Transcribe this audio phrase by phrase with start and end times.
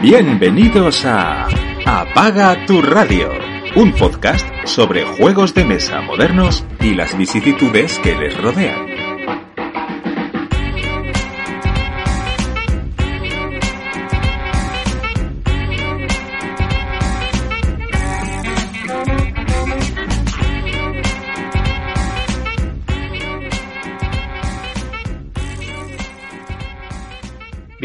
[0.00, 1.48] Bienvenidos a
[1.84, 3.32] Apaga tu radio,
[3.74, 8.87] un podcast sobre juegos de mesa modernos y las vicisitudes que les rodean.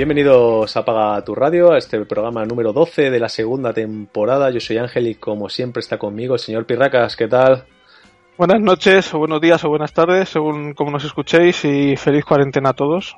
[0.05, 4.52] Bienvenidos a Apaga tu Radio, a este programa número 12 de la segunda temporada.
[4.52, 7.16] Yo soy Ángel y como siempre está conmigo el señor Pirracas.
[7.16, 7.63] ¿Qué tal?
[8.38, 12.71] Buenas noches, o buenos días, o buenas tardes, según como nos escuchéis, y feliz cuarentena
[12.71, 13.16] a todos.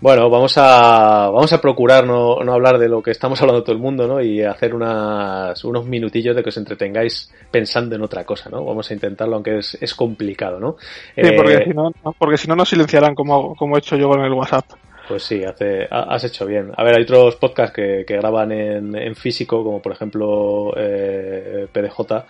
[0.00, 3.74] Bueno, vamos a, vamos a procurar no, no hablar de lo que estamos hablando todo
[3.74, 4.20] el mundo, ¿no?
[4.20, 8.62] Y hacer unas, unos minutillos de que os entretengáis pensando en otra cosa, ¿no?
[8.62, 10.76] Vamos a intentarlo, aunque es, es complicado, ¿no?
[11.16, 14.10] Sí, porque, eh, si no, porque si no nos silenciarán como, como he hecho yo
[14.10, 14.66] con el WhatsApp.
[15.08, 16.70] Pues sí, hace, has hecho bien.
[16.76, 21.66] A ver, hay otros podcasts que, que graban en, en, físico, como por ejemplo eh,
[21.72, 22.24] PDJ,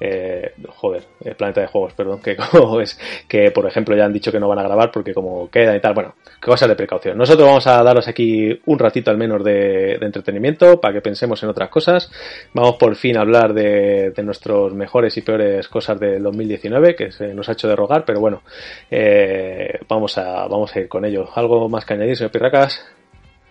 [0.00, 4.12] eh, joder, el Planeta de Juegos, perdón, que como es, que por ejemplo ya han
[4.12, 7.18] dicho que no van a grabar porque como quedan y tal, bueno, cosas de precaución.
[7.18, 11.48] Nosotros vamos a daros aquí un ratito al menos de, entretenimiento para que pensemos en
[11.50, 12.10] otras cosas.
[12.54, 17.12] Vamos por fin a hablar de, de nuestros mejores y peores cosas del 2019, que
[17.12, 18.42] se nos ha hecho de rogar, pero bueno,
[18.90, 21.28] eh, vamos a, vamos a ir con ello.
[21.34, 22.84] ¿Algo más que añadir, señor Pirracas?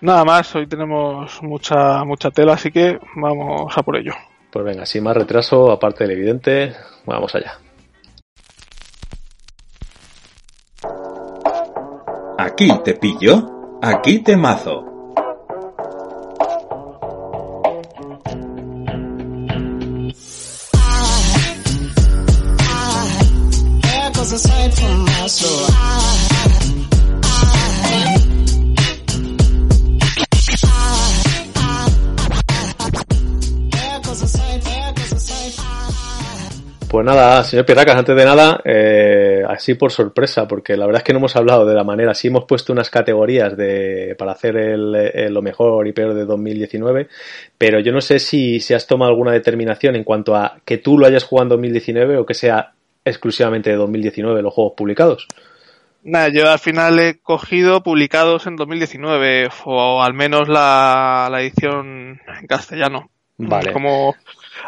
[0.01, 4.13] Nada más, hoy tenemos mucha, mucha tela, así que vamos a por ello.
[4.57, 6.73] Pues venga, sin más retraso, aparte del evidente,
[7.05, 7.59] vamos allá.
[12.39, 14.96] Aquí te pillo, aquí te mazo.
[37.07, 41.13] Nada, señor Pirracas, antes de nada, eh, así por sorpresa, porque la verdad es que
[41.13, 44.93] no hemos hablado de la manera, sí hemos puesto unas categorías de, para hacer el,
[44.95, 47.07] el, lo mejor y peor de 2019,
[47.57, 50.97] pero yo no sé si, si has tomado alguna determinación en cuanto a que tú
[50.97, 52.73] lo hayas jugado en 2019 o que sea
[53.03, 55.27] exclusivamente de 2019 los juegos publicados.
[56.03, 62.21] Nada, yo al final he cogido publicados en 2019, o al menos la, la edición
[62.39, 63.09] en castellano.
[63.37, 63.73] Vale.
[63.73, 64.15] Como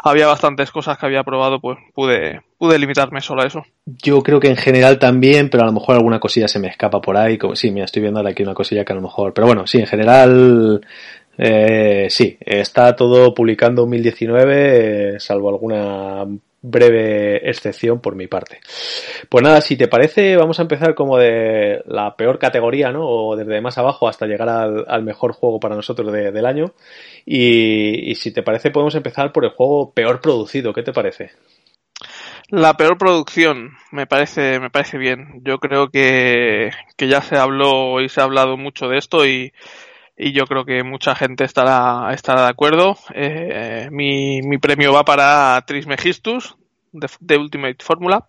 [0.02, 3.64] había bastantes cosas que había probado, pues pude, pude limitarme solo a eso.
[3.84, 7.00] Yo creo que en general también, pero a lo mejor alguna cosilla se me escapa
[7.00, 7.38] por ahí.
[7.38, 9.34] Como, sí, mira, estoy viendo aquí una cosilla que a lo mejor.
[9.34, 10.80] Pero bueno, sí, en general.
[11.42, 16.26] Eh, sí, está todo publicando 2019, eh, salvo alguna
[16.62, 18.60] breve excepción por mi parte.
[19.28, 23.08] Pues nada, si te parece, vamos a empezar como de la peor categoría, ¿no?
[23.08, 26.72] O desde más abajo hasta llegar al, al mejor juego para nosotros de, del año.
[27.24, 30.72] Y, y, si te parece, podemos empezar por el juego peor producido.
[30.72, 31.30] ¿Qué te parece?
[32.48, 35.40] La peor producción, me parece, me parece bien.
[35.44, 39.52] Yo creo que, que ya se habló y se ha hablado mucho de esto y,
[40.22, 42.96] y yo creo que mucha gente estará, estará de acuerdo.
[43.14, 46.56] Eh, mi, mi, premio va para Trismegistus
[46.92, 48.26] de, de Ultimate Formula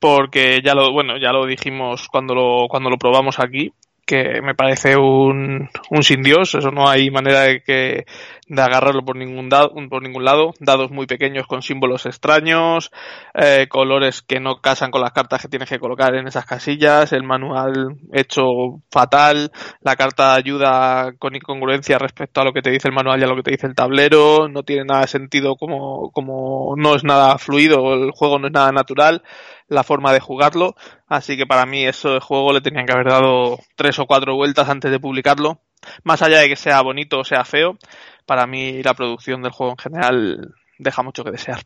[0.00, 3.72] porque ya lo, bueno, ya lo dijimos cuando lo, cuando lo probamos aquí,
[4.10, 8.04] que me parece un, un sin Dios, eso no hay manera de que
[8.48, 12.90] de agarrarlo por ningún, dado, por ningún lado, dados muy pequeños con símbolos extraños,
[13.34, 17.12] eh, colores que no casan con las cartas que tienes que colocar en esas casillas,
[17.12, 18.42] el manual hecho
[18.90, 23.22] fatal, la carta ayuda con incongruencia respecto a lo que te dice el manual y
[23.22, 26.96] a lo que te dice el tablero, no tiene nada de sentido como, como no
[26.96, 29.22] es nada fluido, el juego no es nada natural,
[29.70, 30.74] la forma de jugarlo,
[31.06, 34.34] así que para mí eso de juego le tenían que haber dado tres o cuatro
[34.34, 35.60] vueltas antes de publicarlo,
[36.02, 37.78] más allá de que sea bonito o sea feo,
[38.26, 41.60] para mí la producción del juego en general deja mucho que desear.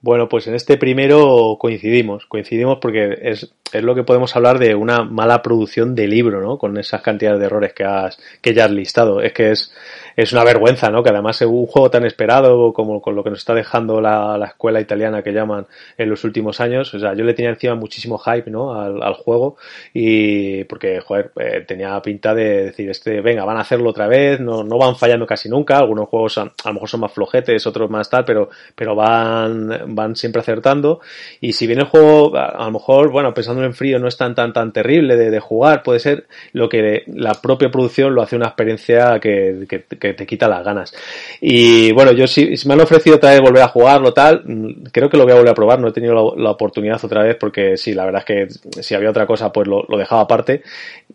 [0.00, 4.74] Bueno, pues en este primero coincidimos, coincidimos porque es, es, lo que podemos hablar de
[4.74, 6.58] una mala producción de libro, ¿no?
[6.58, 9.20] Con esas cantidades de errores que has, que ya has listado.
[9.20, 9.72] Es que es,
[10.16, 11.02] es una vergüenza, ¿no?
[11.02, 14.36] Que además es un juego tan esperado como con lo que nos está dejando la,
[14.38, 16.92] la, escuela italiana que llaman en los últimos años.
[16.94, 18.74] O sea, yo le tenía encima muchísimo hype, ¿no?
[18.74, 19.56] Al, al juego
[19.94, 24.40] y porque, joder, eh, tenía pinta de decir, este, venga, van a hacerlo otra vez,
[24.40, 25.78] no, no van fallando casi nunca.
[25.78, 29.94] Algunos juegos a, a lo mejor son más flojetes, otros más tal, pero, pero van,
[29.94, 31.00] van siempre acertando.
[31.40, 34.34] Y si bien el juego, a lo mejor, bueno, pensando en frío, no es tan,
[34.34, 38.46] tan, tan terrible de, jugar, puede ser lo que la propia producción lo hace una
[38.46, 40.94] experiencia que, que, te quita las ganas.
[41.40, 44.44] Y bueno, yo si, si, me han ofrecido otra vez volver a jugarlo tal,
[44.92, 47.36] creo que lo voy a volver a probar, no he tenido la, oportunidad otra vez
[47.36, 50.62] porque sí, la verdad es que si había otra cosa pues lo dejaba aparte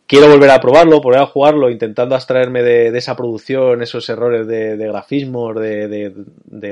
[0.08, 4.78] quiero volver a probarlo, volver a jugarlo, intentando abstraerme de, esa producción, esos errores de,
[4.78, 6.14] de grafismos, de,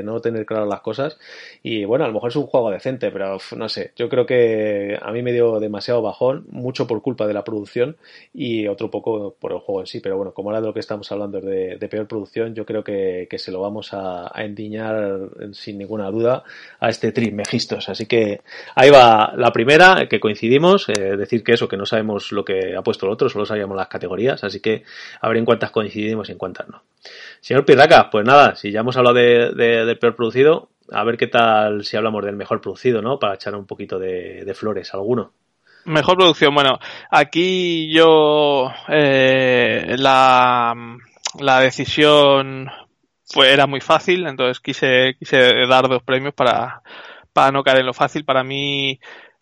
[0.03, 1.17] no tener claras las cosas.
[1.61, 4.97] Y bueno, a lo mejor es un juego decente, pero no sé, yo creo que
[5.01, 7.97] a mí me dio demasiado bajón, mucho por culpa de la producción
[8.33, 9.99] y otro poco por el juego en sí.
[9.99, 12.83] Pero bueno, como ahora de lo que estamos hablando es de, peor producción, yo creo
[12.83, 15.19] que, se lo vamos a, endiñar
[15.51, 16.43] sin ninguna duda
[16.79, 17.89] a este Trismegistos.
[17.89, 18.41] Así que
[18.75, 22.75] ahí va la primera, que coincidimos, eh, decir que eso, que no sabemos lo que
[22.75, 24.83] ha puesto el otro, solo sabíamos las categorías, así que
[25.21, 26.83] a ver en cuántas coincidimos y en cuántas no.
[27.41, 31.17] Señor Pirraca, pues nada, si ya hemos hablado de, de, del peor producido, a ver
[31.17, 33.19] qué tal si hablamos del mejor producido, ¿no?
[33.19, 35.31] Para echar un poquito de, de flores alguno.
[35.85, 36.79] Mejor producción, bueno,
[37.11, 40.73] aquí yo eh, la,
[41.39, 42.67] la decisión
[43.23, 46.81] fue, era muy fácil, entonces quise, quise dar dos premios para,
[47.33, 48.25] para no caer en lo fácil.
[48.25, 48.99] Para mí,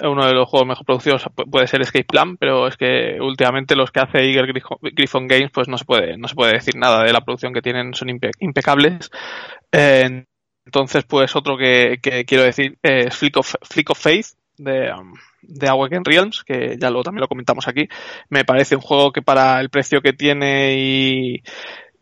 [0.09, 3.91] uno de los juegos mejor producidos puede ser Escape Plan, pero es que últimamente los
[3.91, 4.53] que hace Eagle
[4.93, 7.61] Griffon Games, pues no se puede, no se puede decir nada de la producción que
[7.61, 9.09] tienen, son impe impecables.
[9.71, 10.25] Eh,
[10.65, 14.27] entonces, pues otro que, que, quiero decir es Flick of, Flick of Faith
[14.57, 17.87] de, um, de Awaken Realms, que ya lo, también lo comentamos aquí.
[18.29, 21.43] Me parece un juego que para el precio que tiene y,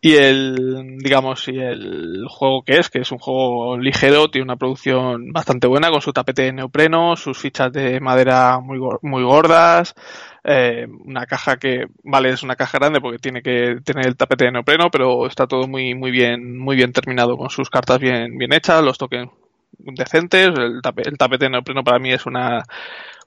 [0.04, 4.56] y el, digamos, y el juego que es, que es un juego ligero, tiene una
[4.56, 9.94] producción bastante buena con su tapete de neopreno, sus fichas de madera muy, muy gordas,
[10.42, 14.46] eh, una caja que, vale, es una caja grande porque tiene que tener el tapete
[14.46, 18.36] de neopreno, pero está todo muy, muy bien, muy bien terminado con sus cartas bien,
[18.36, 19.30] bien hechas, los tokens
[19.84, 22.62] decentes, el, tape, el tapete neopreno para mí es una,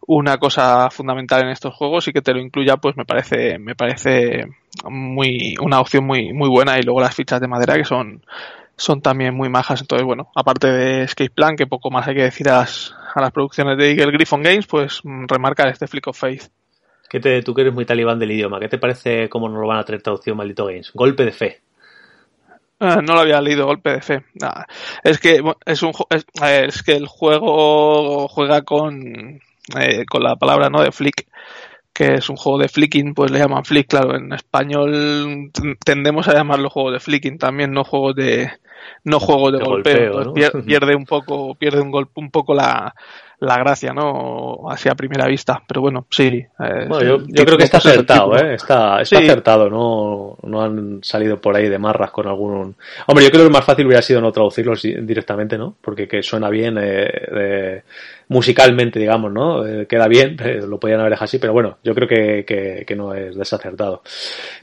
[0.07, 3.75] una cosa fundamental en estos juegos y que te lo incluya pues me parece me
[3.75, 4.45] parece
[4.89, 8.23] muy una opción muy muy buena y luego las fichas de madera que son
[8.77, 12.23] son también muy majas entonces bueno aparte de Escape Plan que poco más hay que
[12.23, 16.19] decir a las, a las producciones de Eagle Griffon Games pues remarcar este Flick of
[16.19, 16.49] Faith
[17.09, 19.67] ¿Qué te, tú que eres muy talibán del idioma, ¿qué te parece cómo nos lo
[19.67, 20.91] van a traer traducción maldito Games?
[20.93, 21.61] Golpe de fe.
[22.79, 24.23] No lo había leído, golpe de fe.
[24.33, 24.63] Nah,
[25.03, 29.41] es que es un es, es que el juego juega con
[29.79, 31.27] eh, con la palabra no de flick
[31.93, 35.49] que es un juego de flicking, pues le llaman flick, claro, en español
[35.85, 38.51] tendemos a llamarlo juego de flicking también, no juego de
[39.05, 40.33] no juego de, de golpeo, golpeo ¿no?
[40.33, 42.93] pierde, pierde un poco pierde un golpe un poco la
[43.39, 44.69] la gracia, ¿no?
[44.69, 45.61] Así a primera vista.
[45.67, 46.27] Pero bueno, sí.
[46.27, 48.55] Eh, bueno, yo, yo creo que está acertado, ¿eh?
[48.55, 49.25] Está, está sí.
[49.25, 50.37] acertado, ¿no?
[50.43, 52.75] No han salido por ahí de marras con algún.
[53.07, 55.75] Hombre, yo creo que lo más fácil hubiera sido no traducirlos directamente, ¿no?
[55.81, 57.83] Porque que suena bien eh,
[58.27, 59.65] musicalmente, digamos, ¿no?
[59.65, 60.37] Eh, queda bien,
[60.67, 64.01] lo podían haber dejado así, pero bueno, yo creo que, que, que, no es desacertado.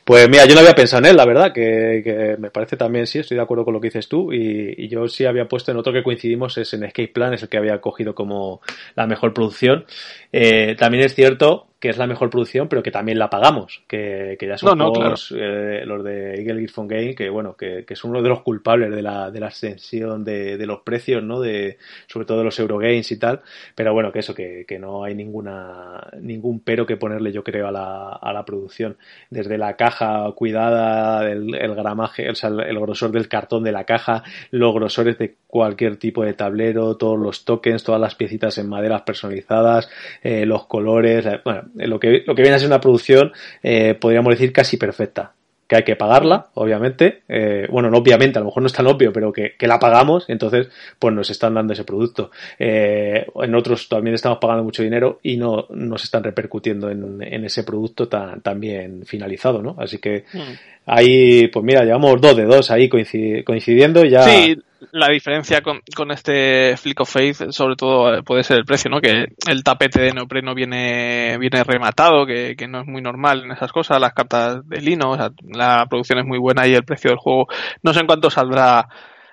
[0.04, 3.06] Pues mira, yo no había pensado en él, la verdad, que, que me parece también,
[3.06, 5.70] sí, estoy de acuerdo con lo que dices tú, y, y yo sí había puesto
[5.70, 8.60] en otro que coincidimos, es en Escape Plan, es el que había cogido como
[8.94, 9.84] la mejor producción.
[10.32, 14.36] Eh, también es cierto que es la mejor producción, pero que también la pagamos, que,
[14.38, 15.44] que ya son no, no, juegos, claro.
[15.44, 18.94] eh, los de Eagle Griffon Game, que bueno, que, que, son uno de los culpables
[18.94, 21.40] de la, de la ascensión de, de, los precios, ¿no?
[21.40, 23.40] De, sobre todo de los Eurogames y tal,
[23.74, 27.66] pero bueno, que eso, que, que no hay ninguna, ningún pero que ponerle, yo creo,
[27.66, 28.96] a la, a la producción.
[29.28, 33.72] Desde la caja cuidada, el, el gramaje, o sea, el, el, grosor del cartón de
[33.72, 38.56] la caja, los grosores de cualquier tipo de tablero, todos los tokens, todas las piecitas
[38.56, 39.86] en maderas personalizadas,
[40.22, 43.32] eh, los colores, bueno, lo que, lo que viene a ser una producción,
[43.62, 45.34] eh, podríamos decir, casi perfecta.
[45.68, 47.24] Que hay que pagarla, obviamente.
[47.28, 49.78] Eh, bueno, no obviamente, a lo mejor no es tan obvio, pero que, que, la
[49.78, 52.30] pagamos, entonces, pues nos están dando ese producto.
[52.58, 57.44] Eh, en otros también estamos pagando mucho dinero y no nos están repercutiendo en, en
[57.44, 59.76] ese producto tan, tan bien finalizado, ¿no?
[59.78, 60.40] Así que mm.
[60.86, 64.22] ahí, pues mira, llevamos dos de dos ahí coincidiendo ya.
[64.22, 64.56] Sí
[64.90, 68.90] la diferencia con, con, este Flick of Faith, sobre todo, eh, puede ser el precio,
[68.90, 69.00] ¿no?
[69.00, 73.52] Que el tapete de neopreno viene, viene rematado, que, que no es muy normal en
[73.52, 76.84] esas cosas, las cartas de lino, o sea, la producción es muy buena y el
[76.84, 77.46] precio del juego,
[77.82, 78.88] no sé en cuánto saldrá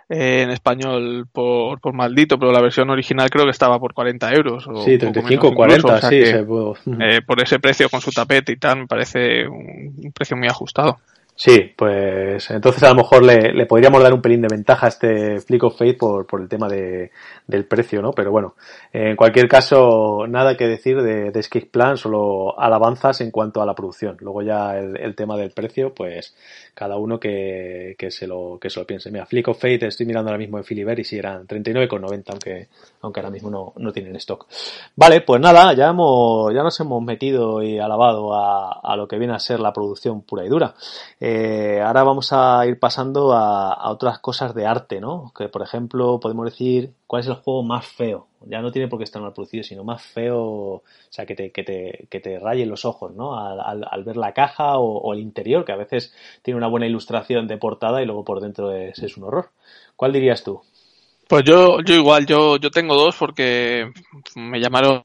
[0.10, 4.34] eh, en español por, por maldito, pero la versión original creo que estaba por 40
[4.34, 4.68] euros.
[4.68, 6.74] O sí, 35, 40, o sea sí, que, se puede.
[7.00, 10.48] eh, por ese precio con su tapete y tal, me parece un, un precio muy
[10.48, 10.98] ajustado.
[11.42, 14.90] Sí, pues entonces a lo mejor le, le, podríamos dar un pelín de ventaja a
[14.90, 17.12] este Flick of Faith por, por el tema de,
[17.48, 18.12] del precio, ¿no?
[18.12, 18.56] Pero bueno,
[18.92, 23.66] en cualquier caso, nada que decir de, de Escape Plan, solo alabanzas en cuanto a
[23.66, 24.18] la producción.
[24.20, 26.36] Luego ya el, tema del precio, pues
[26.74, 29.10] cada uno que, que, se lo, que se lo piense.
[29.10, 32.68] Mira, Flick of Fate estoy mirando ahora mismo en Filiber y sí eran 39,90, aunque,
[33.00, 34.46] aunque ahora mismo no, no tienen stock.
[34.94, 39.18] Vale, pues nada, ya hemos, ya nos hemos metido y alabado a, a lo que
[39.18, 40.76] viene a ser la producción pura y dura.
[41.32, 45.32] Eh, ahora vamos a ir pasando a, otras cosas de arte, ¿no?
[45.38, 48.28] Que por ejemplo podemos decir cuál es el juego más feo.
[48.48, 51.52] Ya no tiene por qué estar mal producido, sino más feo, o sea, que te,
[51.52, 53.38] que te, que te raye los ojos, ¿no?
[53.38, 57.58] Al, ver la caja o, el interior, que a veces tiene una buena ilustración de
[57.58, 59.52] portada y luego por dentro es un horror.
[59.96, 60.62] ¿Cuál dirías tú?
[61.30, 63.92] Pues yo, yo igual, yo, yo tengo dos porque
[64.36, 65.04] me llamaron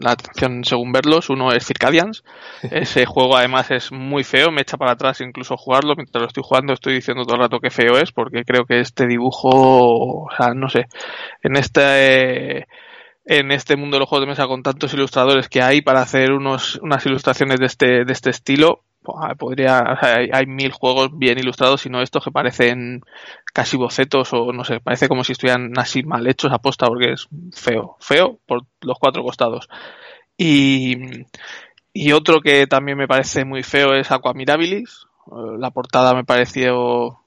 [0.00, 1.28] la atención según verlos.
[1.28, 2.22] Uno es Circadians.
[2.70, 5.94] Ese juego además es muy feo, me echa para atrás incluso jugarlo.
[5.96, 8.78] Mientras lo estoy jugando estoy diciendo todo el rato que feo es porque creo que
[8.78, 10.86] este dibujo, o sea, no sé,
[11.42, 12.68] en este...
[13.24, 16.32] en este mundo de los juegos de mesa con tantos ilustradores que hay para hacer
[16.32, 18.84] unos, unas ilustraciones de este, de este estilo,
[19.38, 23.02] podría hay, mil juegos bien ilustrados sino estos que parecen
[23.52, 27.12] casi bocetos o no sé parece como si estuvieran así mal hechos a posta porque
[27.12, 29.68] es feo feo por los cuatro costados.
[30.38, 31.24] Y
[31.98, 35.06] y otro que también me parece muy feo es Aquamirabilis.
[35.58, 37.20] La portada me pareció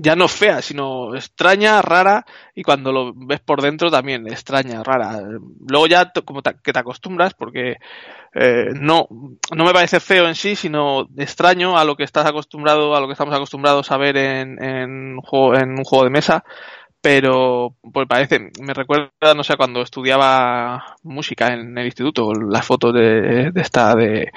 [0.00, 5.20] ya no fea, sino extraña, rara, y cuando lo ves por dentro también extraña, rara.
[5.66, 7.76] Luego ya como que te acostumbras, porque
[8.34, 9.08] eh, no,
[9.54, 13.06] no me parece feo en sí, sino extraño a lo que estás acostumbrado, a lo
[13.06, 16.44] que estamos acostumbrados a ver en, en, juego, en un juego de mesa,
[17.00, 22.92] pero pues parece, me recuerda, no sé, cuando estudiaba música en el instituto, las fotos
[22.92, 24.30] de, de esta, de,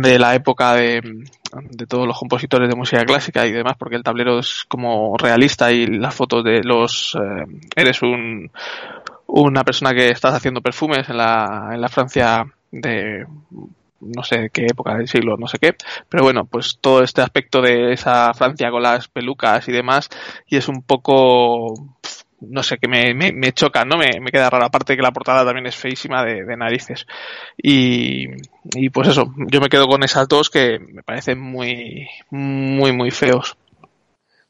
[0.00, 1.02] de la época de,
[1.88, 5.86] todos los compositores de música clásica y demás, porque el tablero es como realista y
[5.86, 7.44] las fotos de los, eh,
[7.76, 8.50] eres un,
[9.26, 13.26] una persona que estás haciendo perfumes en la, en la Francia de
[14.00, 15.74] no sé qué época del siglo, no sé qué,
[16.08, 20.08] pero bueno, pues todo este aspecto de esa Francia con las pelucas y demás,
[20.48, 21.74] y es un poco,
[22.48, 23.96] no sé, que me, me, choca, ¿no?
[23.96, 27.06] Me, me, queda raro, aparte que la portada también es feísima de, de narices.
[27.56, 28.26] Y,
[28.74, 33.10] y pues eso, yo me quedo con esas dos que me parecen muy, muy, muy
[33.10, 33.56] feos.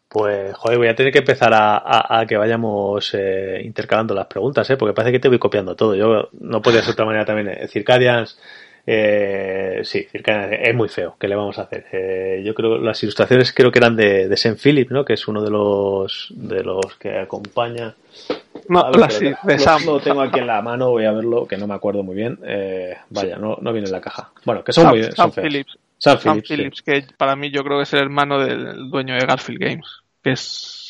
[0.08, 4.68] Pues, joder, voy a tener que empezar a, a, que vayamos eh, intercalando las preguntas,
[4.68, 4.76] ¿eh?
[4.76, 5.94] Porque parece que te voy copiando todo.
[5.94, 7.48] Yo no podía ser de otra manera también.
[7.48, 8.38] Eh, Circadians
[8.86, 11.16] eh, sí, es muy feo.
[11.18, 11.86] ¿Qué le vamos a hacer?
[11.92, 15.04] Eh, yo creo las ilustraciones creo que eran de, de Saint Philip, ¿no?
[15.04, 17.94] Que es uno de los de los que acompaña.
[18.68, 22.02] No, de Lo, tengo aquí en la mano, voy a verlo, que no me acuerdo
[22.02, 22.38] muy bien.
[22.44, 24.30] Eh, vaya, no, no viene en la caja.
[24.44, 25.78] Bueno, que son muy son Phillips.
[25.98, 29.60] Sam, Phillips, que para mí yo creo que es el hermano del dueño de Garfield
[29.60, 29.86] Games,
[30.20, 30.81] que es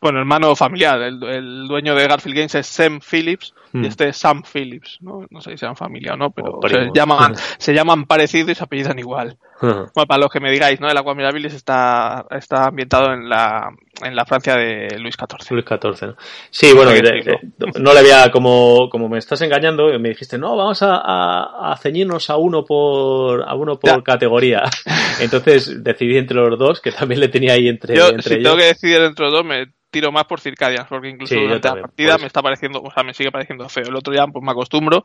[0.00, 3.84] bueno, hermano familiar, el, el, dueño de Garfield Games es Sam Phillips y mm.
[3.86, 5.26] este es Sam Phillips, ¿no?
[5.30, 8.64] No sé si sean familia o no, pero se, llaman, se llaman parecidos y se
[8.64, 9.38] apellidan igual.
[9.60, 10.88] bueno, para los que me digáis, ¿no?
[10.88, 13.70] El Aqua Mirabilis está, está ambientado en la,
[14.02, 15.50] en la Francia de Luis XIV.
[15.52, 16.16] Luis XIV, ¿no?
[16.50, 16.92] Sí, bueno,
[17.80, 21.76] no le había, como, como me estás engañando, me dijiste, no, vamos a, a, a
[21.78, 24.62] ceñirnos a uno por, a uno por categoría.
[25.20, 28.56] Entonces decidí entre los dos, que también le tenía ahí entre, Yo, entre si tengo
[28.56, 32.12] que decidir entre los dos, me tiro más por Circadians, porque incluso durante la partida
[32.12, 32.20] pues.
[32.20, 33.84] me está pareciendo, o sea, me sigue pareciendo feo.
[33.86, 35.04] El otro ya pues me acostumbro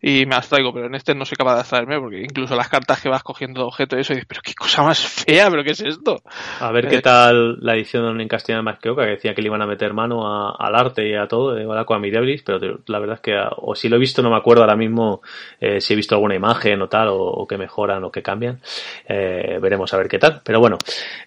[0.00, 3.02] y me abstraigo, pero en este no soy capaz de abstraerme, porque incluso las cartas
[3.02, 5.72] que vas cogiendo objeto y eso, y dices, pero qué cosa más fea, pero qué
[5.72, 6.22] es esto.
[6.60, 9.48] A ver qué eh, tal la edición en castellano de Masqueoka, que decía que le
[9.48, 13.16] iban a meter mano al arte y a todo, de a Mirabilis, pero la verdad
[13.16, 15.22] es que, o si lo he visto, no me acuerdo ahora mismo
[15.60, 18.60] eh, si he visto alguna imagen o tal, o, que mejoran o que cambian.
[19.08, 20.40] Eh, veremos a ver qué tal.
[20.44, 20.78] Pero bueno,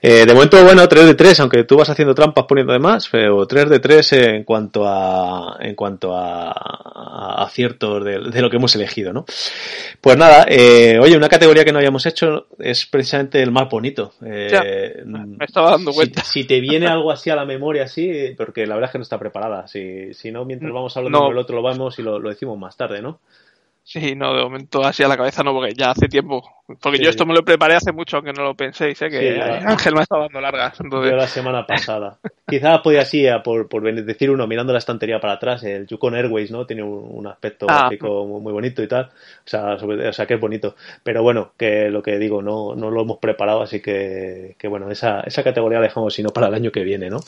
[0.01, 3.45] de momento, bueno, 3 de 3, aunque tú vas haciendo trampas poniendo de más, pero
[3.45, 9.13] 3 de 3 en cuanto a en cuanto a, aciertos de, lo que hemos elegido,
[9.13, 9.25] ¿no?
[10.01, 14.13] Pues nada, eh, oye, una categoría que no habíamos hecho es precisamente el más bonito.
[14.25, 16.23] Eh, me estaba dando cuenta.
[16.23, 19.03] Si, te viene algo así a la memoria, sí, porque la verdad es que no
[19.03, 19.67] está preparada.
[19.67, 21.31] Si, si no, mientras vamos hablando no.
[21.31, 23.19] el otro lo vamos y lo, lo decimos más tarde, ¿no?
[23.83, 26.41] Sí, no, de momento así a la cabeza no, porque ya hace tiempo.
[26.81, 29.93] Porque yo esto me lo preparé hace mucho, aunque no lo penséis, sé que Ángel
[29.93, 30.79] me ha estado dando largas.
[30.79, 31.13] Entonces...
[31.13, 32.17] la semana pasada.
[32.47, 36.51] Quizás podía así, por, por decir uno, mirando la estantería para atrás, el Yukon Airways,
[36.51, 36.65] ¿no?
[36.65, 37.81] Tiene un, aspecto ah.
[37.81, 39.05] gráfico muy, bonito y tal.
[39.05, 39.09] O
[39.45, 40.75] sea, o sea, que es bonito.
[41.03, 44.91] Pero bueno, que lo que digo, no, no lo hemos preparado, así que, que bueno,
[44.91, 47.19] esa, esa categoría la dejamos sino para el año que viene, ¿no?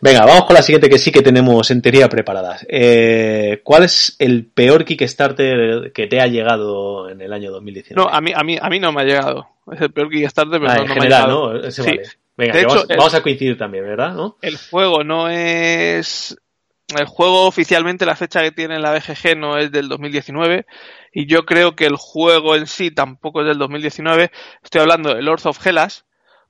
[0.00, 2.66] Venga, vamos con la siguiente que sí que tenemos en teoría preparadas.
[2.68, 8.00] Eh, ¿Cuál es el peor Kickstarter que te ha llegado en el año 2019.
[8.00, 9.48] No, a mí, a mí, a mí no me ha llegado.
[9.70, 11.56] Es el peor Kickstarter, pero ah, no, en general, ¿no?
[11.56, 12.02] Ese vale.
[12.36, 14.14] Venga, vamos, a coincidir también, ¿verdad?
[14.14, 14.36] ¿No?
[14.42, 16.38] El juego no es...
[16.96, 20.64] El juego oficialmente la fecha que tiene la BGG no es del 2019
[21.12, 24.30] y yo creo que el juego en sí tampoco es del 2019.
[24.62, 26.06] Estoy hablando de Lords of Hellas,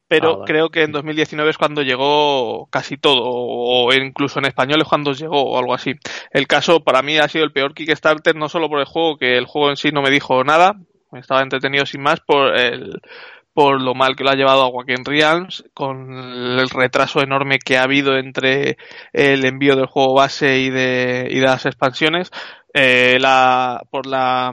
[0.09, 4.81] pero ah, creo que en 2019 es cuando llegó casi todo, o incluso en español
[4.81, 5.95] es cuando llegó, o algo así.
[6.31, 9.37] El caso para mí ha sido el peor Kickstarter, no solo por el juego, que
[9.37, 10.77] el juego en sí no me dijo nada,
[11.12, 13.00] estaba entretenido sin más, por el,
[13.53, 17.77] por lo mal que lo ha llevado a Joaquín Realms, con el retraso enorme que
[17.77, 18.77] ha habido entre
[19.12, 22.31] el envío del juego base y de, y de las expansiones,
[22.73, 24.53] eh, la, por la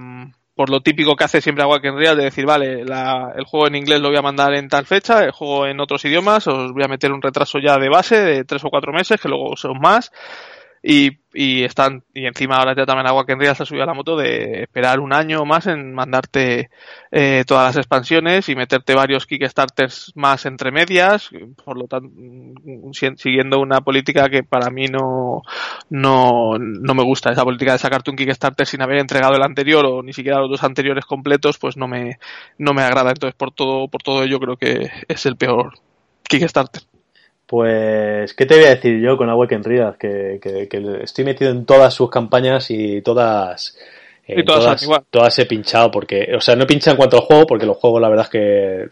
[0.56, 3.68] por lo típico que hace siempre a Joaquín Real de decir, vale, la, el juego
[3.68, 6.72] en inglés lo voy a mandar en tal fecha, el juego en otros idiomas, os
[6.72, 9.58] voy a meter un retraso ya de base de tres o cuatro meses, que luego
[9.58, 10.14] son más,
[10.88, 13.96] y, y están y encima ahora ya también Agua que se ha subido a la
[13.96, 16.70] moto de esperar un año más en mandarte
[17.12, 21.32] eh, todas las expansiones y meterte varios Kickstarters más entre medias.
[21.64, 22.12] Por lo tanto
[23.18, 25.42] siguiendo una política que para mí no
[25.90, 29.84] no, no me gusta esa política de sacarte un Kickstarter sin haber entregado el anterior
[29.88, 32.20] o ni siquiera los dos anteriores completos pues no me
[32.60, 33.10] no me agrada.
[33.10, 35.74] Entonces por todo por todo ello creo que es el peor
[36.30, 36.84] Kickstarter
[37.56, 39.96] pues, ¿qué te voy a decir yo con Awaken Real?
[39.98, 43.78] Que, que, que estoy metido en todas sus campañas y todas
[44.28, 47.46] y todas, todas, he pinchado porque, o sea, no he pinchado en cuanto al juego
[47.46, 48.88] porque los juegos la verdad es que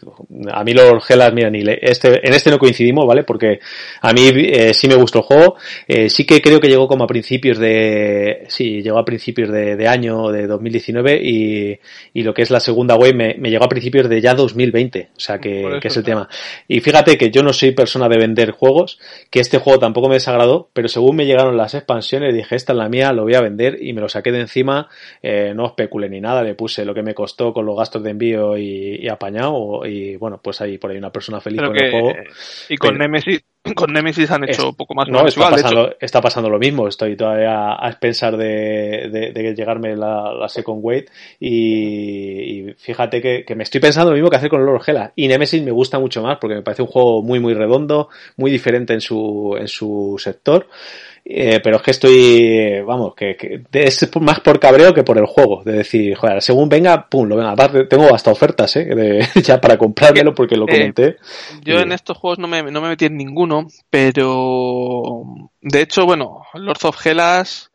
[0.52, 3.24] a mí los Gelas, mira, ni este, en este no coincidimos, ¿vale?
[3.24, 3.58] Porque
[4.00, 5.56] a mí eh, sí me gustó el juego,
[5.88, 9.76] eh, sí que creo que llegó como a principios de, sí, llegó a principios de,
[9.76, 11.78] de año de 2019 y,
[12.12, 15.10] y lo que es la segunda web me, me llegó a principios de ya 2020,
[15.16, 16.28] o sea que, que es el tema.
[16.68, 18.98] Y fíjate que yo no soy persona de vender juegos,
[19.30, 22.78] que este juego tampoco me desagradó, pero según me llegaron las expansiones dije, esta es
[22.78, 24.88] la mía, lo voy a vender y me lo saqué de encima
[25.26, 28.10] eh, no especulé ni nada, le puse lo que me costó con los gastos de
[28.10, 32.12] envío y, apañado y bueno, pues ahí por ahí una persona feliz con el juego.
[32.68, 33.42] Y con Nemesis
[33.74, 35.08] con Nemesis han hecho poco más.
[35.08, 36.86] No, está, pasando, está pasando lo mismo.
[36.86, 41.08] Estoy todavía a expensar de, de, llegarme la, la, Second Weight
[41.40, 45.12] y, fíjate que, me estoy pensando lo mismo que hacer con Lord Gela.
[45.16, 48.50] Y Nemesis me gusta mucho más porque me parece un juego muy, muy redondo, muy
[48.50, 50.66] diferente en su, en su sector.
[51.26, 55.24] Eh, pero es que estoy, vamos, que, que, es más por cabreo que por el
[55.24, 55.62] juego.
[55.64, 57.52] De decir, joder, según venga, pum, lo venga.
[57.52, 58.84] Aparte, tengo hasta ofertas, ¿eh?
[58.84, 61.16] De, ya para comprármelo porque lo eh, comenté.
[61.62, 63.53] yo en estos juegos no me, no me metí en ninguno,
[63.90, 65.22] pero
[65.60, 67.70] de hecho, bueno, Lords of Hellas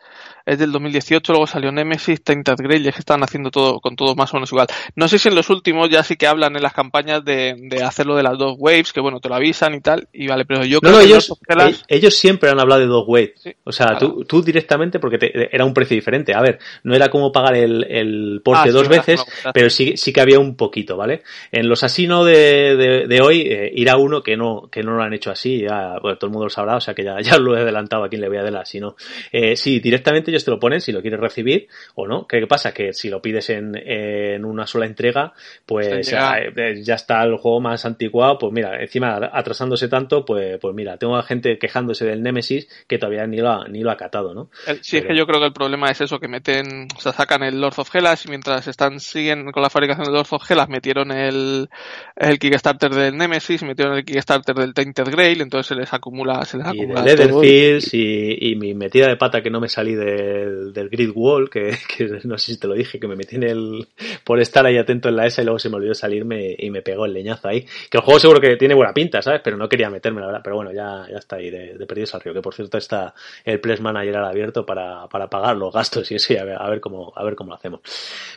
[0.50, 3.96] es del 2018, luego salió Nemesis, Tainted Grail, y es que están haciendo todo con
[3.96, 4.68] todo más o menos igual.
[4.96, 7.84] No sé si en los últimos ya sí que hablan en las campañas de, de
[7.84, 10.66] hacerlo de las dos waves, que bueno, te lo avisan y tal, y vale, pero
[10.66, 13.34] yo creo que ellos, eh, ellos siempre han hablado de dos waves.
[13.64, 16.34] o sea, tú, tú, directamente, porque te, era un precio diferente.
[16.34, 19.24] A ver, no era como pagar el, el porte ah, dos veces,
[19.54, 21.22] pero sí, sí que había un poquito, ¿vale?
[21.52, 25.04] En los asino de, de, de hoy, eh, irá uno que no, que no lo
[25.04, 27.38] han hecho así, ya, bueno, todo el mundo lo sabrá, o sea que ya, ya
[27.38, 28.96] lo he adelantado a quien le voy a dar asino.
[29.32, 32.28] Eh, sí, directamente yo te lo ponen si lo quieres recibir o no.
[32.28, 32.74] ¿Qué pasa?
[32.74, 35.34] Que si lo pides en, en una sola entrega,
[35.66, 38.38] pues ya, eh, ya, está el juego más anticuado.
[38.38, 42.98] Pues mira, encima atrasándose tanto, pues, pues mira, tengo a gente quejándose del Nemesis que
[42.98, 44.50] todavía ni lo ha, ni lo ha catado, ¿no?
[44.82, 47.44] Sí, es que yo creo que el problema es eso, que meten, o sea, sacan
[47.44, 50.70] el Lord of Hellas y mientras están, siguen con la fabricación del Lord of Hellas,
[50.70, 51.70] metieron el,
[52.16, 56.58] el Kickstarter del Nemesis, metieron el Kickstarter del Tainted Grail, entonces se les acumula, se
[56.58, 57.04] les acumula.
[57.44, 59.96] Y y, y mi metida de pata que no me salí
[60.30, 61.78] del del, Grid Wall, que,
[62.24, 63.88] no sé si te lo dije, que me metí en el,
[64.24, 66.82] por estar ahí atento en la ESA y luego se me olvidó salirme y me
[66.82, 67.66] pegó el leñazo ahí.
[67.90, 69.42] Que el juego seguro que tiene buena pinta, ¿sabes?
[69.44, 70.42] Pero no quería meterme, la verdad.
[70.44, 72.34] Pero bueno, ya, ya está ahí de, perdidos al río.
[72.34, 73.14] Que por cierto está
[73.44, 76.70] el Place Manager abierto para, para pagar los gastos y eso y a ver, a
[76.70, 77.82] ver cómo, a ver cómo lo hacemos.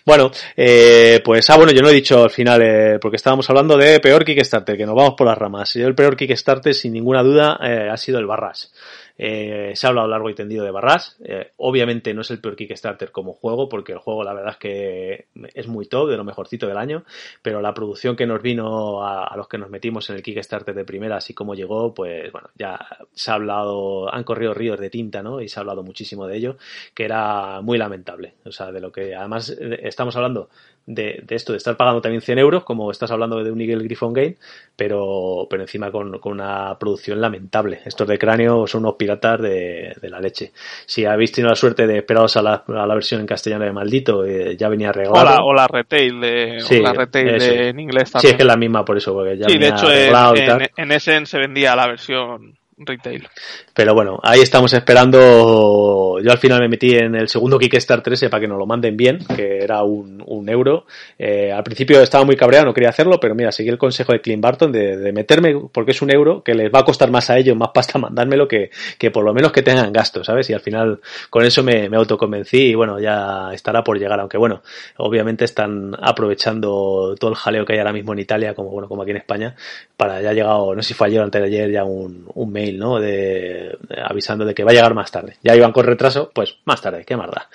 [0.05, 3.77] Bueno, eh, pues, ah, bueno, yo no he dicho al final, eh, porque estábamos hablando
[3.77, 5.75] de peor Kickstarter, que nos vamos por las ramas.
[5.75, 8.73] Yo el peor Kickstarter, sin ninguna duda, eh, ha sido el Barras.
[9.19, 11.17] Eh, se ha hablado largo y tendido de Barras.
[11.25, 14.59] Eh, obviamente no es el peor Kickstarter como juego, porque el juego la verdad es
[14.59, 17.05] que es muy top, de lo mejorcito del año,
[17.43, 20.85] pero la producción que nos vino a, los que nos metimos en el Kickstarter de
[20.85, 22.79] primera, así como llegó, pues bueno, ya
[23.13, 25.41] se ha hablado, han corrido ríos de tinta, ¿no?
[25.41, 26.57] Y se ha hablado muchísimo de ello,
[26.95, 28.35] que era muy lamentable.
[28.45, 30.49] O sea, de lo que además eh, estamos hablando
[30.87, 33.85] de, de, esto, de estar pagando también 100 euros, como estás hablando de un Eagle
[33.85, 34.37] Griffon Game,
[34.77, 37.81] pero, pero encima con, con, una producción lamentable.
[37.85, 40.53] Estos de cráneo son unos piratas de, de la leche.
[40.87, 43.73] Si habéis tenido la suerte de esperaros a la, a la versión en castellano de
[43.73, 45.21] Maldito, eh, ya venía arreglado.
[45.21, 48.21] O la, o la retail, de, o la retail de, en inglés también.
[48.21, 50.93] Sí, es que es la misma por eso, porque ya sí, de hecho en, en,
[50.93, 53.29] Essen se vendía la versión retail.
[53.75, 56.19] Pero bueno, ahí estamos esperando.
[56.23, 58.97] Yo al final me metí en el segundo Kickstarter ese para que nos lo manden
[58.97, 60.87] bien, que era un, un euro.
[61.19, 64.21] Eh, al principio estaba muy cabreado, no quería hacerlo, pero mira, seguí el consejo de
[64.21, 67.31] Clint Barton de, de, meterme, porque es un euro, que les va a costar más
[67.31, 70.49] a ellos, más pasta mandármelo, que, que por lo menos que tengan gastos, ¿sabes?
[70.51, 74.39] Y al final con eso me, me autoconvencí y bueno, ya estará por llegar, aunque
[74.39, 74.63] bueno,
[74.97, 79.03] obviamente están aprovechando todo el jaleo que hay ahora mismo en Italia, como bueno, como
[79.03, 79.55] aquí en España,
[79.97, 82.53] para ya llegado, no sé si fue ayer o antes de ayer, ya un, un
[82.53, 82.99] mail ¿no?
[82.99, 85.37] De, avisando de que va a llegar más tarde.
[85.43, 87.49] Ya iban con retraso, pues más tarde, qué marda.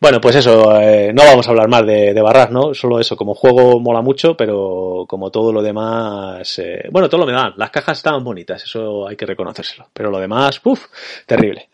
[0.00, 2.74] Bueno, pues eso, eh, no vamos a hablar más de, de Barras, ¿no?
[2.74, 7.26] Solo eso, como juego mola mucho, pero como todo lo demás, eh, bueno, todo lo
[7.26, 10.86] demás, las cajas estaban bonitas, eso hay que reconocérselo, pero lo demás, puff,
[11.26, 11.68] terrible.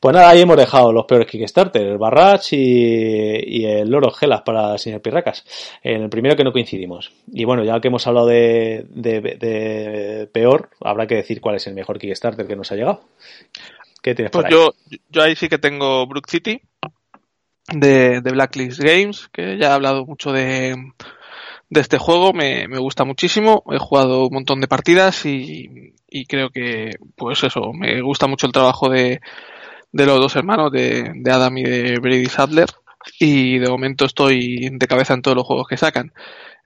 [0.00, 4.74] Pues nada, ahí hemos dejado los peores Kickstarter, el Barrach y, el Loro Gelas para
[4.74, 5.44] el señor Pirracas.
[5.82, 7.12] En el primero que no coincidimos.
[7.32, 11.74] Y bueno, ya que hemos hablado de, de, peor, habrá que decir cuál es el
[11.74, 13.04] mejor Kickstarter que nos ha llegado.
[14.02, 14.74] ¿Qué tienes pues Yo,
[15.10, 16.60] yo ahí sí que tengo Brook City
[17.72, 20.76] de, de Blacklist Games, que ya he hablado mucho de,
[21.68, 26.26] de este juego, me, me, gusta muchísimo, he jugado un montón de partidas y, y
[26.26, 29.20] creo que, pues eso, me gusta mucho el trabajo de,
[29.92, 32.68] de los dos hermanos, de, de Adam y de Brady Sadler,
[33.18, 36.12] y de momento estoy de cabeza en todos los juegos que sacan.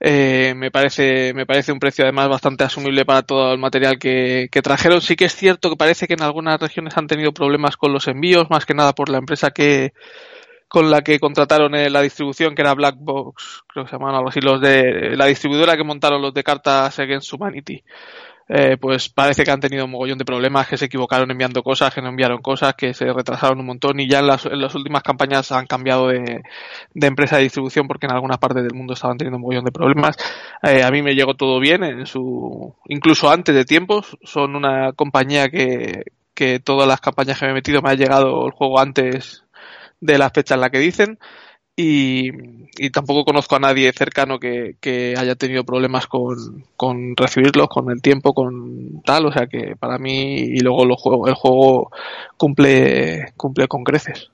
[0.03, 4.49] Eh, me parece me parece un precio además bastante asumible para todo el material que,
[4.51, 4.99] que, trajeron.
[4.99, 8.07] Sí que es cierto que parece que en algunas regiones han tenido problemas con los
[8.07, 9.93] envíos, más que nada por la empresa que
[10.67, 14.15] con la que contrataron eh, la distribución, que era Black Box, creo que se llamaban
[14.15, 17.83] algo así, los de la distribuidora que montaron los de cartas Against Humanity.
[18.53, 21.93] Eh, pues parece que han tenido un mogollón de problemas, que se equivocaron enviando cosas,
[21.93, 25.53] que no enviaron cosas, que se retrasaron un montón y ya en las, últimas campañas
[25.53, 26.41] han cambiado de,
[26.93, 29.71] de, empresa de distribución porque en algunas partes del mundo estaban teniendo un mogollón de
[29.71, 30.17] problemas.
[30.63, 34.17] Eh, a mí me llegó todo bien, en su, incluso antes de tiempos.
[34.21, 38.45] Son una compañía que, que todas las campañas que me he metido me ha llegado
[38.45, 39.45] el juego antes
[40.01, 41.19] de la fecha en la que dicen.
[41.75, 42.29] Y,
[42.77, 44.75] y, tampoco conozco a nadie cercano que,
[45.17, 49.97] haya tenido problemas con, con, recibirlos, con el tiempo, con tal, o sea que para
[49.97, 51.91] mí y luego lo juego, el juego
[52.37, 54.31] cumple, cumple con creces.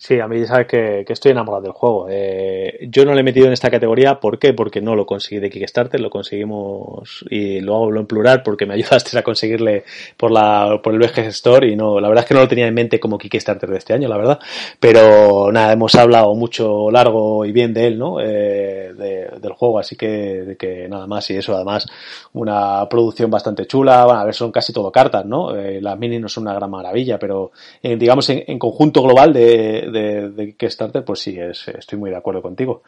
[0.00, 2.06] Sí, a mí sabes que, que estoy enamorado del juego.
[2.08, 4.54] Eh, yo no le he metido en esta categoría, ¿por qué?
[4.54, 8.74] Porque no lo conseguí de Kickstarter, lo conseguimos y lo hago en plural porque me
[8.78, 9.82] ayudaste a conseguirle
[10.16, 12.68] por la por el VG Store y no, la verdad es que no lo tenía
[12.68, 14.38] en mente como Kickstarter de este año, la verdad.
[14.78, 18.20] Pero nada, hemos hablado mucho largo y bien de él, ¿no?
[18.20, 21.88] Eh, de, del juego, así que, nada más y eso, además
[22.34, 24.04] una producción bastante chula.
[24.04, 25.56] Bueno, a ver, son casi todo cartas, ¿no?
[25.56, 27.50] Eh, las mini no son una gran maravilla, pero
[27.82, 32.42] digamos en conjunto global de de, de Kickstarter, pues sí, es, estoy muy de acuerdo
[32.42, 32.82] contigo.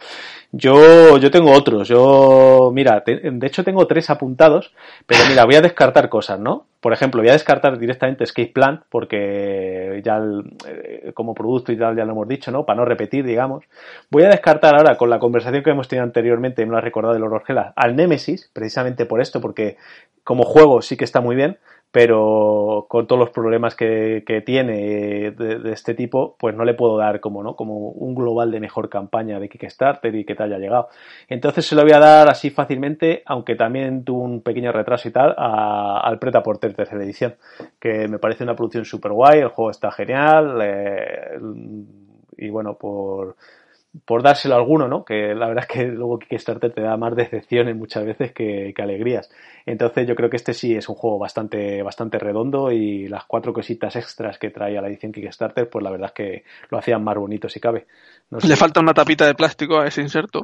[0.52, 4.72] Yo, yo tengo otros, yo, mira, de hecho tengo tres apuntados,
[5.06, 6.66] pero mira, voy a descartar cosas, ¿no?
[6.80, 10.18] Por ejemplo, voy a descartar directamente Escape Plan, porque ya
[10.66, 12.64] eh, como producto y tal ya lo hemos dicho, ¿no?
[12.64, 13.64] Para no repetir, digamos.
[14.10, 17.14] Voy a descartar ahora, con la conversación que hemos tenido anteriormente, me lo ha recordado
[17.14, 19.76] el Orgela, al Nemesis, precisamente por esto, porque
[20.24, 21.58] como juego sí que está muy bien,
[21.92, 26.74] pero con todos los problemas que, que tiene de, de, este tipo, pues no le
[26.74, 27.56] puedo dar como, ¿no?
[27.56, 30.88] como un global de mejor campaña de Kickstarter y que te haya llegado.
[31.28, 35.12] Entonces se lo voy a dar así fácilmente, aunque también tuvo un pequeño retraso y
[35.12, 37.34] tal, a, al Preta Porter tercera edición,
[37.80, 41.38] que me parece una producción super guay, el juego está genial, eh,
[42.36, 43.36] y bueno, por
[44.04, 45.04] por dárselo a alguno, ¿no?
[45.04, 48.82] Que la verdad es que luego Kickstarter te da más decepciones muchas veces que, que,
[48.82, 49.30] alegrías.
[49.66, 53.52] Entonces yo creo que este sí es un juego bastante, bastante redondo y las cuatro
[53.52, 57.02] cositas extras que trae a la edición Kickstarter, pues la verdad es que lo hacían
[57.02, 57.86] más bonito si cabe.
[58.30, 60.42] Le falta una tapita de plástico a ese inserto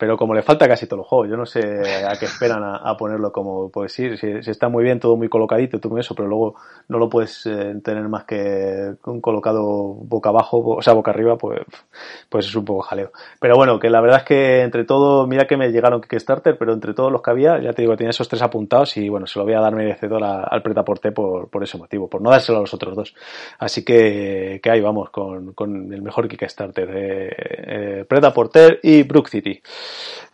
[0.00, 2.96] pero como le falta casi todo el juego, yo no sé a qué esperan a,
[2.96, 6.26] ponerlo como, pues sí, si, si, está muy bien, todo muy colocadito, todo eso, pero
[6.26, 6.54] luego
[6.88, 11.60] no lo puedes eh, tener más que colocado boca abajo, o sea, boca arriba, pues,
[12.30, 13.12] pues es un poco jaleo.
[13.38, 16.72] Pero bueno, que la verdad es que entre todo, mira que me llegaron Kickstarter, pero
[16.72, 19.38] entre todos los que había, ya te digo, tenía esos tres apuntados y bueno, se
[19.38, 22.56] lo voy a dar merecedor a, al pretaporte por, por ese motivo, por no dárselo
[22.56, 23.14] a los otros dos.
[23.58, 29.60] Así que, que ahí vamos con, con el mejor Kickstarter, eh, eh, y Brook City.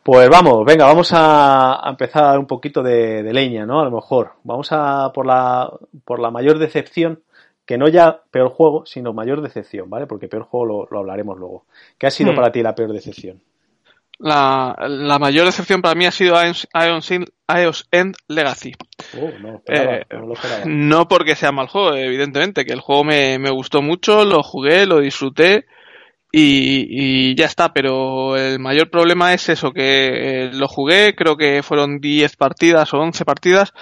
[0.07, 3.81] Pues vamos, venga, vamos a, a empezar a dar un poquito de, de, leña, ¿no?
[3.81, 4.35] A lo mejor.
[4.45, 5.69] Vamos a por la,
[6.05, 7.23] por la mayor decepción,
[7.64, 10.07] que no ya peor juego, sino mayor decepción, ¿vale?
[10.07, 11.64] Porque peor juego lo, lo hablaremos luego.
[11.99, 12.37] ¿Qué ha sido hmm.
[12.37, 13.40] para ti la peor decepción?
[14.19, 18.75] La, la, mayor decepción para mí ha sido Ions End Legacy.
[19.21, 23.40] Oh, no, esperaba, eh, no, no, porque sea mal juego, evidentemente, que el juego me,
[23.40, 25.66] me gustó mucho, lo jugué, lo disfruté
[26.33, 31.37] y, y, ya está, pero el mayor problema es eso, que eh, lo jugué, creo
[31.37, 33.73] que fueron 10 partidas o 11 partidas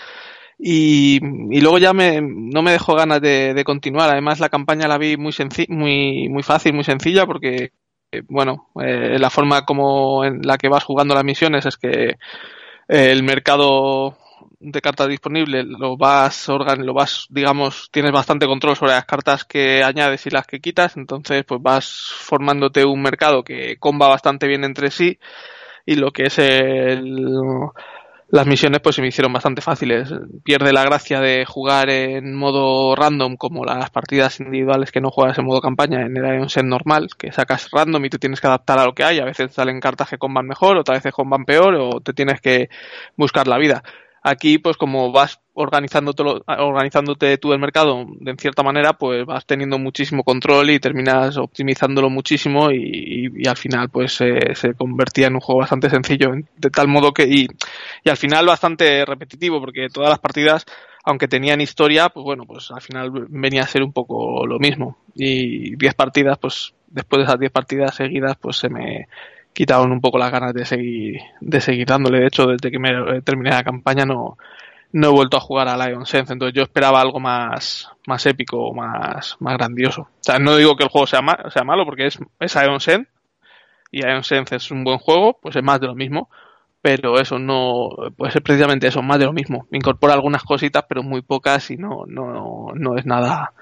[0.58, 4.10] y, y luego ya me, no me dejó ganas de, continuar.
[4.10, 5.34] Además la campaña la vi muy,
[5.68, 7.72] muy, muy fácil, muy sencilla porque,
[8.12, 12.04] eh, bueno, eh, la forma como en la que vas jugando las misiones es que
[12.10, 12.16] eh,
[12.88, 14.16] el mercado
[14.60, 19.44] de cartas disponibles lo vas organ lo vas digamos tienes bastante control sobre las cartas
[19.44, 24.46] que añades y las que quitas entonces pues vas formándote un mercado que comba bastante
[24.46, 25.18] bien entre sí
[25.86, 27.70] y lo que es el
[28.34, 30.12] las misiones pues se me hicieron bastante fáciles.
[30.42, 35.38] Pierde la gracia de jugar en modo random como las partidas individuales que no juegas
[35.38, 38.48] en modo campaña en el Iron Set normal, que sacas random y te tienes que
[38.48, 39.20] adaptar a lo que hay.
[39.20, 42.70] A veces salen cartas que comban mejor, otras veces comban peor o te tienes que
[43.16, 43.84] buscar la vida.
[44.26, 49.78] Aquí, pues como vas organizándote, organizándote tú el mercado de cierta manera, pues vas teniendo
[49.78, 55.60] muchísimo control y terminas optimizándolo muchísimo y, al final pues se convertía en un juego
[55.60, 57.46] bastante sencillo, de tal modo que y,
[58.02, 60.64] y al final bastante repetitivo porque todas las partidas
[61.04, 64.96] aunque tenían historia, pues bueno, pues al final venía a ser un poco lo mismo.
[65.14, 69.06] Y 10 partidas, pues después de esas 10 partidas seguidas, pues se me,
[69.54, 72.20] quitaron un poco las ganas de seguir, de seguir dándole.
[72.20, 74.36] De hecho, desde que me terminé la campaña no,
[74.92, 78.74] no he vuelto a jugar a Lion Sense, entonces yo esperaba algo más, más épico,
[78.74, 80.02] más, más grandioso.
[80.02, 81.20] O sea, no digo que el juego sea,
[81.52, 83.08] sea malo, porque es, es Ion Sense,
[83.90, 86.28] y Ion Sense es un buen juego, pues es más de lo mismo,
[86.82, 89.66] pero eso no, pues es precisamente eso, más de lo mismo.
[89.72, 93.52] Incorpora algunas cositas, pero muy pocas y no, no, no es nada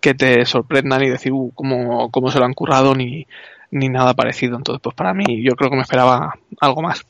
[0.00, 3.26] que te sorprenda ni decir uh, cómo, cómo se lo han currado ni,
[3.72, 4.56] ni nada parecido.
[4.56, 7.04] Entonces, pues para mí, yo creo que me esperaba algo más.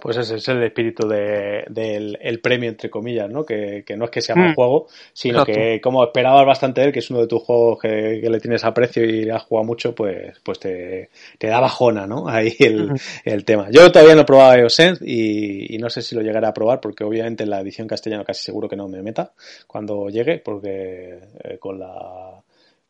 [0.00, 3.44] Pues ese es el espíritu de, del el premio, entre comillas, ¿no?
[3.44, 4.54] Que, que no es que sea mal mm.
[4.54, 7.88] juego, sino que como esperabas bastante de él, que es uno de tus juegos que,
[8.22, 12.26] le tienes aprecio y le has jugado mucho, pues, pues te, te da bajona, ¿no?
[12.28, 12.90] Ahí el,
[13.24, 13.68] el tema.
[13.70, 16.80] Yo todavía no he probado iOS y, y no sé si lo llegaré a probar,
[16.80, 19.32] porque obviamente en la edición castellana casi seguro que no me meta
[19.66, 22.42] cuando llegue, porque eh, con la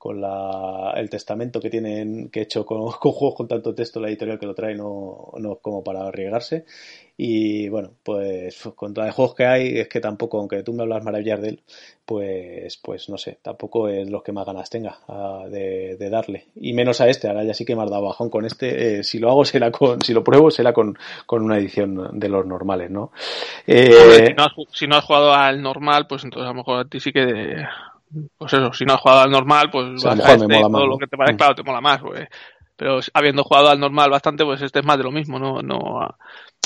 [0.02, 4.08] con la, el testamento que tienen que he hecho con, juegos con tanto texto la
[4.08, 6.64] editorial que lo trae no, no como para arriesgarse.
[7.16, 10.82] Y bueno pues con todos los juegos que hay es que tampoco aunque tú me
[10.82, 11.62] hablas maravillar de él
[12.04, 16.46] pues pues no sé tampoco es los que más ganas tenga ah, de, darle.
[16.56, 19.04] Y menos a este ahora ya sí que me has dado bajón con este eh,
[19.04, 22.44] si lo hago será con si lo pruebo será con, con una edición de los
[22.44, 23.12] normales no,
[23.68, 26.80] eh, si, no has, si no has jugado al normal pues entonces a lo mejor
[26.80, 27.62] a ti sí que
[28.36, 31.06] pues eso, si no has jugado al normal, pues vas a este, todo lo que
[31.06, 31.36] te parece, mm.
[31.36, 32.28] claro, te mola más, pues.
[32.76, 36.08] Pero habiendo jugado al normal bastante, pues este es más de lo mismo, no, no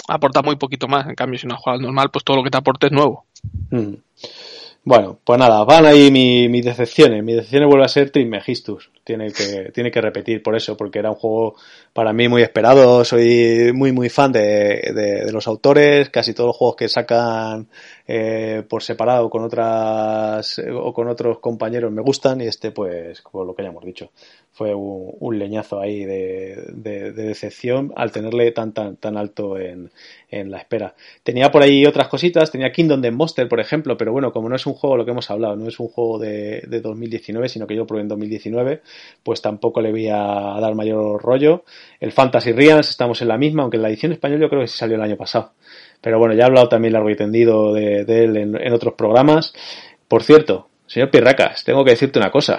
[0.09, 1.07] aporta muy poquito más.
[1.07, 2.93] En cambio, si no has jugado al normal, pues todo lo que te aporte es
[2.93, 3.27] nuevo.
[3.71, 3.95] Mm.
[4.87, 7.25] Bueno, pues nada, van ahí mis mi decepciones.
[7.25, 8.93] Mi decepciones vuelve a ser Trismegistus.
[9.03, 11.57] Tiene que, tiene que repetir por eso, porque era un juego
[11.93, 13.05] para mí muy esperado.
[13.05, 16.09] Soy muy, muy fan de, de, los autores.
[16.11, 17.67] Casi todos los juegos que sacan
[18.07, 22.41] eh, por separado con otras o con otros compañeros me gustan.
[22.41, 24.13] Y este, pues, como lo que hayamos dicho,
[24.57, 29.91] fue un, leñazo ahí de, de, decepción al tenerle tan, tan, tan alto en,
[30.31, 30.95] en la espera.
[31.23, 32.51] Tenía por ahí otras cositas.
[32.51, 35.11] Tenía Kingdom de Monster, por ejemplo, pero bueno, como no es un juego, lo que
[35.11, 38.81] hemos hablado, no es un juego de, de 2019, sino que yo probé en 2019,
[39.23, 40.17] pues tampoco le voy a
[40.59, 41.65] dar mayor rollo.
[42.01, 44.69] El Fantasy Realms, estamos en la misma, aunque en la edición española yo creo que
[44.69, 45.53] sí salió el año pasado.
[46.01, 49.53] Pero bueno, ya he hablado también largo y tendido de, él en, otros programas.
[50.09, 52.59] Por cierto, señor Pirracas, tengo que decirte una cosa.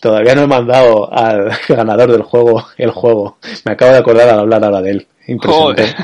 [0.00, 3.38] Todavía no he mandado al ganador del juego el juego.
[3.64, 5.06] Me acabo de acordar al hablar ahora de él.
[5.26, 5.84] Impresionante.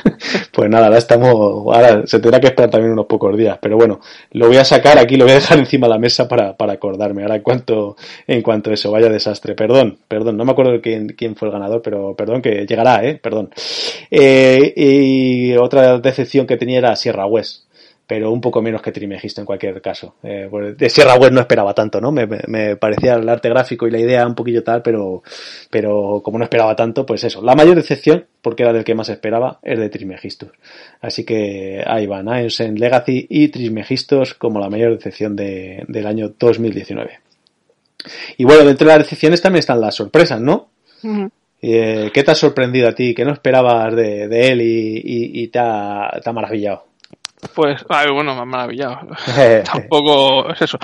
[0.53, 1.31] Pues nada, ahora estamos,
[1.75, 4.01] ahora se tendrá que esperar también unos pocos días, pero bueno,
[4.33, 6.73] lo voy a sacar aquí, lo voy a dejar encima de la mesa para, para
[6.73, 7.23] acordarme.
[7.23, 9.55] Ahora en cuanto, en cuanto eso, vaya desastre.
[9.55, 13.17] Perdón, perdón, no me acuerdo quién, quién fue el ganador, pero perdón que llegará, eh,
[13.17, 13.51] perdón.
[14.11, 17.67] Eh, y otra decepción que tenía era Sierra West
[18.07, 20.15] pero un poco menos que Trimegisto en cualquier caso.
[20.23, 22.13] Eh, de Sierra Web no esperaba tanto, ¿no?
[22.13, 25.23] Me, me, parecía el arte gráfico y la idea un poquillo tal, pero,
[25.71, 27.43] pero como no esperaba tanto, pues eso.
[27.43, 30.51] La mayor decepción, porque era del que más esperaba, es de Trismegistus.
[31.01, 36.33] Así que ahí van, en Legacy y Trismegistos como la mayor decepción de, del año
[36.39, 37.21] 2019.
[38.37, 40.69] Y bueno, dentro de las decepciones también están las sorpresas, ¿no?
[41.61, 43.15] Eh, ¿Qué te ha sorprendido a ti?
[43.15, 46.85] ¿Qué no esperabas de, de él y, y, y te, ha, te ha maravillado?
[47.55, 49.01] Pues, bueno, me ha maravillado.
[49.65, 50.79] Tampoco es eso.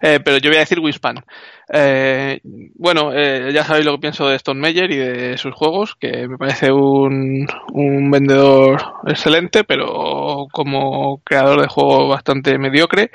[0.00, 1.24] Eh, pero yo voy a decir Wispan.
[1.72, 5.96] Eh, bueno, eh, ya sabéis lo que pienso de Stone Meyer y de sus juegos,
[5.96, 13.10] que me parece un, un vendedor excelente, pero como creador de juego bastante mediocre.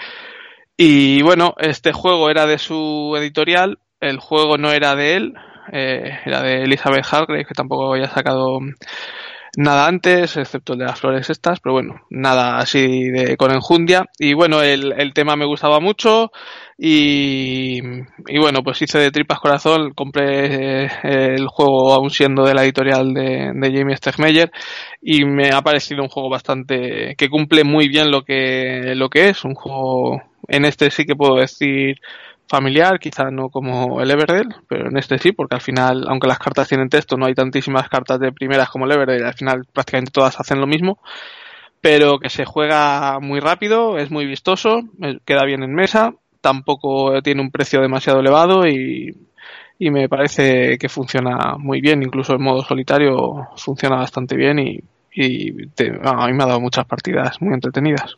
[0.77, 5.33] Y bueno, este juego era de su editorial, el juego no era de él,
[5.71, 8.59] eh, era de Elizabeth Hargrave, que tampoco había sacado
[9.55, 14.05] nada antes, excepto el de las flores estas, pero bueno, nada así de con enjundia.
[14.17, 16.31] Y bueno, el, el tema me gustaba mucho
[16.77, 17.79] y,
[18.27, 22.63] y bueno, pues hice de tripas corazón, compré eh, el juego aún siendo de la
[22.63, 24.51] editorial de, de Jamie Stegmeyer
[25.01, 29.29] y me ha parecido un juego bastante que cumple muy bien lo que, lo que
[29.29, 31.97] es, un juego en este sí que puedo decir
[32.53, 36.37] familiar, quizá no como el Everdell, pero en este sí, porque al final, aunque las
[36.37, 40.11] cartas tienen texto, no hay tantísimas cartas de primeras como el Everdell, al final prácticamente
[40.11, 40.99] todas hacen lo mismo.
[41.81, 44.83] pero que se juega muy rápido, es muy vistoso,
[45.25, 49.11] queda bien en mesa, tampoco tiene un precio demasiado elevado y,
[49.79, 54.79] me parece que funciona muy bien, incluso en modo solitario funciona bastante bien y,
[55.13, 55.51] y
[56.03, 58.15] a mí me ha dado muchas partidas muy entretenidas.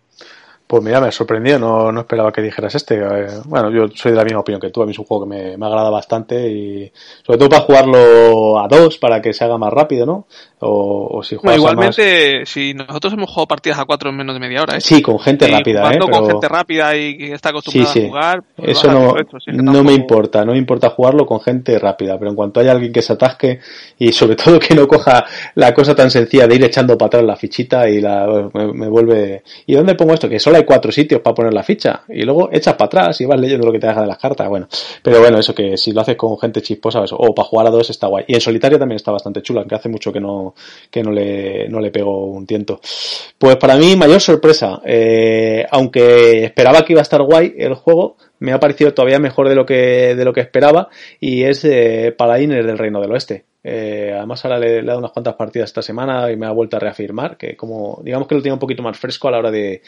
[0.68, 2.96] Pues mira, me sorprendió, no, no esperaba que dijeras este.
[2.96, 5.26] Eh, bueno, yo soy de la misma opinión que tú, a mí es un juego
[5.26, 6.92] que me, me agrada bastante y
[7.24, 10.26] sobre todo para jugarlo a dos, para que se haga más rápido, ¿no?
[10.68, 14.64] O, si juegas igualmente, si nosotros hemos jugado partidas a cuatro en menos de media
[14.64, 14.82] hora, ¿eh?
[14.82, 16.00] Sí, con gente rápida, ¿eh?
[16.00, 18.44] con gente rápida y que está acostumbrada a jugar.
[18.56, 19.14] Pues Eso no,
[19.52, 22.92] no me importa, no me importa jugarlo con gente rápida, pero en cuanto haya alguien
[22.92, 23.60] que se atasque
[24.00, 27.24] y sobre todo que no coja la cosa tan sencilla de ir echando para atrás
[27.24, 29.44] la fichita y la, me, vuelve...
[29.68, 30.28] ¿Y dónde pongo esto?
[30.28, 33.26] Que solo hay cuatro sitios para poner la ficha y luego echas para atrás y
[33.26, 34.48] vas leyendo lo que te deja de las cartas.
[34.48, 34.68] Bueno,
[35.02, 37.90] pero bueno, eso que si lo haces con gente chisposa o para jugar a dos
[37.90, 38.26] está guay.
[38.28, 40.54] Y en solitario también está bastante chula, aunque hace mucho que no
[40.90, 42.80] que no le, no le pego un tiento.
[43.38, 44.82] Pues para mí, mayor sorpresa.
[44.86, 49.50] Eh, aunque esperaba que iba a estar guay el juego, me ha parecido todavía mejor
[49.50, 50.90] de lo que, de lo que esperaba
[51.20, 53.46] y es eh, Paladines del Reino del Oeste.
[53.68, 56.78] Eh, además ahora le, he dado unas cuantas partidas esta semana y me ha vuelto
[56.78, 59.50] a reafirmar que como digamos que lo tiene un poquito más fresco a la hora
[59.50, 59.82] de,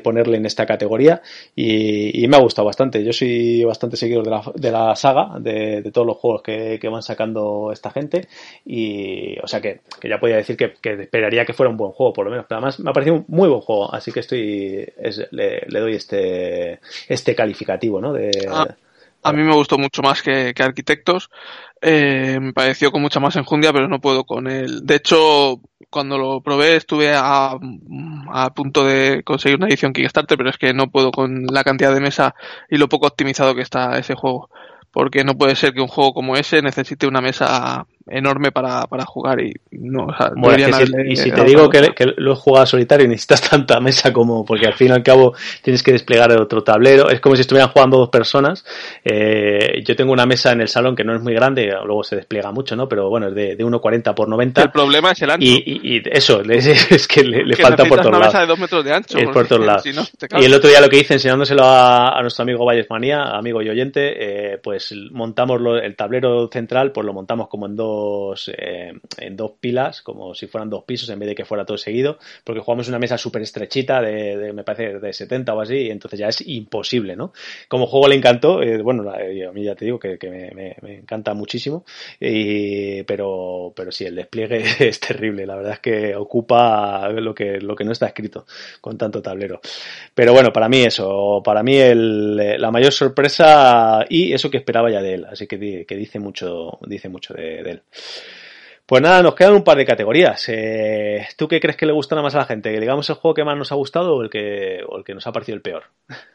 [0.00, 1.20] ponerle en esta categoría
[1.56, 3.02] y, me ha gustado bastante.
[3.04, 7.02] Yo soy bastante seguidor de la, de la saga, de, todos los juegos que, van
[7.02, 8.28] sacando esta gente
[8.64, 12.26] y o sea que, ya podía decir que, esperaría que fuera un buen juego por
[12.26, 12.46] lo menos.
[12.48, 14.86] Pero además me ha parecido un muy buen juego, así que estoy
[15.32, 18.12] le, doy este, este calificativo, ¿no?
[18.12, 18.68] De, ah,
[19.26, 21.30] a mí me gustó mucho más que, Arquitectos.
[21.82, 24.86] Eh, me pareció con mucha más enjundia, pero no puedo con él.
[24.86, 25.60] De hecho,
[25.90, 27.58] cuando lo probé estuve a,
[28.32, 31.92] a, punto de conseguir una edición Kickstarter, pero es que no puedo con la cantidad
[31.92, 32.36] de mesa
[32.70, 34.48] y lo poco optimizado que está ese juego.
[34.92, 39.04] Porque no puede ser que un juego como ese necesite una mesa enorme para, para
[39.04, 40.06] jugar y no,
[41.06, 44.66] y si te digo que, lo he jugado solitario y necesitas tanta mesa como, porque
[44.66, 47.98] al fin y al cabo tienes que desplegar otro tablero, es como si estuvieran jugando
[47.98, 48.64] dos personas,
[49.04, 52.16] eh, yo tengo una mesa en el salón que no es muy grande, luego se
[52.16, 52.88] despliega mucho, ¿no?
[52.88, 54.62] Pero bueno, es de, de 1,40 por 90.
[54.62, 55.46] El problema es el ancho.
[55.46, 58.26] Y, eso, es, que le, falta por todos lados.
[58.26, 59.18] mesa de 2 metros de ancho.
[59.32, 59.84] por todos lados.
[59.86, 64.52] y el otro día lo que hice enseñándoselo a, nuestro amigo Vallesmanía, amigo y oyente,
[64.54, 67.95] eh, pues montamos el tablero central, pues lo montamos como en dos
[68.56, 71.78] eh, en dos pilas, como si fueran dos pisos en vez de que fuera todo
[71.78, 75.90] seguido, porque jugamos una mesa súper estrechita de, me parece, de 70 o así, y
[75.90, 77.32] entonces ya es imposible, ¿no?
[77.68, 80.18] Como juego le encantó, eh, bueno, a mí ya te digo que,
[80.82, 81.84] me, encanta muchísimo,
[82.20, 87.60] y, pero, pero sí, el despliegue es terrible, la verdad es que ocupa lo que,
[87.60, 88.46] lo que no está escrito
[88.80, 89.60] con tanto tablero.
[90.14, 94.90] Pero bueno, para mí eso, para mí el, la mayor sorpresa y eso que esperaba
[94.90, 97.82] ya de él, así que, que dice mucho, dice mucho de él.
[98.86, 100.48] Pues nada, nos quedan un par de categorías.
[100.48, 102.72] Eh, ¿Tú qué crees que le gustará más a la gente?
[102.72, 105.12] ¿Que digamos el juego que más nos ha gustado o el que, o el que
[105.12, 105.84] nos ha parecido el peor?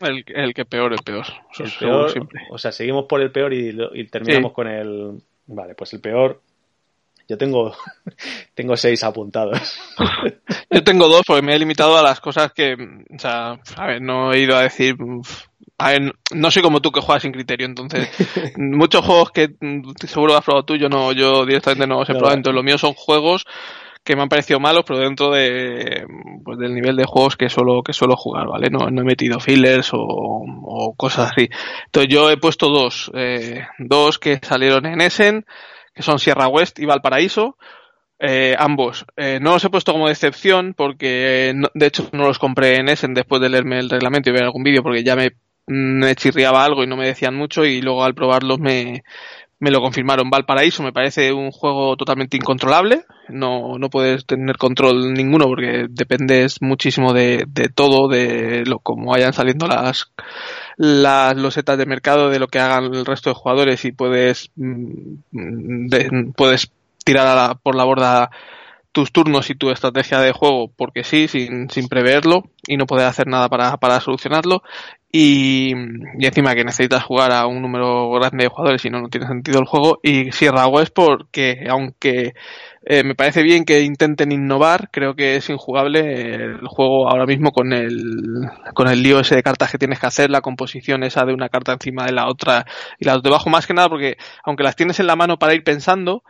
[0.02, 1.26] El, que peor, el peor.
[1.58, 5.22] El peor o sea, seguimos por el peor y, terminamos con el...
[5.48, 6.42] Vale, pues el peor...
[7.30, 7.74] Yo tengo,
[8.54, 9.80] tengo seis apuntados.
[10.70, 14.02] Yo tengo dos porque me he limitado a las cosas que, o sea, a ver,
[14.02, 14.98] no he ido a decir
[16.34, 18.10] no soy como tú que juegas sin criterio, entonces
[18.58, 19.50] muchos juegos que
[20.08, 22.78] seguro has probado tú, yo no, yo directamente no los he probado, entonces lo mío
[22.78, 23.46] son juegos
[24.04, 26.06] que me han parecido malos, pero dentro de
[26.44, 28.70] pues del nivel de juegos que suelo, que suelo jugar, ¿vale?
[28.70, 31.50] No, no he metido fillers o, cosas así.
[31.86, 35.46] Entonces yo he puesto dos, eh, dos que salieron en Essen,
[35.94, 37.58] que son Sierra West y Valparaíso.
[38.24, 39.06] Eh, ambos.
[39.18, 43.16] Eh, no los he puesto como decepción porque, de hecho, no los compré en Essen
[43.16, 45.32] después de leerme el reglamento y ver algún vídeo porque ya me
[45.68, 49.04] me chirriaba algo y no me decían mucho y luego al probarlos me,
[49.62, 50.30] me lo confirmaron.
[50.30, 56.62] Valparaíso me parece un juego totalmente incontrolable, no, no puedes tener control ninguno porque dependes
[56.62, 60.12] muchísimo de, de todo, de lo como vayan saliendo las,
[60.78, 66.32] las losetas de mercado, de lo que hagan el resto de jugadores y puedes, mm,
[66.36, 66.72] puedes
[67.06, 68.32] tirar por la borda
[68.92, 73.08] tus turnos y tu estrategia de juego porque sí, sin, sin preverlo y no poder
[73.08, 74.64] hacer nada para, para solucionarlo.
[75.12, 75.74] Y,
[76.20, 79.28] y, encima que necesitas jugar a un número grande de jugadores y no, no tiene
[79.28, 80.00] sentido el juego.
[80.04, 82.34] Y Sierra West porque, aunque
[82.84, 87.52] eh, me parece bien que intenten innovar, creo que es injugable el juego ahora mismo
[87.52, 91.26] con el, con el lío ese de cartas que tienes que hacer, la composición esa
[91.26, 92.66] de una carta encima de la otra
[92.98, 95.64] y las debajo más que nada porque aunque las tienes en la mano para ir
[95.64, 96.24] pensando,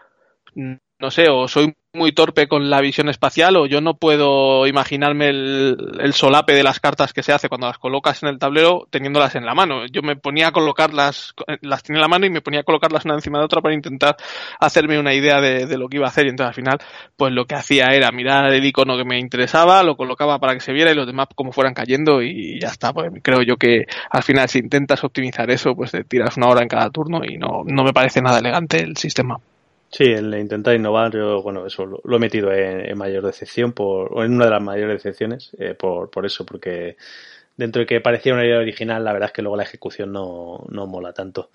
[1.01, 5.29] no sé, o soy muy torpe con la visión espacial o yo no puedo imaginarme
[5.29, 9.35] el, solape de las cartas que se hace cuando las colocas en el tablero teniéndolas
[9.35, 9.85] en la mano.
[9.87, 13.03] Yo me ponía a colocarlas, las tenía en la mano y me ponía a colocarlas
[13.03, 14.15] una encima de otra para intentar
[14.59, 16.77] hacerme una idea de, lo que iba a hacer y entonces al final
[17.17, 20.61] pues lo que hacía era mirar el icono que me interesaba, lo colocaba para que
[20.61, 22.93] se viera y los demás como fueran cayendo y ya está.
[22.93, 26.61] Pues creo yo que al final si intentas optimizar eso pues te tiras una hora
[26.61, 29.39] en cada turno y no, no me parece nada elegante el sistema.
[29.91, 34.23] Sí, el intentar innovar, yo, bueno, eso lo, he metido en, mayor decepción, por, o
[34.23, 36.95] en una de las mayores decepciones, eh, por, por eso, porque
[37.57, 40.65] dentro de que parecía una idea original, la verdad es que luego la ejecución no,
[40.69, 41.51] no mola tanto.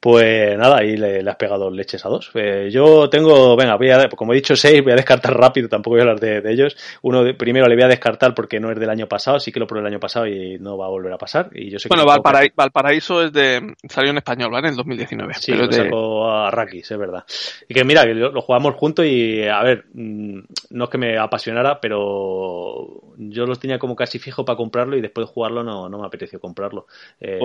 [0.00, 2.30] Pues nada, ahí le, has pegado leches a dos.
[2.34, 5.94] Eh, yo tengo, venga, voy a, como he dicho, seis, voy a descartar rápido, tampoco
[5.94, 6.76] voy a hablar de, ellos.
[7.02, 9.58] Uno de, primero le voy a descartar porque no es del año pasado, sí que
[9.58, 11.50] lo probé el año pasado y no va a volver a pasar.
[11.52, 14.68] Y yo sé bueno, Valparaíso, es de, salió en español, ¿vale?
[14.68, 15.34] En el 2019.
[15.34, 17.24] Sí, pero lo sacó a Rakis, es verdad.
[17.68, 20.40] Y que mira, que lo, jugamos juntos y, a ver, mm,
[20.70, 25.00] no es que me apasionara, pero yo los tenía como casi fijo para comprarlo y
[25.00, 26.86] después de jugarlo no, no me apeteció comprarlo.
[27.20, 27.40] Eh,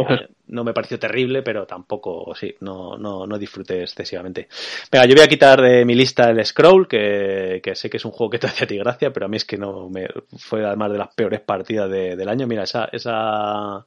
[0.47, 4.47] no me pareció terrible, pero tampoco, sí, no, no, no disfruté excesivamente.
[4.91, 8.05] Venga, yo voy a quitar de mi lista el Scroll, que, que sé que es
[8.05, 10.07] un juego que te hace a ti gracia, pero a mí es que no me
[10.37, 12.47] fue además de las peores partidas del año.
[12.47, 13.85] Mira, esa, esa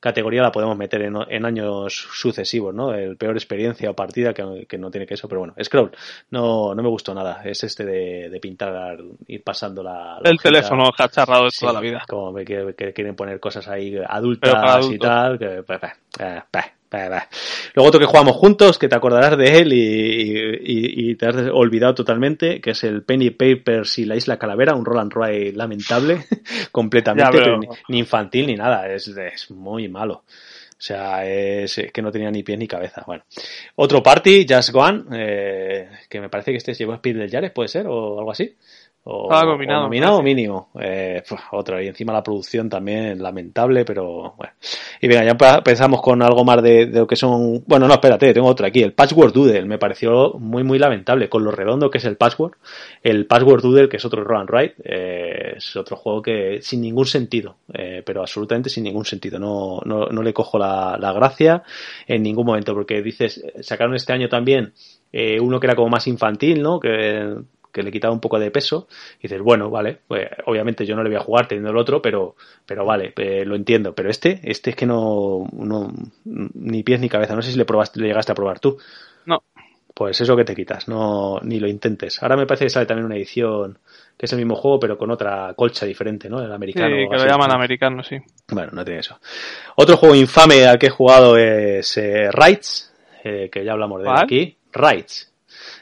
[0.00, 2.92] categoría la podemos meter en, en, años sucesivos, ¿no?
[2.92, 5.92] El peor experiencia o partida que, que, no tiene que eso, pero bueno, Scroll
[6.30, 7.40] no, no me gustó nada.
[7.42, 8.98] Es este de, de pintar,
[9.28, 10.20] ir pasando la.
[10.22, 12.02] el teléfono cacharrado de toda la vida.
[12.06, 15.62] Como que, que, quieren poner cosas ahí adultas y tal, que.
[15.62, 16.64] Pues, pues,
[17.74, 22.60] Luego otro que jugamos juntos, que te acordarás de él y, te has olvidado totalmente,
[22.60, 26.24] que es el Penny Papers y la Isla Calavera, un roll and ride lamentable,
[26.72, 27.40] completamente,
[27.88, 30.24] ni, infantil ni nada, es, es muy malo.
[30.84, 33.04] O sea, es, que no tenía ni pie ni cabeza.
[33.06, 33.24] Bueno.
[33.76, 37.68] Otro party, Just One, eh, que me parece que este llevó Speed del Yares, puede
[37.68, 38.54] ser, o algo así.
[39.06, 40.22] O, combinado.
[40.22, 40.70] mínimo.
[40.80, 41.80] Eh, otro.
[41.80, 44.54] Y encima la producción también lamentable, pero bueno.
[44.98, 47.62] Y venga, ya pensamos con algo más de, lo que son.
[47.66, 48.82] Bueno, no, espérate, tengo otro aquí.
[48.82, 51.28] El Patchwork Doodle me pareció muy, muy lamentable.
[51.28, 52.58] Con lo redondo que es el Patchwork.
[53.02, 57.04] El Patchwork Doodle, que es otro Run Right, eh, es otro juego que sin ningún
[57.04, 57.56] sentido.
[57.74, 59.38] Eh, pero absolutamente sin ningún sentido.
[59.38, 61.62] No, no, no le cojo la, la gracia
[62.06, 62.72] en ningún momento.
[62.72, 64.72] Porque dices, sacaron este año también.
[65.12, 66.80] Eh, uno que era como más infantil, ¿no?
[66.80, 67.36] Que
[67.74, 68.86] que le quitaba un poco de peso,
[69.18, 72.00] y dices, bueno, vale, pues obviamente yo no le voy a jugar teniendo el otro,
[72.00, 73.94] pero, pero vale, eh, lo entiendo.
[73.94, 75.92] Pero este, este es que no, no,
[76.24, 77.34] ni pies ni cabeza.
[77.34, 78.78] No sé si le probaste, le llegaste a probar tú.
[79.26, 79.42] No.
[79.92, 82.22] Pues eso que te quitas, no, ni lo intentes.
[82.22, 83.78] Ahora me parece que sale también una edición
[84.16, 86.40] que es el mismo juego, pero con otra colcha diferente, ¿no?
[86.40, 86.94] El americano.
[86.94, 88.16] Sí, que lo llaman americano, sí.
[88.50, 89.18] Bueno, no tiene eso.
[89.76, 92.94] Otro juego infame al que he jugado es eh, Rights,
[93.24, 94.56] eh, que ya hablamos de él aquí.
[94.72, 95.33] Rights,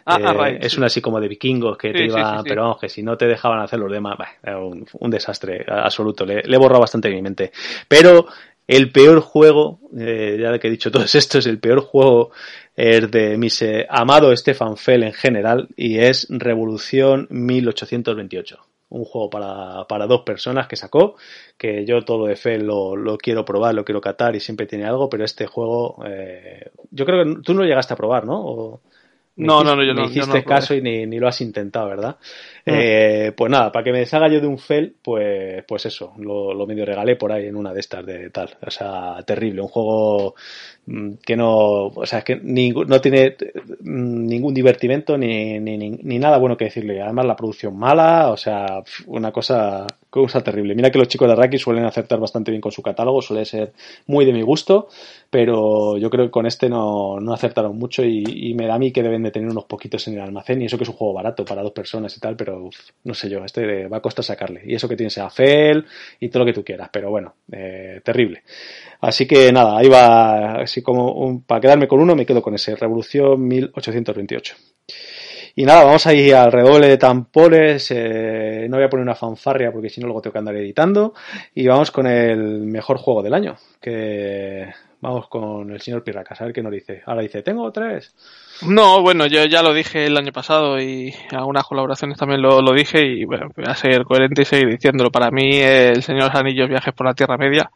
[0.05, 2.89] Ah, ah, eh, es una así como de vikingos que te iba, pero vamos, que
[2.89, 6.25] si no te dejaban hacer los demás, un, desastre absoluto.
[6.25, 7.53] Le, he borrado bastante en mi mente.
[7.89, 8.27] Pero
[8.67, 12.31] el peor juego, eh, ya que he dicho todo esto, es el peor juego
[12.75, 13.49] es de mi
[13.89, 18.59] amado Stefan Fell en general y es Revolución 1828
[18.93, 21.17] un juego para, para, dos personas que sacó,
[21.57, 24.85] que yo todo de Fell lo, lo, quiero probar, lo quiero catar y siempre tiene
[24.85, 28.83] algo, pero este juego, eh, yo creo que tú no llegaste a probar, ¿no?
[29.35, 30.03] No, no, no, yo no.
[30.03, 32.17] Me hiciste caso y ni, ni, lo has intentado, ¿verdad?
[32.67, 36.53] Eh, pues nada, para que me deshaga yo de un fel, pues, pues eso, lo,
[36.53, 38.51] lo, medio regalé por ahí en una de estas de tal.
[38.65, 40.35] O sea, terrible, un juego
[40.85, 43.37] mm, que no, o sea, que no tiene
[43.81, 47.01] mm, ningún divertimento ni, ni, ni, nada bueno que decirle.
[47.01, 50.75] Además, la producción mala, o sea, una cosa, cosa terrible.
[50.75, 53.73] Mira que los chicos de Raki suelen acertar bastante bien con su catálogo, suele ser
[54.07, 54.89] muy de mi gusto,
[55.31, 58.93] pero yo creo que con este no, no acertaron mucho y, me da a mí
[58.93, 61.15] que deben de tener unos poquitos en el almacén y eso que es un juego
[61.15, 62.69] barato para dos personas y tal, pero
[63.05, 64.61] no sé yo, este va a costar sacarle.
[64.67, 65.87] Y eso que tienes a Fel
[66.21, 68.43] y todo lo que tú quieras, pero bueno, eh, terrible.
[69.01, 72.77] Así que nada, ahí va, así como para quedarme con uno, me quedo con ese,
[72.77, 74.57] Revolución 1828.
[75.55, 77.91] Y nada, vamos a ir al redoble de tambores.
[77.91, 81.15] Eh, no voy a poner una fanfarria porque si no luego tengo que andar editando.
[81.55, 83.57] Y vamos con el mejor juego del año.
[83.81, 84.69] Que
[85.03, 87.03] vamos con el señor Pirracas, a ver qué nos dice.
[87.05, 88.15] Ahora dice, tengo tres.
[88.67, 93.05] No, bueno, yo ya lo dije el año pasado y algunas colaboraciones también lo, dije
[93.05, 95.11] y bueno, voy a ser coherente y seguir diciéndolo.
[95.11, 97.71] Para mí, el Señor Anillos Viajes por la Tierra Media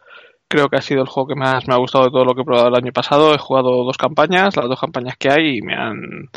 [0.49, 2.43] creo que ha sido el juego que más me ha gustado de todo lo que
[2.43, 3.35] he probado el año pasado.
[3.35, 6.31] He jugado dos campañas, las dos campañas que hay y me han,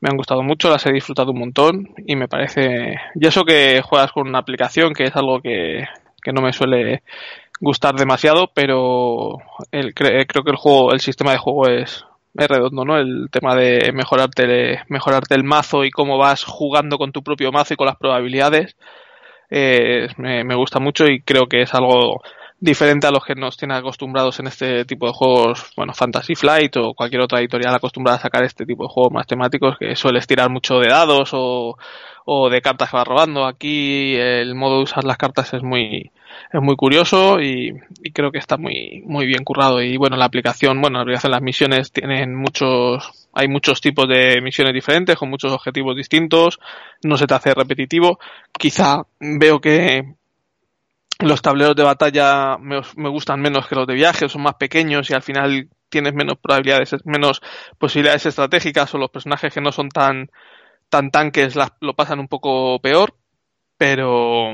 [0.00, 2.96] me han gustado mucho, las he disfrutado un montón y me parece...
[3.14, 5.84] Y eso que juegas con una aplicación, que es algo que,
[6.22, 7.02] que no me suele
[7.60, 9.38] gustar demasiado, pero
[9.70, 12.04] el, creo que el juego, el sistema de juego es
[12.34, 12.96] es redondo, ¿no?
[12.96, 17.74] El tema de mejorarte, mejorarte el mazo y cómo vas jugando con tu propio mazo
[17.74, 18.76] y con las probabilidades.
[19.50, 22.22] Eh, me, me, gusta mucho y creo que es algo
[22.60, 26.76] diferente a los que nos tienen acostumbrados en este tipo de juegos, bueno, Fantasy Flight
[26.76, 30.20] o cualquier otra editorial acostumbrada a sacar este tipo de juegos más temáticos que suele
[30.20, 31.76] tirar mucho de dados o,
[32.26, 33.46] o de cartas que va robando.
[33.46, 36.10] Aquí el modo de usar las cartas es muy,
[36.52, 39.82] es muy curioso y, y, creo que está muy, muy bien currado.
[39.82, 44.40] Y bueno, la aplicación, bueno, la aplicación, las misiones tienen muchos, hay muchos tipos de
[44.42, 46.60] misiones diferentes con muchos objetivos distintos,
[47.02, 48.18] no se te hace repetitivo.
[48.52, 50.19] Quizá veo que
[51.18, 52.80] los tableros de batalla me,
[53.10, 56.94] gustan menos que los de viaje, son más pequeños y al final tienes menos probabilidades,
[57.04, 57.40] menos
[57.78, 60.30] posibilidades estratégicas o los personajes que no son tan,
[60.88, 63.14] tan tanques las, lo pasan un poco peor,
[63.76, 64.52] pero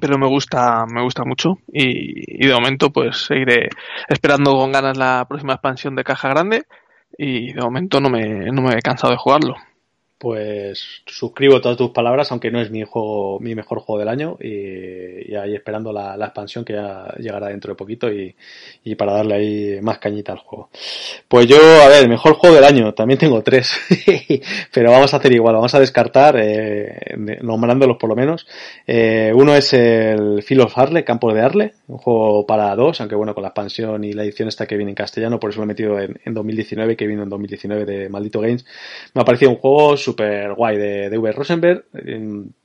[0.00, 3.68] pero me gusta me gusta mucho y, y de momento pues seguiré
[4.08, 6.64] esperando con ganas la próxima expansión de caja grande
[7.16, 9.54] y de momento no me, no me he cansado de jugarlo
[10.18, 14.38] pues suscribo todas tus palabras, aunque no es mi juego, mi mejor juego del año,
[14.40, 18.34] y, ahí esperando la, expansión que ya llegará dentro de poquito y,
[18.96, 20.70] para darle ahí más cañita al juego.
[21.28, 23.76] Pues yo, a ver, mejor juego del año, también tengo tres,
[24.72, 28.46] pero vamos a hacer igual, vamos a descartar, eh, nombrándolos por lo menos.
[28.86, 33.16] Eh, uno es el Phil of Arle, Campo de Arle, un juego para dos, aunque
[33.16, 35.64] bueno, con la expansión y la edición esta que viene en castellano, por eso lo
[35.64, 38.64] he metido en, en 2019, que vino en 2019 de Maldito Games,
[39.12, 41.32] me ha parecido un juego súper guay de, de V.
[41.32, 41.84] Rosenberg.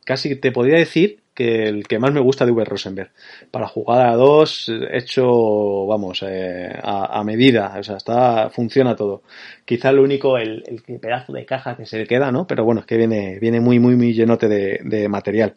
[0.05, 2.63] Casi te podría decir que el que más me gusta de V.
[2.65, 3.09] Rosenberg.
[3.49, 7.75] Para jugar a dos, hecho, vamos, eh, a, medida.
[7.79, 9.23] O sea, está, funciona todo.
[9.65, 10.63] Quizá lo único, el,
[11.01, 12.45] pedazo de caja que se le queda, ¿no?
[12.45, 15.55] Pero bueno, es que viene, viene muy, muy, muy llenote de, material.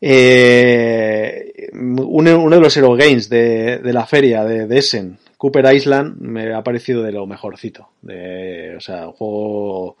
[0.00, 6.52] Eh, uno, de los Hero Games de, de la feria de, Essen, Cooper Island, me
[6.52, 7.88] ha parecido de lo mejorcito.
[8.02, 9.96] O sea, juego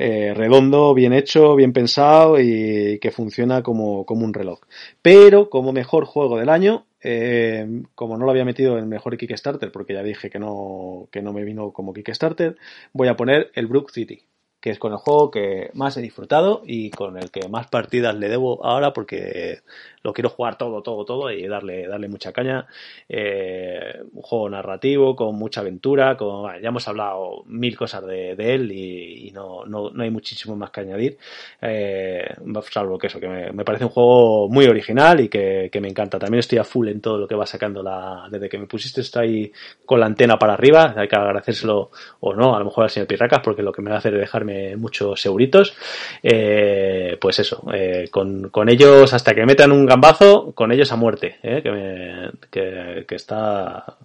[0.00, 4.60] eh, redondo, bien hecho, bien pensado y que funciona como, como un reloj.
[5.02, 9.72] Pero como mejor juego del año, eh, como no lo había metido en mejor Kickstarter,
[9.72, 12.56] porque ya dije que no, que no me vino como Kickstarter,
[12.92, 14.22] voy a poner el Brook City
[14.68, 18.14] que es con el juego que más he disfrutado y con el que más partidas
[18.14, 19.62] le debo ahora porque
[20.02, 22.66] lo quiero jugar todo, todo, todo y darle, darle mucha caña.
[23.08, 28.70] Eh, un juego narrativo, con mucha aventura, con, ya hemos hablado mil cosas de, él
[28.72, 31.18] y, no, no, no, hay muchísimo más que añadir.
[31.60, 32.34] Eh,
[32.70, 35.88] salvo que eso, que me, me, parece un juego muy original y que, que, me
[35.88, 36.18] encanta.
[36.18, 39.00] También estoy a full en todo lo que va sacando la, desde que me pusiste
[39.00, 39.52] estoy
[39.84, 41.90] con la antena para arriba, hay que agradecérselo
[42.20, 44.14] o no, a lo mejor al señor Pirracas porque lo que me va a hacer
[44.14, 45.74] es dejarme muchos euritos.
[46.22, 50.96] Eh, pues eso, eh, con, con ellos hasta que metan un gambazo, con ellos a
[50.96, 51.60] muerte, ¿eh?
[51.62, 53.96] que, me, que, que, está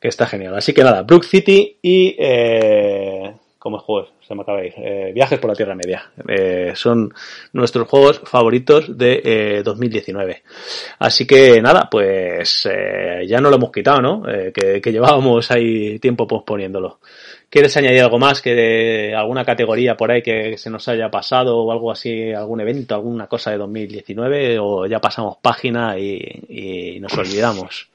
[0.00, 0.56] que está genial.
[0.56, 5.12] Así que nada, Brook City y eh, como juegos, se me acaba de ir, eh,
[5.12, 6.10] Viajes por la Tierra Media.
[6.28, 7.12] Eh, son
[7.52, 10.42] nuestros juegos favoritos de eh, 2019.
[11.00, 14.28] Así que nada, pues eh, ya no lo hemos quitado, ¿no?
[14.28, 17.00] Eh, que, que, llevábamos ahí tiempo posponiéndolo.
[17.50, 21.58] ¿Quieres añadir algo más que de alguna categoría por ahí que se nos haya pasado
[21.58, 27.00] o algo así, algún evento, alguna cosa de 2019 o ya pasamos página y, y
[27.00, 27.88] nos olvidamos?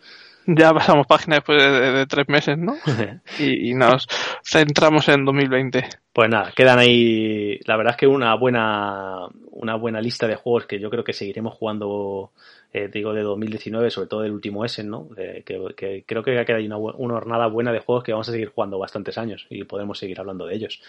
[0.46, 2.76] Ya pasamos página después de, de, de tres meses, ¿no?
[3.40, 4.08] y, y, nos
[4.44, 5.88] centramos en 2020.
[6.12, 10.66] Pues nada, quedan ahí, la verdad es que una buena, una buena lista de juegos
[10.66, 12.32] que yo creo que seguiremos jugando
[12.74, 15.08] eh, digo, de 2019, sobre todo del último Essen, ¿no?
[15.10, 15.44] Que,
[15.78, 18.50] que, creo que ha quedado una, una jornada buena de juegos que vamos a seguir
[18.50, 20.82] jugando bastantes años y podemos seguir hablando de ellos.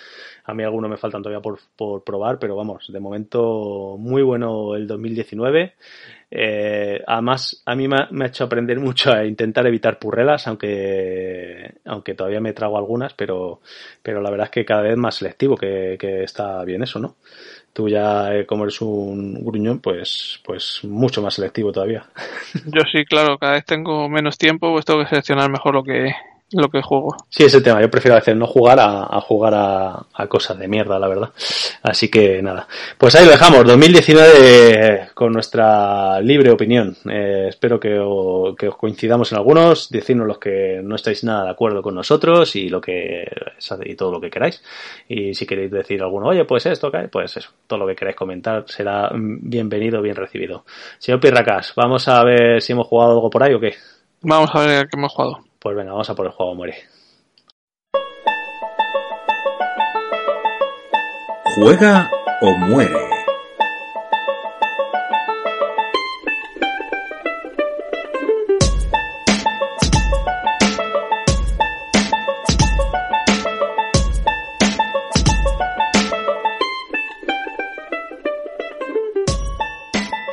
[0.44, 4.74] A mí algunos me faltan todavía por, por probar, pero vamos, de momento muy bueno
[4.76, 5.74] el 2019.
[6.30, 11.74] Eh, además, a mí me me ha, hecho aprender mucho a intentar evitar purrelas, aunque,
[11.84, 13.60] aunque todavía me trago algunas, pero,
[14.02, 17.16] pero la verdad es que cada vez más selectivo, que, que está bien eso, ¿no?
[17.74, 22.06] Tú ya eh, como eres un gruñón, pues, pues mucho más selectivo todavía.
[22.66, 26.14] Yo sí, claro, cada vez tengo menos tiempo, pues tengo que seleccionar mejor lo que,
[26.52, 27.16] lo que juego.
[27.28, 27.80] Sí, ese tema.
[27.80, 31.30] Yo prefiero hacer no jugar a, a jugar a, a, cosas de mierda, la verdad.
[31.82, 32.68] Así que nada.
[32.98, 33.64] Pues ahí lo dejamos.
[33.64, 36.96] 2019 con nuestra libre opinión.
[37.10, 39.88] Eh, espero que, o, que, os coincidamos en algunos.
[39.90, 43.24] Decirnos los que no estáis nada de acuerdo con nosotros y lo que
[43.84, 44.62] y todo lo que queráis.
[45.08, 47.50] Y si queréis decir alguno, oye, pues esto, pues eso.
[47.66, 50.64] Todo lo que queráis comentar será bienvenido, bien recibido.
[50.98, 53.74] Señor Pirracas, vamos a ver si hemos jugado algo por ahí o qué.
[54.22, 55.44] Vamos a ver qué hemos jugado.
[55.64, 56.76] Pues venga, vamos a por el juego muere.
[61.56, 62.10] Juega
[62.42, 63.03] o muere.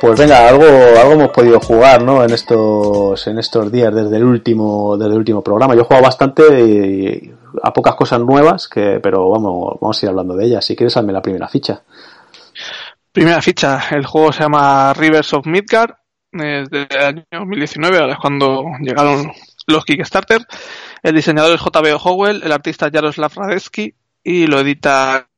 [0.02, 2.24] Pues venga, algo, algo hemos podido jugar, ¿no?
[2.24, 5.76] En estos, en estos días desde el último, desde el último programa.
[5.76, 7.32] Yo he jugado bastante y
[7.62, 10.64] a pocas cosas nuevas, que, pero vamos, vamos a ir hablando de ellas.
[10.64, 11.84] Si quieres, hazme la primera ficha.
[13.12, 15.92] Primera ficha, el juego se llama Rivers of Midgard,
[16.32, 19.30] desde el año 2019, ahora es cuando llegaron
[19.68, 20.44] los Kickstarter.
[21.04, 23.94] El diseñador es JB Howell, el artista Jaroslav Radetzky
[24.24, 25.28] y lo edita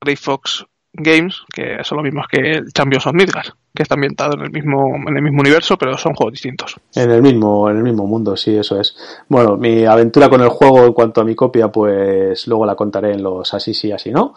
[0.00, 0.64] Grey Fox
[0.94, 4.50] Games, que son lo mismo que el Champions of Midgard, que está ambientado en el
[4.52, 6.76] mismo en el mismo universo, pero son juegos distintos.
[6.94, 8.96] En el mismo en el mismo mundo, sí, eso es.
[9.28, 13.12] Bueno, mi aventura con el juego en cuanto a mi copia, pues luego la contaré
[13.12, 14.34] en los así sí, así no.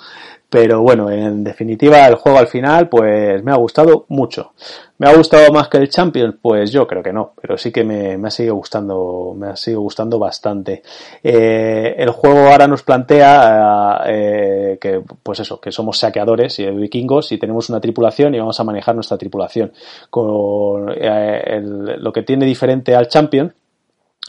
[0.50, 4.54] Pero bueno, en definitiva, el juego al final, pues me ha gustado mucho.
[4.98, 6.36] ¿Me ha gustado más que el Champions?
[6.42, 9.82] Pues yo creo que no, pero sí que me, ha seguido gustando, me ha seguido
[9.82, 10.82] gustando bastante.
[11.22, 17.32] Eh, el juego ahora nos plantea eh, que, pues eso, que somos saqueadores y vikingos
[17.34, 19.74] y tenemos una tripulación y vamos a manejar nuestra tripulación.
[20.10, 23.54] Con eh, lo que tiene diferente al Champions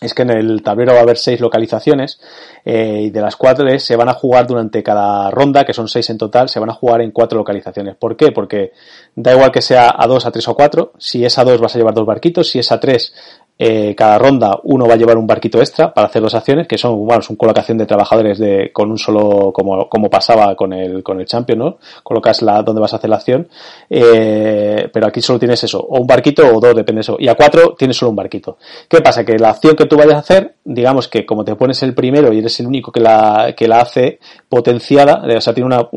[0.01, 2.21] es que en el tablero va a haber seis localizaciones
[2.65, 6.09] eh, y de las cuatro se van a jugar durante cada ronda, que son seis
[6.11, 7.97] en total, se van a jugar en cuatro localizaciones.
[7.97, 8.31] ¿Por qué?
[8.31, 8.73] Porque
[9.17, 11.75] da igual que sea a dos, a tres o cuatro, si es a dos vas
[11.75, 13.13] a llevar dos barquitos, si es a tres
[13.59, 16.79] eh, cada ronda uno va a llevar un barquito extra para hacer dos acciones, que
[16.79, 21.03] son, bueno, son colocación de trabajadores de, con un solo, como, como pasaba con el,
[21.03, 21.79] con el Champion, ¿no?
[22.03, 23.49] Colocas la, donde vas a hacer la acción,
[23.91, 27.29] eh, pero aquí solo tienes eso, o un barquito o dos, depende de eso, y
[27.29, 28.59] a cuatro tienes solo un barquito.
[28.89, 29.25] ¿Qué pasa?
[29.25, 32.33] Que la acción que tú vayas a hacer, digamos que como te pones el primero
[32.33, 35.89] y eres el único que la, que la hace potenciada, o sea, tiene una,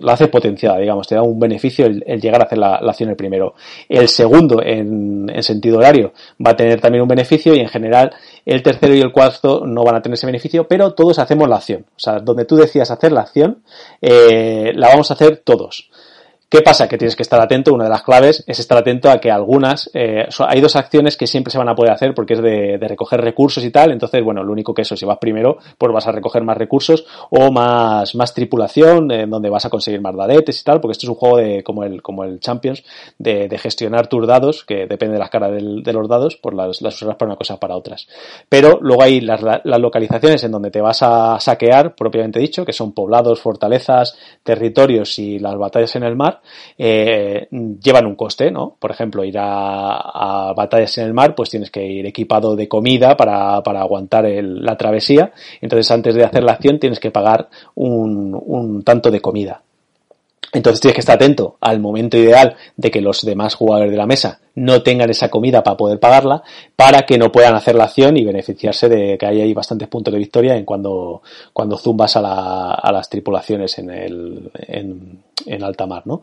[0.00, 3.10] la hace potenciada, digamos, te da un beneficio el, llegar a hacer la, la, acción
[3.10, 3.54] el primero.
[3.88, 6.12] El segundo, en, en sentido horario,
[6.44, 8.12] va a tener también un beneficio y en general
[8.44, 11.56] el tercero y el cuarto no van a tener ese beneficio, pero todos hacemos la
[11.56, 11.86] acción.
[11.96, 13.62] O sea, donde tú decías hacer la acción,
[14.00, 15.90] eh, la vamos a hacer todos.
[16.50, 16.88] ¿Qué pasa?
[16.88, 17.74] Que tienes que estar atento.
[17.74, 21.26] Una de las claves es estar atento a que algunas, eh, hay dos acciones que
[21.26, 23.92] siempre se van a poder hacer porque es de, recoger recursos y tal.
[23.92, 27.04] Entonces, bueno, lo único que eso, si vas primero, pues vas a recoger más recursos
[27.28, 31.04] o más, más tripulación, en donde vas a conseguir más dadetes y tal, porque esto
[31.04, 32.82] es un juego de, como el, como el Champions,
[33.18, 36.94] de, gestionar tus dados, que depende de las caras de los dados, pues las, las
[36.94, 38.08] usarás para una cosa o para otras.
[38.48, 42.72] Pero luego hay las, las localizaciones en donde te vas a saquear, propiamente dicho, que
[42.72, 46.37] son poblados, fortalezas, territorios y las batallas en el mar
[46.76, 48.76] eh, llevan un coste, ¿no?
[48.78, 53.16] Por ejemplo, ir a, batallas en el mar, pues tienes que ir equipado de comida
[53.16, 55.32] para, aguantar la travesía.
[55.60, 59.62] Entonces, antes de hacer la acción, tienes que pagar un tanto de comida.
[60.52, 64.06] Entonces tienes que estar atento al momento ideal de que los demás jugadores de la
[64.06, 66.42] mesa no tengan esa comida para poder pagarla,
[66.74, 70.12] para que no puedan hacer la acción y beneficiarse de que hay ahí bastantes puntos
[70.12, 71.22] de victoria en cuando,
[71.52, 76.22] cuando zumbas a, la, a las tripulaciones en, el, en, en alta mar, ¿no?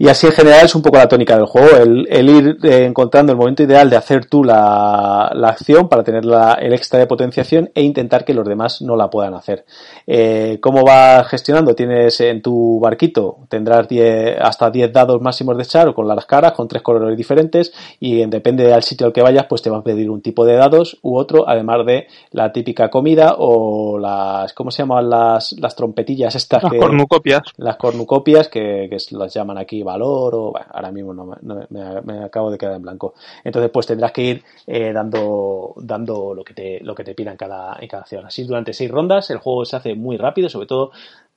[0.00, 3.32] Y así en general es un poco la tónica del juego, el, ir eh, encontrando
[3.32, 7.06] el momento ideal de hacer tú la, la acción para tener la, el extra de
[7.06, 9.66] potenciación e intentar que los demás no la puedan hacer.
[10.06, 11.74] Eh, ¿Cómo vas gestionando?
[11.74, 13.88] Tienes en tu barquito, tendrás
[14.40, 17.70] hasta 10 dados máximos de echar o con las caras, con tres colores diferentes
[18.00, 20.54] y depende del sitio al que vayas, pues te va a pedir un tipo de
[20.54, 25.76] dados u otro, además de la típica comida o las, ¿cómo se llaman las, las
[25.76, 26.62] trompetillas estas?
[26.62, 27.42] Las cornucopias.
[27.58, 31.36] Las cornucopias que, que las llaman aquí valor o ahora mismo no,
[31.70, 33.14] me, acabo de quedar en blanco.
[33.44, 37.36] Entonces pues tendrás que ir eh, dando, dando lo que te, lo que te pidan
[37.36, 38.26] cada, en cada acción.
[38.26, 40.92] Así durante seis rondas el juego se hace muy rápido, sobre todo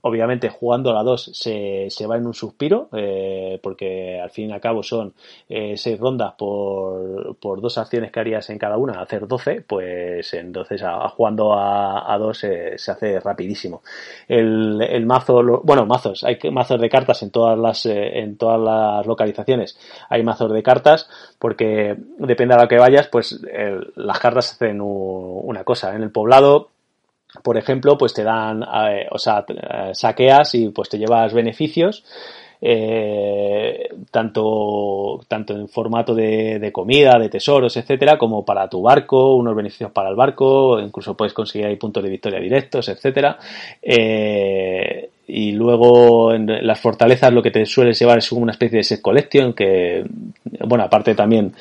[0.05, 4.49] Obviamente jugando a la 2 se, se va en un suspiro, eh, porque al fin
[4.49, 5.13] y al cabo son
[5.47, 10.33] eh, seis rondas por, por dos acciones que harías en cada una, hacer 12, pues
[10.33, 10.83] entonces
[11.15, 13.81] jugando a, a 2 se, se, hace rapidísimo.
[14.27, 18.59] El, el mazo, bueno, mazos, hay mazos de cartas en todas las, eh, en todas
[18.59, 19.79] las localizaciones,
[20.09, 23.39] hay mazos de cartas, porque depende a lo que vayas, pues
[23.95, 25.95] las cartas hacen una cosa.
[25.95, 26.72] En el poblado
[27.41, 32.03] por ejemplo, pues te dan, eh, o sea, eh, saqueas y pues te llevas beneficios.
[32.65, 39.35] Eh, tanto, tanto en formato de, de, comida, de tesoros, etcétera, como para tu barco,
[39.35, 43.37] unos beneficios para el barco, incluso puedes conseguir ahí puntos de victoria directos, etcétera.
[43.81, 48.83] Eh, y luego en las fortalezas lo que te sueles llevar es una especie de
[48.85, 50.05] set collection que,
[50.65, 51.53] bueno, aparte también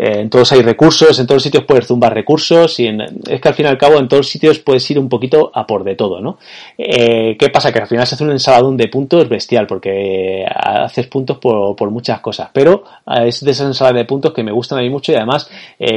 [0.00, 3.48] eh, en todos hay recursos, en todos los sitios puedes zumbar recursos y es que
[3.48, 5.82] al fin y al cabo en todos los sitios puedes ir un poquito a por
[5.82, 6.38] de todo, ¿no?
[6.78, 7.72] Eh, ¿Qué pasa?
[7.72, 11.90] Que al final se hace un ensaladón de puntos bestial porque haces puntos por, por
[11.90, 12.84] muchas cosas, pero
[13.24, 15.50] es de esas ensaladas de puntos que me gustan a mí mucho y además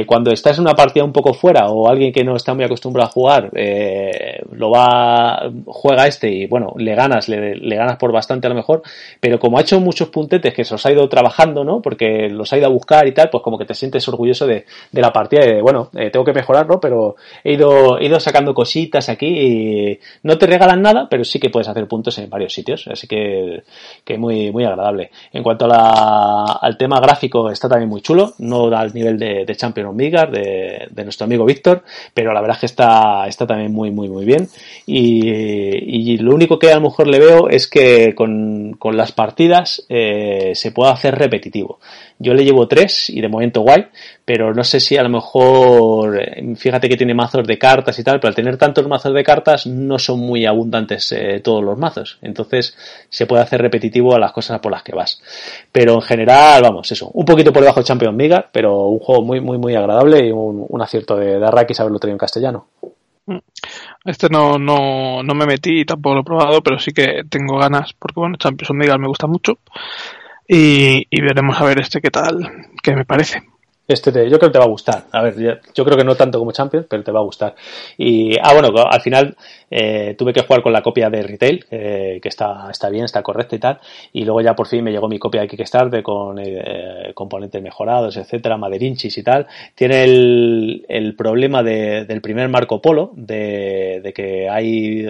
[0.06, 3.08] cuando estás en una partida un poco fuera o alguien que no está muy acostumbrado
[3.08, 3.50] a jugar
[4.50, 8.56] lo va, juega este y bueno, le ganas, le, le ganas por bastante a lo
[8.56, 8.82] mejor,
[9.20, 11.80] pero como ha hecho muchos puntetes que se los ha ido trabajando, ¿no?
[11.80, 14.66] Porque los ha ido a buscar y tal, pues como que te sientes orgulloso de,
[14.92, 19.08] la partida de, bueno, eh, tengo que mejorarlo, pero he ido, he ido sacando cositas
[19.08, 22.86] aquí y no te regalan nada, pero sí que puedes hacer puntos en varios sitios,
[22.88, 23.62] así que,
[24.04, 25.10] que muy, muy agradable.
[25.32, 29.56] En cuanto al tema gráfico, está también muy chulo, no da el nivel de, de
[29.56, 31.82] Champion of de, nuestro amigo Víctor,
[32.14, 34.48] pero la verdad es que está, está también muy, muy, muy bien.
[34.86, 35.28] Y,
[36.12, 39.84] y lo único que a lo mejor le veo es que con, con las partidas
[39.88, 41.78] eh, se puede hacer repetitivo.
[42.18, 43.81] Yo le llevo tres y de momento guay,
[44.24, 48.04] pero no sé si a lo mejor, eh, fíjate que tiene mazos de cartas y
[48.04, 51.78] tal, pero al tener tantos mazos de cartas no son muy abundantes eh, todos los
[51.78, 52.18] mazos.
[52.22, 52.76] Entonces
[53.08, 55.22] se puede hacer repetitivo a las cosas por las que vas.
[55.70, 59.22] Pero en general, vamos, eso, un poquito por debajo de Champion Miga, pero un juego
[59.22, 62.66] muy, muy, muy agradable y un, acierto de, de Arraki saberlo traído en castellano.
[63.26, 63.38] Mm.
[64.04, 67.58] Este no, no, no me metí y tampoco lo he probado, pero sí que tengo
[67.58, 69.58] ganas, porque bueno, Champions League me gusta mucho.
[70.48, 73.42] Y, y veremos a ver este qué tal, qué me parece.
[73.88, 75.06] Este yo creo que te va a gustar.
[75.10, 77.54] A ver, yo creo que no tanto como Champions, pero te va a gustar.
[77.98, 79.36] Y, ah, bueno, al final
[79.70, 83.22] eh, tuve que jugar con la copia de retail, eh, que está, está bien, está
[83.22, 83.80] correcta y tal.
[84.12, 88.16] Y luego ya por fin me llegó mi copia de Kickstarter con eh, componentes mejorados,
[88.16, 89.46] etcétera, maderinchis y tal.
[89.74, 95.06] Tiene el, el problema de, del primer Marco Polo, de, de que hay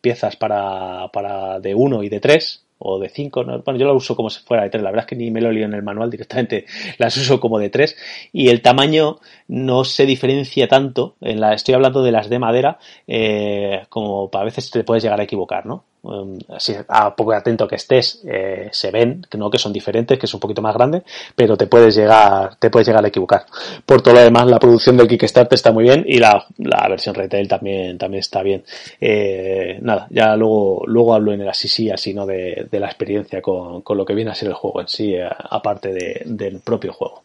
[0.00, 4.16] piezas para, para de uno y de tres o de 5, bueno, yo lo uso
[4.16, 5.82] como si fuera de 3, la verdad es que ni me lo lío en el
[5.82, 6.64] manual, directamente
[6.98, 7.96] las uso como de 3
[8.32, 12.78] y el tamaño no se diferencia tanto, en la, estoy hablando de las de madera,
[13.06, 15.84] eh, como a veces te puedes llegar a equivocar, ¿no?
[16.02, 20.24] Um, así, a poco atento que estés, eh, se ven, no que son diferentes, que
[20.24, 21.02] es un poquito más grande,
[21.34, 23.44] pero te puedes llegar, te puedes llegar a equivocar.
[23.84, 27.14] Por todo lo demás, la producción del Kickstarter está muy bien y la, la versión
[27.14, 28.64] retail también, también está bien.
[28.98, 32.86] Eh, nada, ya luego, luego hablo en el así sí, así no de, de la
[32.86, 36.22] experiencia con, con, lo que viene a ser el juego en sí, eh, aparte de,
[36.24, 37.24] del propio juego.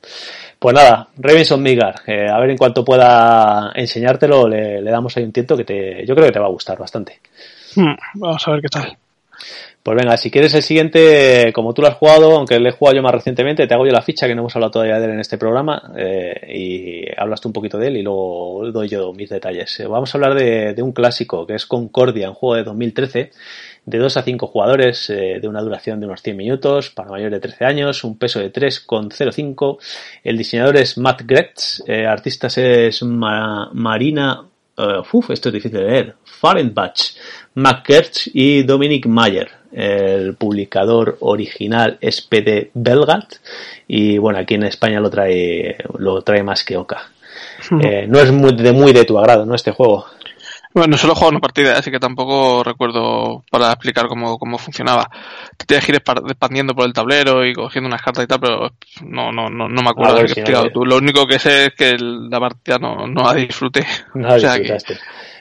[0.60, 5.24] Pues nada, Robinson Migar, eh, a ver en cuanto pueda enseñártelo, le, le damos ahí
[5.24, 7.22] un tiento que te, yo creo que te va a gustar bastante.
[7.76, 8.98] Hmm, vamos a ver qué tal.
[9.86, 12.96] Pues venga, si quieres el siguiente, como tú lo has jugado, aunque le he jugado
[12.96, 15.12] yo más recientemente, te hago yo la ficha, que no hemos hablado todavía de él
[15.12, 19.14] en este programa, eh, y hablas tú un poquito de él y luego doy yo
[19.14, 19.80] mis detalles.
[19.80, 23.32] Eh, vamos a hablar de, un clásico, que es Concordia, un juego de 2013,
[23.86, 27.34] de 2 a 5 jugadores, eh, de una duración de unos 100 minutos, para mayores
[27.34, 29.78] de 13 años, un peso de 3,05.
[30.24, 34.46] El diseñador es Matt Gretz, eh, artistas es Ma Marina
[34.78, 36.16] Uh, uf, esto es difícil de leer.
[36.26, 37.14] Farenbach,
[37.56, 39.50] McKerch y Dominic Mayer.
[39.72, 43.36] El publicador original es PD Belgat
[43.88, 47.10] y bueno, aquí en España lo trae, lo trae más que Oca.
[47.82, 49.56] Eh, no es muy de, muy de tu agrado, ¿no?
[49.56, 50.06] Este juego.
[50.76, 55.10] Bueno, solo he jugado una partida, así que tampoco recuerdo para explicar cómo, cómo funcionaba.
[55.56, 58.72] Te tienes que ir expandiendo por el tablero y cogiendo unas cartas y tal, pero
[59.06, 60.84] no, no, no, no me acuerdo de qué explicado tú.
[60.84, 63.88] Lo único que sé es que la partida no, no la disfruté.
[64.16, 64.98] No la disfrutaste.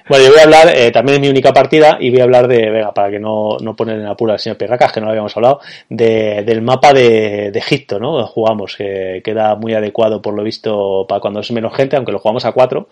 [0.06, 2.46] Bueno, yo voy a hablar eh, también de mi única partida y voy a hablar
[2.46, 5.12] de, venga, para que no, no poner en apuro al señor Perracas, que no lo
[5.12, 8.26] habíamos hablado, de, del mapa de, de, Egipto, ¿no?
[8.26, 12.18] Jugamos, que queda muy adecuado por lo visto para cuando es menos gente, aunque lo
[12.18, 12.88] jugamos a cuatro.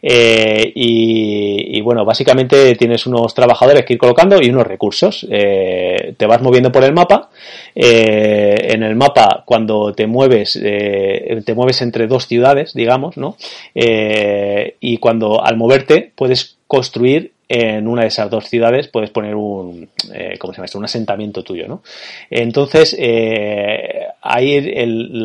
[0.00, 5.26] Eh, y, y, bueno, básicamente tienes unos trabajadores que ir colocando y unos recursos.
[5.30, 7.28] Eh, te vas moviendo por el mapa.
[7.74, 13.36] Eh, en el mapa, cuando te mueves, eh, te mueves entre dos ciudades, digamos, ¿no?
[13.74, 19.88] y cuando al moverte puedes construir en una de esas dos ciudades puedes poner un,
[20.12, 20.78] eh, ¿cómo se llama esto?
[20.78, 21.82] Un asentamiento tuyo, ¿no?
[22.28, 25.24] Entonces, eh, ahí el,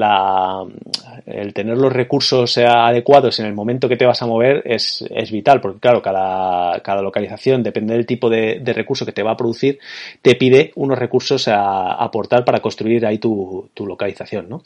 [1.56, 5.60] tener los recursos adecuados en el momento que te vas a mover es, es vital,
[5.60, 9.38] porque claro, cada, cada localización, depende del tipo de, de, recurso que te va a
[9.38, 9.80] producir,
[10.22, 14.62] te pide unos recursos a aportar para construir ahí tu, tu localización, ¿no?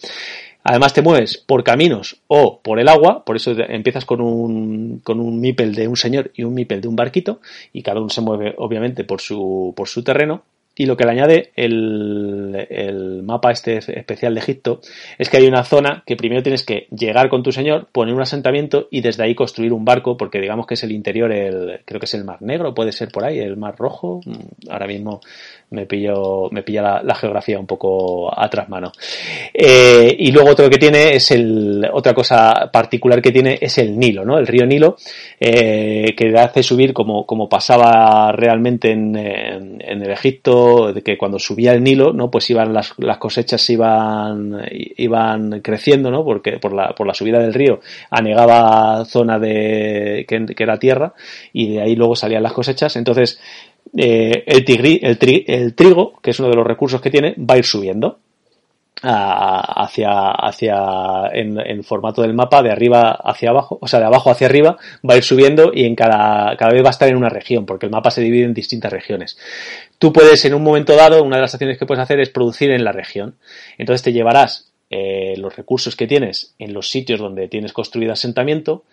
[0.63, 5.19] Además te mueves por caminos o por el agua, por eso empiezas con un, con
[5.19, 7.41] un mipel de un señor y un mipel de un barquito,
[7.73, 10.43] y cada uno se mueve obviamente por su, por su terreno.
[10.75, 14.81] y lo que le añade el, el, mapa este especial de Egipto
[15.19, 18.21] es que hay una zona que primero tienes que llegar con tu señor, poner un
[18.21, 21.99] asentamiento y desde ahí construir un barco, porque digamos que es el interior, el, creo
[21.99, 24.21] que es el Mar Negro, puede ser por ahí, el Mar Rojo.
[24.25, 25.21] Mm, ahora mismo
[25.73, 28.91] me pillo, me pilla la, geografía un poco atrás mano.
[29.53, 33.97] Eh, y luego otro que tiene es el, otra cosa particular que tiene es el
[33.97, 34.37] Nilo, ¿no?
[34.37, 34.95] El río Nilo,
[35.39, 41.17] eh, que hace subir como, como pasaba realmente en, en, en el Egipto de que
[41.17, 42.31] cuando subía el Nilo, ¿no?
[42.31, 44.61] Pues iban las, las cosechas iban,
[44.97, 46.23] iban creciendo, ¿no?
[46.23, 51.13] Porque por la, por la subida del río anegaba zona de, que, era tierra
[51.51, 52.95] y de ahí luego salían las cosechas.
[52.95, 53.39] Entonces,
[53.95, 58.19] eh, el, trigo, que es uno de los recursos que tiene, va a ir subiendo
[59.01, 60.75] hacia, hacia
[61.33, 64.77] en, en, formato del mapa de arriba hacia abajo, o sea, de abajo hacia arriba,
[65.07, 67.65] va a ir subiendo y en cada, cada vez va a estar en una región,
[67.65, 69.37] porque el mapa se divide en distintas regiones.
[69.99, 72.71] Tú puedes, en un momento dado, una de las acciones que puedes hacer es producir
[72.71, 73.35] en la región.
[73.77, 78.83] Entonces te llevarás eh, los recursos que tienes en los sitios donde tienes construido asentamiento.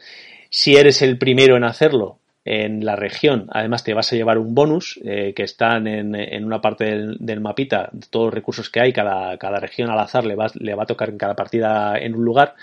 [0.48, 3.46] Si eres el primero en hacerlo, en la región.
[3.50, 7.40] Además, te vas a llevar un bonus eh, que están en, en, una parte del,
[7.40, 10.84] mapita, todos los recursos que hay, cada, cada región al azar le va, le va
[10.84, 12.54] a tocar en cada partida en un lugar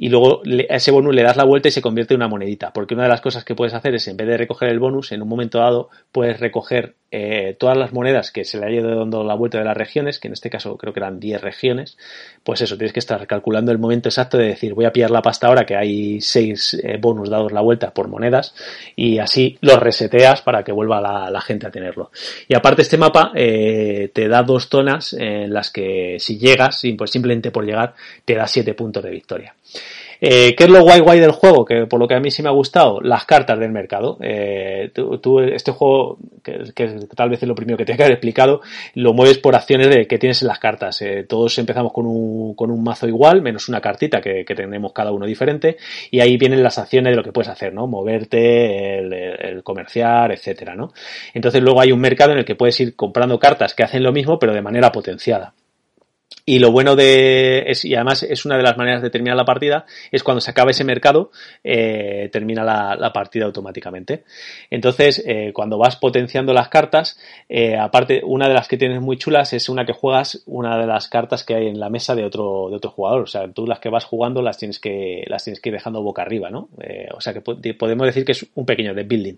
[0.00, 2.72] y luego a ese bonus le das la vuelta y se convierte en una monedita.
[2.72, 5.10] Porque una de las cosas que puedes hacer es, en vez de recoger el bonus,
[5.10, 9.24] en un momento dado puedes recoger eh, todas las monedas que se le haya dado
[9.24, 11.96] la vuelta de las regiones, que en este caso creo que eran 10 regiones.
[12.44, 15.22] Pues eso, tienes que estar calculando el momento exacto de decir, voy a pillar la
[15.22, 18.54] pasta ahora que hay 6 eh, bonus dados la vuelta por monedas
[18.94, 22.10] y así los reseteas para que vuelva la, gente a tenerlo.
[22.46, 27.10] Y aparte este mapa eh, te da dos zonas en las que si llegas, pues
[27.10, 27.94] simplemente por llegar,
[28.24, 29.54] te da 7 puntos de victoria.
[30.20, 31.64] Eh, ¿Qué es lo guay guay del juego?
[31.64, 34.18] Que por lo que a mí sí me ha gustado, las cartas del mercado.
[34.20, 36.72] Eh, tú, este juego, que,
[37.14, 38.60] tal vez es lo primero que te que haber explicado,
[38.94, 41.00] lo mueves por acciones de que tienes en las cartas.
[41.02, 44.92] Eh, todos empezamos con un, con un mazo igual, menos una cartita que, que, tenemos
[44.92, 45.76] cada uno diferente,
[46.10, 47.86] y ahí vienen las acciones de lo que puedes hacer, ¿no?
[47.86, 50.92] Moverte, el comerciar, etcétera, ¿no?
[51.34, 54.12] Entonces luego hay un mercado en el que puedes ir comprando cartas que hacen lo
[54.12, 55.54] mismo, pero de manera potenciada.
[56.44, 59.84] Y lo bueno de, y además es una de las maneras de terminar la partida,
[60.10, 61.30] es cuando se acaba ese mercado,
[61.62, 64.24] eh, termina la, la, partida automáticamente.
[64.70, 67.18] Entonces, eh, cuando vas potenciando las cartas,
[67.50, 70.86] eh, aparte, una de las que tienes muy chulas es una que juegas una de
[70.86, 73.22] las cartas que hay en la mesa de otro, de otro jugador.
[73.22, 76.02] O sea, tú las que vas jugando las tienes que, las tienes que ir dejando
[76.02, 76.70] boca arriba, ¿no?
[76.80, 79.36] Eh, o sea, que podemos decir que es un pequeño de building.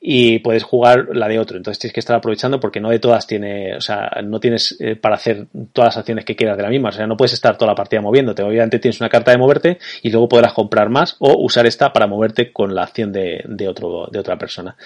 [0.00, 1.56] Y puedes jugar la de otro.
[1.56, 4.96] Entonces tienes que estar aprovechando porque no de todas tiene, o sea, no tienes eh,
[4.96, 6.90] para hacer todas las acciones que quieras de la misma.
[6.90, 8.42] O sea, no puedes estar toda la partida moviéndote.
[8.42, 12.06] Obviamente tienes una carta de moverte y luego podrás comprar más o usar esta para
[12.06, 14.76] moverte con la acción de, de, otro, de otra persona.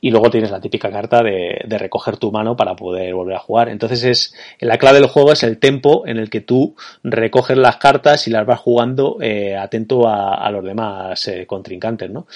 [0.00, 3.40] Y luego tienes la típica carta de, de, recoger tu mano para poder volver a
[3.40, 3.68] jugar.
[3.68, 7.76] Entonces es, la clave del juego es el tempo en el que tú recoges las
[7.76, 12.26] cartas y las vas jugando eh, atento a, a, los demás eh, contrincantes, ¿no?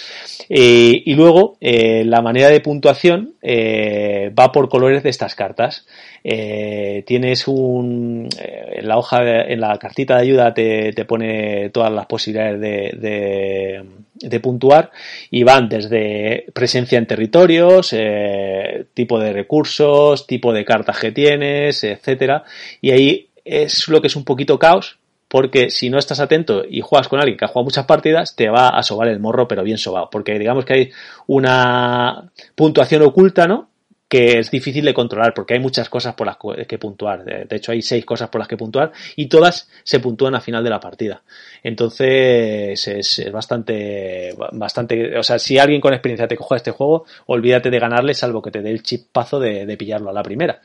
[0.49, 5.87] Eh, y luego, eh, la manera de puntuación eh, va por colores de estas cartas.
[6.25, 11.71] Eh, tienes un en la hoja de, en la cartita de ayuda te, te pone
[11.71, 13.85] todas las posibilidades de, de,
[14.15, 14.91] de, puntuar
[15.31, 21.85] y van desde presencia en territorios eh, tipo de recursos tipo de cartas que tienes
[21.85, 22.45] etcétera
[22.81, 26.81] y ahí es lo que es un poquito caos porque si no estás atento y
[26.81, 29.65] juegas con alguien que ha jugado muchas partidas, te va a sobar el morro, pero
[29.65, 30.91] bien sobado, porque digamos que hay
[31.27, 33.69] una puntuación oculta, ¿no?
[34.09, 36.37] Que es difícil de controlar porque hay muchas cosas por las
[36.67, 37.25] que puntuar.
[37.25, 40.63] De hecho, hay seis cosas por las que puntuar y todas se puntúan a final
[40.63, 41.23] de la partida.
[41.63, 47.71] Entonces, es, bastante, bastante, o sea, si alguien con experiencia te coge este juego, olvídate
[47.71, 50.61] de ganarle salvo que te dé el chipazo de, de pillarlo a la primera.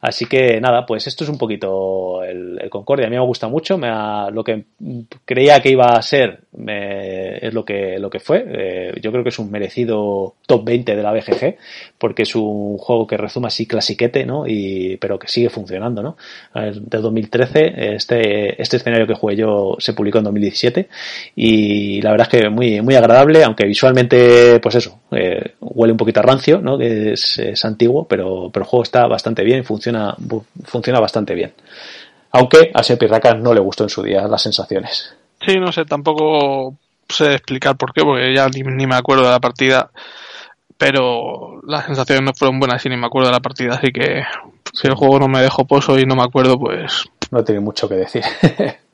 [0.00, 3.06] Así que nada, pues esto es un poquito el, Concordia.
[3.06, 4.64] A mí me gusta mucho, me ha, lo que
[5.24, 8.44] creía que iba a ser es lo que, lo que fue.
[8.46, 11.56] Eh, yo creo que es un merecido top 20 de la BGG
[11.98, 14.46] porque es un juego que resume así clasiquete, ¿no?
[14.46, 16.16] Y, pero que sigue funcionando, ¿no?
[16.54, 20.88] De 2013, este, este escenario que jugué yo se publicó en 2017
[21.34, 25.98] y la verdad es que muy, muy agradable, aunque visualmente, pues eso, eh, huele un
[25.98, 26.78] poquito a rancio, ¿no?
[26.78, 30.14] Que es, es antiguo, pero, pero el juego está bastante bien, funciona,
[30.64, 31.52] funciona bastante bien.
[32.30, 35.14] Aunque a Sepi Rakan no le gustó en su día las sensaciones.
[35.44, 36.76] Sí, no sé, tampoco
[37.08, 39.90] sé explicar por qué, porque ya ni, ni me acuerdo de la partida
[40.78, 44.22] pero las sensaciones no fueron buenas y ni me acuerdo de la partida, así que
[44.72, 47.04] si el juego no me dejó pozo y no me acuerdo, pues...
[47.30, 48.22] No tiene mucho que decir.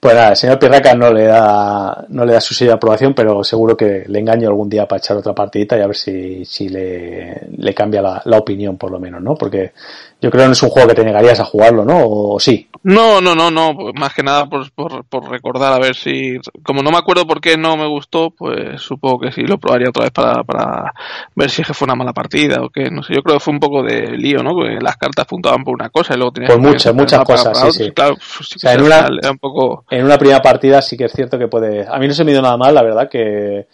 [0.00, 3.14] Pues nada, el señor Pirraca no le da, no le da su sello de aprobación,
[3.14, 6.44] pero seguro que le engaño algún día para echar otra partidita y a ver si,
[6.44, 9.34] si le, le cambia la, la opinión por lo menos, ¿no?
[9.34, 9.72] Porque
[10.18, 11.98] yo creo que no es un juego que te negarías a jugarlo, ¿no?
[12.02, 12.68] O, sí.
[12.82, 13.76] No, no, no, no.
[13.76, 16.38] Pues más que nada por, por, por, recordar a ver si.
[16.62, 19.90] Como no me acuerdo por qué no me gustó, pues supongo que sí lo probaría
[19.90, 20.94] otra vez para, para
[21.34, 22.90] ver si es que fue una mala partida o qué.
[22.90, 23.14] No sé.
[23.14, 24.54] Yo creo que fue un poco de lío, ¿no?
[24.54, 26.52] Porque las cartas puntuaban por una cosa y luego tenías.
[26.52, 27.90] Por muchas, muchas cosas, sí, sí.
[27.92, 29.84] Claro, pues, sí o sea, en, una, un poco...
[29.90, 31.86] en una primera partida sí que es cierto que puede.
[31.86, 33.66] A mí no se me dio nada mal, la verdad, que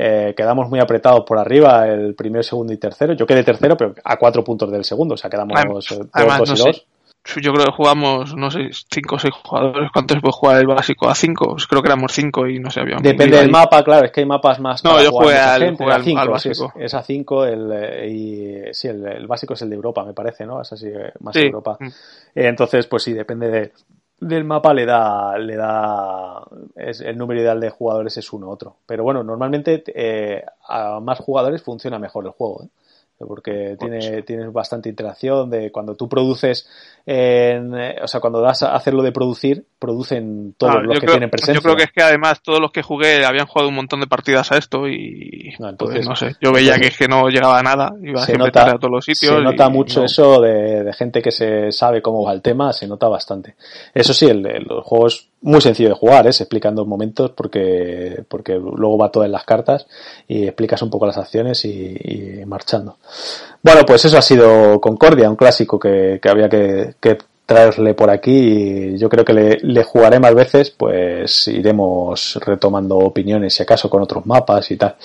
[0.00, 3.14] eh, quedamos muy apretados por arriba, el primero, segundo y tercero.
[3.14, 6.64] Yo quedé tercero, pero a cuatro puntos del segundo, o sea, quedamos además, dos, y
[6.64, 6.86] dos.
[7.42, 9.90] Yo creo que jugamos, no sé, cinco o seis jugadores.
[9.92, 11.08] ¿Cuántos puede jugar el básico?
[11.08, 11.50] ¿A cinco?
[11.50, 13.02] Pues creo que éramos cinco y no sé, habíamos.
[13.02, 14.84] Depende del mapa, claro, es que hay mapas más.
[14.84, 16.72] No, yo jugué al, jugué al, cinco, básico.
[16.76, 20.46] Es, a cinco, el, eh, y sí, el, básico es el de Europa, me parece,
[20.46, 20.62] ¿no?
[20.62, 21.76] Es así, eh, más Europa.
[21.80, 21.88] Mm.
[22.36, 23.72] entonces, pues sí, depende de,
[24.20, 26.42] del mapa le da, le da,
[26.74, 28.76] es, el número ideal de jugadores es uno otro.
[28.86, 32.64] Pero bueno, normalmente eh, a más jugadores funciona mejor el juego.
[32.64, 32.68] ¿eh?
[33.26, 36.68] Porque tiene, tienes bastante interacción de cuando tú produces
[37.04, 41.54] en, o sea cuando das a hacerlo de producir producen todos los que tienen presencia
[41.54, 44.06] yo creo que es que además todos los que jugué habían jugado un montón de
[44.06, 47.58] partidas a esto y no, entonces, no sé yo veía que es que no llegaba
[47.58, 50.92] a nada iba se nota, a todos los sitios se nota mucho eso de, de,
[50.92, 53.54] gente que se sabe cómo va el tema se nota bastante.
[53.94, 56.32] Eso sí el, el, los juegos muy sencillo de jugar, ¿eh?
[56.32, 59.86] se dos momentos porque, porque luego va todo en las cartas
[60.26, 62.96] y explicas un poco las acciones y, y marchando.
[63.62, 68.10] Bueno, pues eso ha sido Concordia, un clásico que, que había que, que, traerle por
[68.10, 73.62] aquí y yo creo que le, le, jugaré más veces, pues iremos retomando opiniones si
[73.62, 74.96] acaso con otros mapas y tal.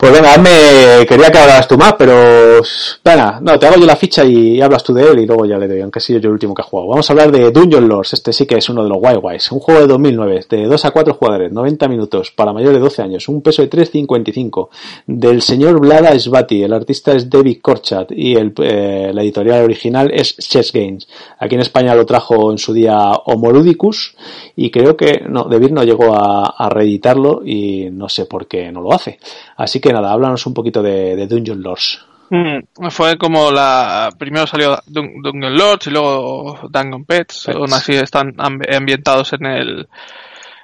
[0.00, 2.62] Pues venga, me quería que hablaras tú más, pero
[3.04, 5.58] venga, no, te hago yo la ficha y hablas tú de él y luego ya
[5.58, 6.88] le doy, aunque sí yo el último que he jugado.
[6.88, 9.54] Vamos a hablar de Dungeon Lords, este sí que es uno de los Wild Wise,
[9.54, 13.02] un juego de 2009, de 2 a 4 jugadores, 90 minutos, para mayores de 12
[13.02, 14.68] años, un peso de 3.55,
[15.06, 20.10] del señor Vlada Svati, el artista es David Korchat y el, eh, la editorial original
[20.14, 21.08] es Chess Games.
[21.38, 22.96] Aquí en España lo trajo en su día
[23.26, 24.16] Homorudicus
[24.56, 28.80] y creo que, no, David no llegó a reeditarlo y no sé por qué no
[28.80, 29.18] lo hace.
[29.60, 32.00] Así que nada, háblanos un poquito de, de Dungeon Lords.
[32.30, 34.10] Mm, fue como la.
[34.18, 37.44] Primero salió Dungeon Lords y luego Dungeon Pets.
[37.44, 37.56] Pets.
[37.56, 39.88] Aún así están ambientados en el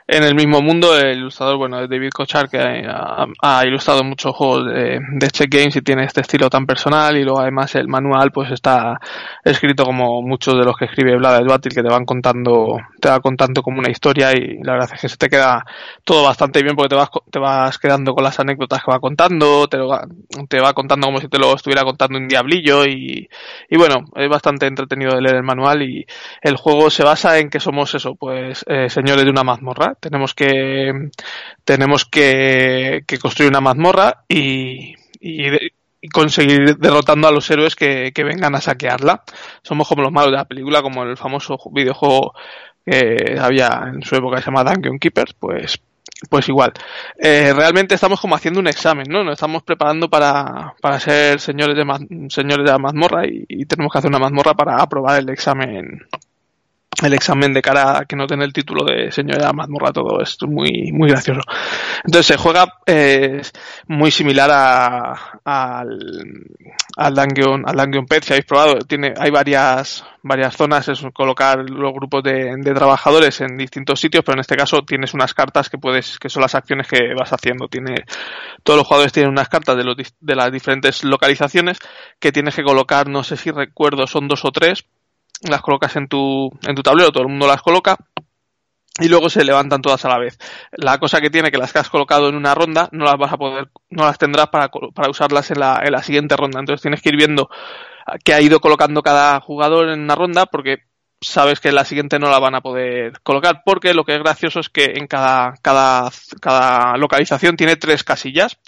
[0.08, 4.66] en el mismo mundo, el ilustrador, bueno, David Kochar, que ha, ha, ilustrado muchos juegos
[4.66, 8.30] de, de Check Games y tiene este estilo tan personal, y luego además el manual,
[8.30, 9.00] pues está
[9.44, 13.18] escrito como muchos de los que escribe Vlad Battle, que te van contando, te va
[13.18, 15.64] contando como una historia, y la verdad es que se te queda
[16.04, 19.66] todo bastante bien porque te vas, te vas quedando con las anécdotas que va contando,
[19.66, 19.90] te, lo,
[20.48, 23.28] te va contando como si te lo estuviera contando un diablillo, y,
[23.68, 26.06] y bueno, es bastante entretenido de leer el manual, y
[26.42, 30.34] el juego se basa en que somos eso, pues, eh, señores de una mazmorra, tenemos
[30.34, 31.10] que
[31.64, 34.94] tenemos que, que construir una mazmorra y,
[36.12, 39.24] conseguir derrotando a los héroes que, que, vengan a saquearla.
[39.62, 42.32] Somos como los malos de la película, como el famoso videojuego
[42.84, 45.80] que había en su época que se llama Dungeon Keepers, pues
[46.30, 46.72] pues igual.
[47.18, 49.22] Eh, realmente estamos como haciendo un examen, ¿no?
[49.22, 53.98] Nos estamos preparando para, para ser señores de, señores de la mazmorra y, tenemos que
[53.98, 56.06] hacer una mazmorra para aprobar el examen
[57.02, 60.46] el examen de cara a que no tenga el título de señora mazmorra todo esto
[60.46, 61.40] muy muy gracioso.
[62.04, 63.42] Entonces se juega eh,
[63.88, 65.98] muy similar a, a, al
[66.96, 71.58] al Dungeon al Dungeon Pet si habéis probado tiene hay varias varias zonas es colocar
[71.68, 75.68] los grupos de, de, trabajadores en distintos sitios pero en este caso tienes unas cartas
[75.68, 77.68] que puedes que son las acciones que vas haciendo.
[77.68, 78.04] Tiene
[78.62, 81.78] todos los jugadores tienen unas cartas de los de las diferentes localizaciones
[82.18, 84.84] que tienes que colocar no sé si recuerdo son dos o tres
[85.42, 87.96] las colocas en tu, en tu tablero, todo el mundo las coloca
[88.98, 90.38] y luego se levantan todas a la vez.
[90.72, 93.32] La cosa que tiene que las que has colocado en una ronda no las vas
[93.32, 96.60] a poder, no las tendrás para, para usarlas en la, en la siguiente ronda.
[96.60, 97.50] Entonces tienes que ir viendo
[98.24, 100.84] qué ha ido colocando cada jugador en una ronda porque
[101.20, 104.18] sabes que en la siguiente no la van a poder colocar porque lo que es
[104.18, 106.10] gracioso es que en cada, cada,
[106.40, 108.58] cada localización tiene tres casillas.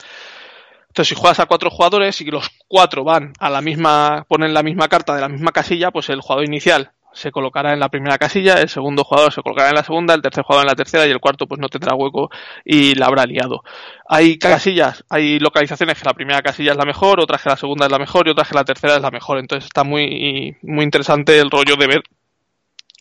[0.98, 4.64] Entonces, si juegas a cuatro jugadores y los cuatro van a la misma, ponen la
[4.64, 8.18] misma carta de la misma casilla, pues el jugador inicial se colocará en la primera
[8.18, 11.06] casilla, el segundo jugador se colocará en la segunda, el tercer jugador en la tercera
[11.06, 12.30] y el cuarto pues no tendrá hueco
[12.64, 13.62] y la habrá liado.
[14.08, 17.86] Hay casillas, hay localizaciones que la primera casilla es la mejor, otras que la segunda
[17.86, 19.38] es la mejor y otras que la tercera es la mejor.
[19.38, 22.02] Entonces está muy, muy interesante el rollo de ver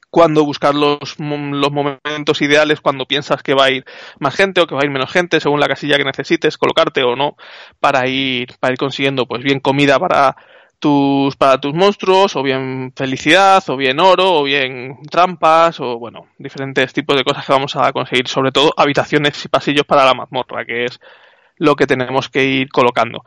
[0.10, 3.86] cuándo buscar los, los momentos ideales, cuando piensas que va a ir
[4.20, 7.03] más gente o que va a ir menos gente, según la casilla que necesites, colocarte
[7.03, 7.36] o no,
[7.80, 10.36] para ir, para ir consiguiendo pues bien comida para,
[10.80, 16.28] tus para tus monstruos o bien felicidad o bien oro o bien trampas o bueno
[16.38, 20.14] diferentes tipos de cosas que vamos a conseguir sobre todo habitaciones y pasillos para la
[20.14, 20.99] mazmorra que es
[21.58, 23.24] lo que tenemos que ir colocando.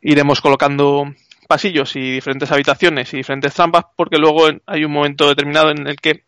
[0.00, 1.12] Iremos colocando
[1.46, 5.96] pasillos y diferentes habitaciones y diferentes trampas porque luego hay un momento determinado en el
[5.96, 6.24] que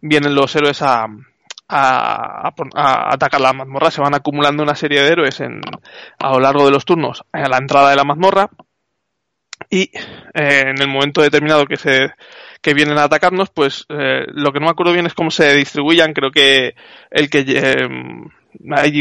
[0.00, 1.06] vienen los héroes a,
[1.68, 2.52] a,
[3.12, 3.90] atacar la mazmorra.
[3.90, 5.60] Se van acumulando una serie de héroes en,
[6.18, 8.50] a lo largo de los turnos a la entrada de la mazmorra
[9.70, 9.90] y
[10.34, 12.10] eh, en el momento determinado que se
[12.60, 15.54] que vienen a atacarnos, pues eh, lo que no me acuerdo bien es cómo se
[15.54, 16.12] distribuyan.
[16.12, 16.74] Creo que
[17.10, 17.88] el que eh,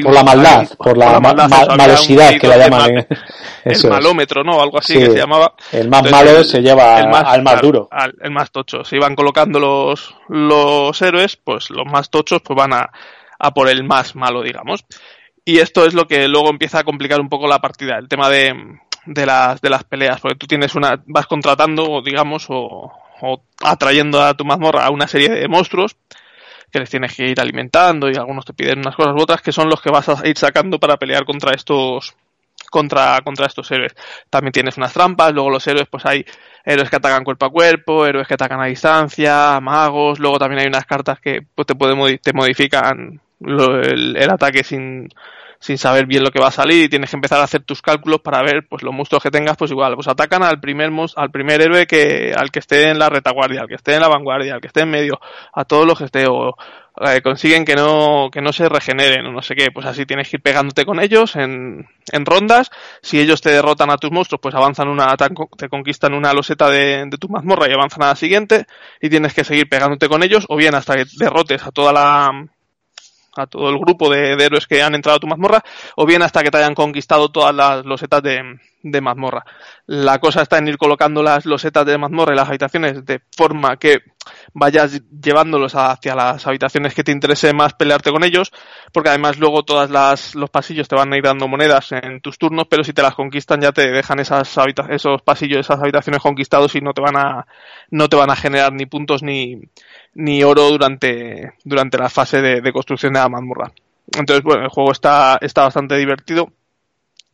[0.03, 3.07] por la maldad, por la, malosidad que la llaman.
[3.65, 4.61] el malómetro, ¿no?
[4.61, 5.53] Algo así que se llamaba.
[5.71, 7.89] El más malo se lleva al más duro.
[8.21, 8.83] el más tocho.
[8.83, 12.89] Se iban colocando los, los héroes, pues los más tochos pues van a,
[13.39, 14.85] a por el más malo, digamos.
[15.43, 18.29] Y esto es lo que luego empieza a complicar un poco la partida, el tema
[18.29, 18.53] de,
[19.05, 22.91] de las, de las peleas, porque tú tienes una, vas contratando, digamos, o,
[23.21, 25.95] o atrayendo a tu mazmorra a una serie de monstruos
[26.71, 29.51] que les tienes que ir alimentando y algunos te piden unas cosas u otras que
[29.51, 32.15] son los que vas a ir sacando para pelear contra estos
[32.69, 33.95] contra, contra estos héroes.
[34.29, 36.25] También tienes unas trampas, luego los héroes, pues hay
[36.65, 40.67] héroes que atacan cuerpo a cuerpo, héroes que atacan a distancia, magos, luego también hay
[40.67, 45.09] unas cartas que pues, te, pueden, te modifican el, ataque sin,
[45.59, 47.81] sin saber bien lo que va a salir y tienes que empezar a hacer tus
[47.81, 51.31] cálculos para ver pues los monstruos que tengas pues igual pues atacan al primer al
[51.31, 54.53] primer héroe que al que esté en la retaguardia al que esté en la vanguardia
[54.53, 55.19] al que esté en medio
[55.53, 56.55] a todos los que esté o
[56.99, 59.67] eh, consiguen que no que no se regeneren o no sé qué.
[59.71, 62.71] Pues así tienes que ir pegándote con ellos en, en rondas.
[63.01, 65.15] Si ellos te derrotan a tus monstruos pues avanzan una
[65.57, 68.65] te conquistan una loseta de, de tu mazmorra y avanzan a la siguiente.
[69.01, 72.31] Y tienes que seguir pegándote con ellos o bien hasta que derrotes a toda la
[73.37, 75.63] a todo el grupo de, héroes que han entrado a tu mazmorra,
[75.95, 78.59] o bien hasta que te hayan conquistado todas las losetas de,
[78.91, 79.45] de mazmorra.
[79.85, 83.77] La cosa está en ir colocando las losetas de mazmorra y las habitaciones de forma
[83.77, 83.99] que
[84.53, 88.51] vayas llevándolos hacia las habitaciones que te interese más pelearte con ellos,
[88.91, 92.37] porque además luego todas las los pasillos te van a ir dando monedas en tus
[92.37, 94.55] turnos, pero si te las conquistan ya te dejan esas
[94.89, 97.47] esos pasillos, esas habitaciones conquistados y no te van a
[97.91, 99.61] no te van a generar ni puntos ni
[100.13, 103.71] ni oro durante durante la fase de, de construcción de la mazmorra.
[104.17, 106.51] Entonces, bueno, el juego está está bastante divertido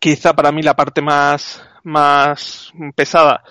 [0.03, 3.41] quizá para mí la parte más, más pesada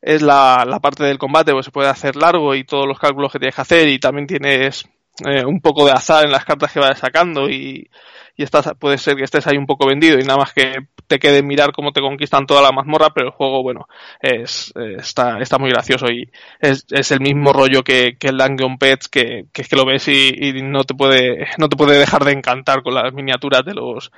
[0.00, 3.30] es la, la parte del combate, pues se puede hacer largo y todos los cálculos
[3.30, 4.88] que tienes que hacer y también tienes
[5.26, 7.90] eh, un poco de azar en las cartas que vas sacando y,
[8.34, 11.18] y estás, puede ser que estés ahí un poco vendido y nada más que te
[11.18, 13.86] quede mirar cómo te conquistan toda la mazmorra, pero el juego, bueno,
[14.18, 18.78] es, está, está muy gracioso y es, es el mismo rollo que, que el Dungeon
[18.78, 21.98] Pets, que, que es que lo ves y, y, no te puede, no te puede
[21.98, 24.10] dejar de encantar con las miniaturas de los,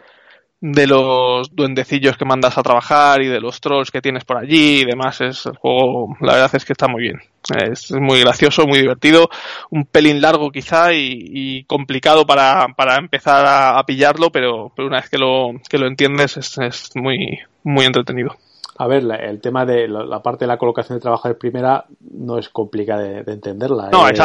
[0.66, 4.80] de los duendecillos que mandas a trabajar y de los trolls que tienes por allí
[4.80, 5.20] y demás.
[5.20, 7.20] Es el juego, la verdad es que está muy bien.
[7.68, 9.28] Es muy gracioso, muy divertido,
[9.68, 15.10] un pelín largo quizá y, complicado para, para empezar a, pillarlo, pero, pero, una vez
[15.10, 18.34] que lo, que lo entiendes es, es muy, muy entretenido.
[18.78, 22.38] A ver, el tema de la, parte de la colocación de trabajo de primera no
[22.38, 23.90] es complicada de, entenderla.
[23.90, 24.18] No, es,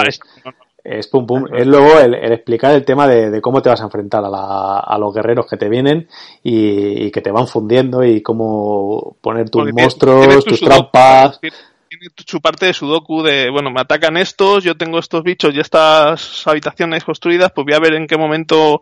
[0.83, 1.45] es pum pum.
[1.53, 5.47] Es luego el, explicar el tema de, cómo te vas a enfrentar a, los guerreros
[5.47, 6.07] que te vienen
[6.43, 11.39] y, que te van fundiendo y cómo poner tus monstruos, tus trampas.
[11.39, 15.59] Tiene, su parte de sudoku de, bueno, me atacan estos, yo tengo estos bichos y
[15.59, 18.81] estas habitaciones construidas, pues voy a ver en qué momento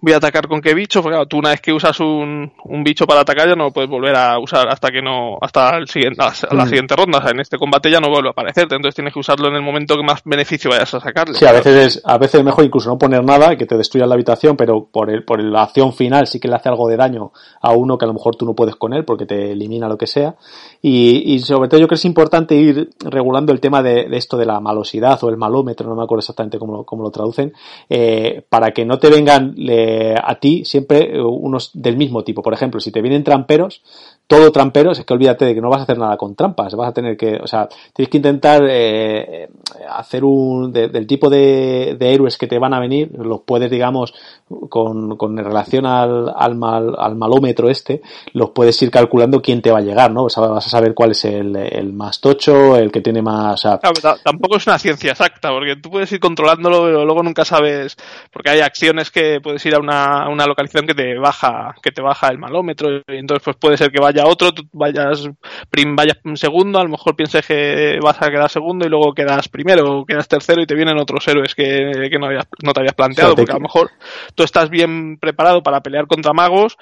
[0.00, 3.06] voy a atacar con qué bicho, porque tú una vez que usas un, un, bicho
[3.06, 6.22] para atacar ya no lo puedes volver a usar hasta que no, hasta el siguiente,
[6.50, 6.68] la, mm.
[6.68, 9.20] siguiente ronda, o sea, en este combate ya no vuelve a aparecerte, entonces tienes que
[9.20, 11.34] usarlo en el momento que más beneficio vayas a sacarle.
[11.34, 14.06] Sí, a veces es, a veces es mejor incluso no poner nada, que te destruya
[14.06, 16.96] la habitación, pero por el, por la acción final sí que le hace algo de
[16.96, 19.88] daño a uno que a lo mejor tú no puedes con él porque te elimina
[19.88, 20.34] lo que sea,
[20.80, 24.16] y, y sobre todo yo creo que es importante ir regulando el tema de, de
[24.16, 27.10] esto de la malosidad o el malómetro, no me acuerdo exactamente cómo lo, cómo lo
[27.10, 27.52] traducen,
[27.88, 29.54] eh, para que no te vengan
[30.22, 32.42] a ti siempre eh, unos del mismo tipo.
[32.42, 33.82] Por ejemplo, si te vienen tramperos,
[34.30, 36.90] todo tramperos, es que olvídate de que no vas a hacer nada con trampas, vas
[36.90, 39.48] a tener que, o sea, tienes que intentar eh,
[39.88, 44.14] hacer un, del tipo de, de, héroes que te van a venir, los puedes, digamos,
[44.68, 48.02] con, con relación al, al, mal, al malómetro este,
[48.32, 50.26] los puedes ir calculando quién te va a llegar, ¿no?
[50.26, 53.54] O sea, vas a saber cuál es el, el más tocho, el que tiene más,
[53.54, 53.80] o sea,
[54.22, 57.96] tampoco es una ciencia exacta, porque tú puedes ir controlándolo, pero luego nunca sabes,
[58.32, 62.00] porque hay acciones que puedes ir a una, una localización que te baja, que te
[62.00, 65.28] baja el malómetro, y entonces pues puede ser que vaya otro, tú vayas,
[65.70, 69.48] prim, vayas segundo, a lo mejor pienses que vas a quedar segundo y luego quedas
[69.48, 72.80] primero o quedas tercero y te vienen otros héroes que, que no, habías, no te
[72.80, 73.90] habías planteado, porque a lo mejor
[74.34, 76.76] tú estás bien preparado para pelear contra magos,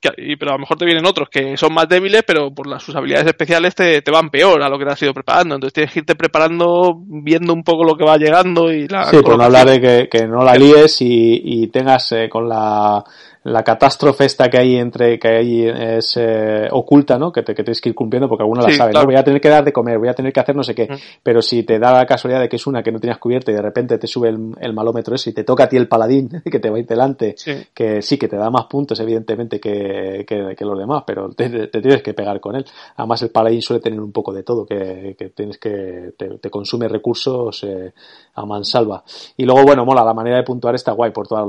[0.00, 2.96] pero a lo mejor te vienen otros que son más débiles, pero por las, sus
[2.96, 5.54] habilidades especiales te, te, van peor a lo que te has ido preparando.
[5.54, 9.04] Entonces tienes que irte preparando, viendo un poco lo que va llegando y la.
[9.04, 12.48] Sí, por no hablar de que, que no la líes y, y tengas eh, con
[12.48, 13.04] la
[13.42, 17.32] la catástrofe esta que hay entre que hay es eh, oculta, ¿no?
[17.32, 19.04] Que, te, que tienes que ir cumpliendo porque alguno la sabe, ¿no?
[19.04, 20.86] Voy a tener que dar de comer, voy a tener que hacer no sé qué.
[20.90, 20.96] Mm.
[21.22, 23.54] Pero si te da la casualidad de que es una que no tenías cubierta y
[23.54, 26.58] de repente te sube el, malómetro ese y te toca a ti el paladín que
[26.58, 27.34] te va a ir delante,
[27.72, 32.02] que sí, que te da más puntos evidentemente que, que, los demás, pero te, tienes
[32.02, 32.66] que pegar con él.
[32.96, 36.88] Además el paladín suele tener un poco de todo, que, que tienes que, te, consume
[36.88, 37.92] recursos eh,
[38.34, 39.02] a mansalva.
[39.38, 41.48] Y luego, bueno, mola, la manera de puntuar está guay por todos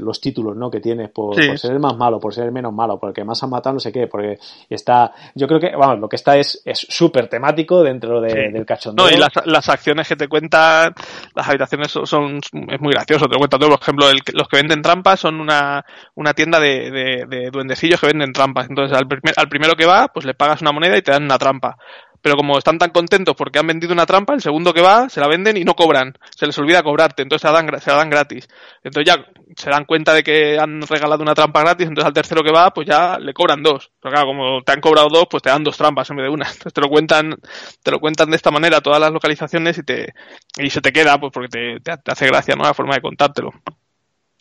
[0.00, 0.70] los títulos, ¿no?
[0.70, 3.50] Que tiene por, ser el más malo, por ser el menos malo, porque más han
[3.50, 7.28] matado no sé qué, porque está, yo creo que, vamos, lo que está es súper
[7.28, 9.06] temático dentro del cachondeo.
[9.06, 10.94] No, y las, acciones que te cuentan,
[11.34, 14.82] las habitaciones son, es muy gracioso, te lo cuento todo, por ejemplo, los que venden
[14.82, 19.06] trampas son una, una tienda de, de, duendecillos que venden trampas, entonces al,
[19.36, 21.76] al primero que va, pues le pagas una moneda y te dan una trampa
[22.22, 25.20] pero como están tan contentos porque han vendido una trampa, el segundo que va se
[25.20, 28.48] la venden y no cobran, se les olvida cobrarte, entonces se la dan, gratis.
[28.82, 29.24] Entonces ya
[29.56, 32.70] se dan cuenta de que han regalado una trampa gratis, entonces al tercero que va,
[32.72, 33.90] pues ya le cobran dos.
[34.00, 36.30] Pero claro, como te han cobrado dos, pues te dan dos trampas en vez de
[36.30, 36.46] una.
[36.46, 37.36] Entonces te lo cuentan,
[37.82, 40.14] te lo cuentan de esta manera todas las localizaciones y te,
[40.58, 42.64] y se te queda, pues porque te, te hace gracia, ¿no?
[42.64, 43.52] La forma de contártelo.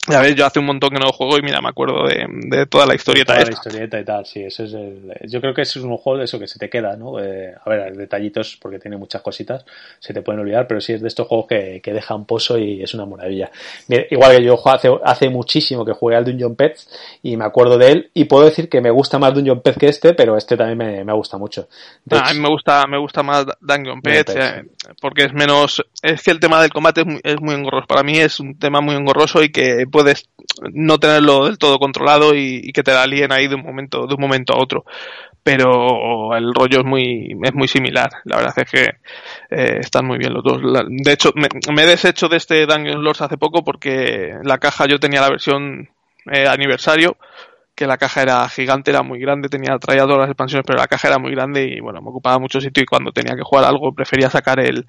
[0.08, 2.26] Ya ves, yo hace un montón que no lo juego y mira, me acuerdo de,
[2.30, 5.54] de toda la historieta toda la historieta y tal, sí, eso es el, yo creo
[5.54, 7.20] que es un juego de eso que se te queda, ¿no?
[7.20, 9.66] Eh, a ver, detallitos, porque tiene muchas cositas,
[10.00, 12.82] se te pueden olvidar, pero sí es de estos juegos que, que dejan pozo y
[12.82, 13.52] es una maravilla.
[14.10, 16.90] igual que yo hace, hace muchísimo que jugué al Dungeon Pets
[17.22, 19.88] y me acuerdo de él y puedo decir que me gusta más Dungeon Pets que
[19.90, 21.68] este, pero este también me, me gusta mucho.
[22.10, 24.64] Ah, a mí me gusta, me gusta más Dungeon Pets, eh,
[25.02, 27.86] porque es menos, es que el tema del combate es muy, es muy engorroso.
[27.86, 29.86] Para mí es un tema muy engorroso y que
[30.74, 34.16] no tenerlo del todo controlado y, que te la líen ahí de un momento, de
[34.16, 34.86] un momento a otro.
[35.44, 38.10] Pero el rollo es muy, es muy similar.
[38.26, 38.84] La verdad es que
[39.50, 40.62] eh, están muy bien los dos.
[40.88, 45.00] de hecho, me, he deshecho de este Dungeon Lords hace poco porque la caja yo
[45.00, 45.90] tenía la versión
[46.32, 47.18] eh, aniversario
[47.76, 50.88] que la caja era gigante, era muy grande, tenía traía todas las expansiones, pero la
[50.88, 53.64] caja era muy grande y bueno, me ocupaba mucho sitio y cuando tenía que jugar
[53.64, 54.86] algo prefería sacar el,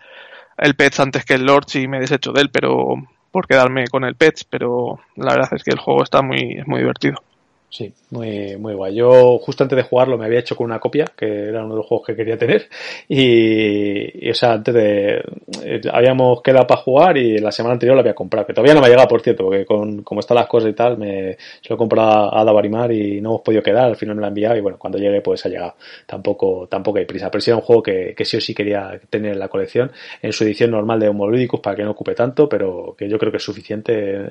[0.58, 2.96] el Pets antes que el Lords y me deshecho de él, pero
[3.30, 6.80] por quedarme con el Pets, pero la verdad es que el juego está muy, muy
[6.80, 7.22] divertido.
[7.72, 8.96] Sí, muy, muy guay.
[8.96, 11.78] Yo justo antes de jugarlo me había hecho con una copia, que era uno de
[11.78, 12.68] los juegos que quería tener.
[13.08, 15.22] Y, o sea, antes de.
[15.64, 18.80] Eh, habíamos quedado para jugar y la semana anterior lo había comprado, que todavía no
[18.80, 21.68] me ha llegado, por cierto, porque con como están las cosas y tal, me se
[21.68, 24.30] lo he comprado a Davarimar y no hemos podido quedar, al final me lo ha
[24.30, 25.74] enviado y bueno, cuando llegue pues ha llegado.
[26.06, 27.30] Tampoco, tampoco hay prisa.
[27.30, 29.92] Pero sí era un juego que, que sí o sí quería tener en la colección,
[30.20, 33.30] en su edición normal de Homoludicus para que no ocupe tanto, pero que yo creo
[33.30, 34.30] que es suficiente.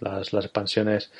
[0.00, 1.10] Las, las expansiones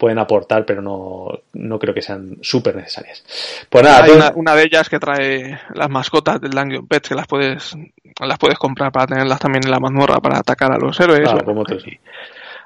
[0.00, 3.22] pueden aportar, pero no, no creo que sean súper necesarias.
[3.68, 7.26] Pues nada, hay una, de ellas que trae las mascotas del Dungeon Pets que las
[7.26, 7.76] puedes
[8.18, 11.28] las puedes comprar para tenerlas también en la mazmorra para atacar a los héroes.
[11.30, 11.64] Ah, como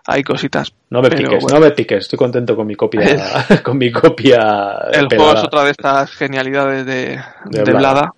[0.07, 0.73] hay cositas.
[0.91, 3.03] No me piques, no me piques, estoy contento con mi copia,
[3.65, 4.77] con mi copia.
[4.93, 8.13] El juego es otra de estas genialidades de, de, Blada.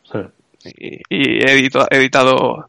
[0.64, 2.68] Y, y edito, editado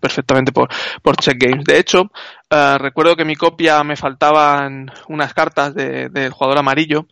[0.00, 0.68] perfectamente por,
[1.02, 1.64] por Check Games.
[1.64, 2.10] De hecho,
[2.50, 7.06] eh, recuerdo que en mi copia me faltaban unas cartas de, del jugador amarillo.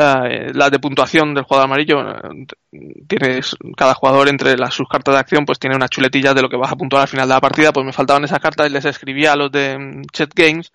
[0.00, 1.98] Uh, las de puntuación del jugador amarillo
[3.08, 6.48] tienes cada jugador entre las sus cartas de acción pues tiene unas chuletillas de lo
[6.48, 8.72] que vas a puntuar al final de la partida pues me faltaban esas cartas y
[8.72, 10.70] les escribía a los de mm, Chat Games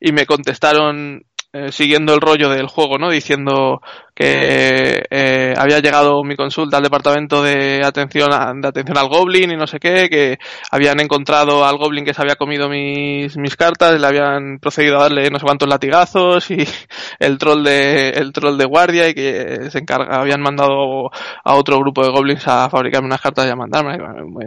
[0.00, 3.08] y me contestaron eh, siguiendo el rollo del juego, ¿no?
[3.08, 3.80] Diciendo
[4.18, 8.30] que eh, había llegado mi consulta al departamento de atención
[8.60, 10.38] de atención al goblin y no sé qué, que
[10.72, 15.02] habían encontrado al goblin que se había comido mis, mis cartas, le habían procedido a
[15.02, 16.66] darle no sé cuántos latigazos y
[17.20, 21.10] el troll de el troll de guardia y que se encarga, habían mandado
[21.44, 23.98] a otro grupo de goblins a fabricarme unas cartas y a mandarme.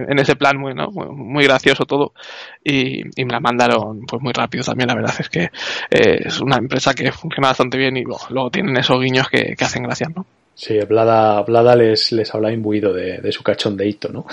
[0.09, 0.89] En ese plan muy, ¿no?
[0.91, 2.13] muy, gracioso todo.
[2.61, 4.89] Y, y, me la mandaron pues muy rápido también.
[4.89, 8.75] La verdad es que eh, es una empresa que funciona bastante bien y luego, tienen
[8.77, 10.25] esos guiños que, hacen gracia, ¿no?
[10.61, 14.27] Sí, Blada, Blada les, les habla imbuido de, de su cachondeito, ¿no?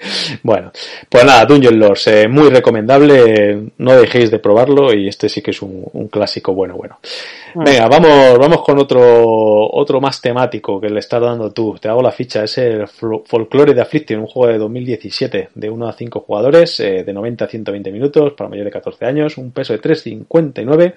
[0.42, 0.72] bueno,
[1.10, 5.50] pues nada, Dungeon Lords, eh, muy recomendable, no dejéis de probarlo y este sí que
[5.50, 6.98] es un, un clásico bueno, bueno.
[7.56, 11.76] Venga, vamos, vamos con otro, otro más temático que le estás dando tú.
[11.80, 12.42] Te hago la ficha.
[12.42, 17.04] Es el Folklore de Affliction, un juego de 2017 de 1 a 5 jugadores, eh,
[17.04, 20.94] de 90 a 120 minutos para mayores de 14 años, un peso de 3,59.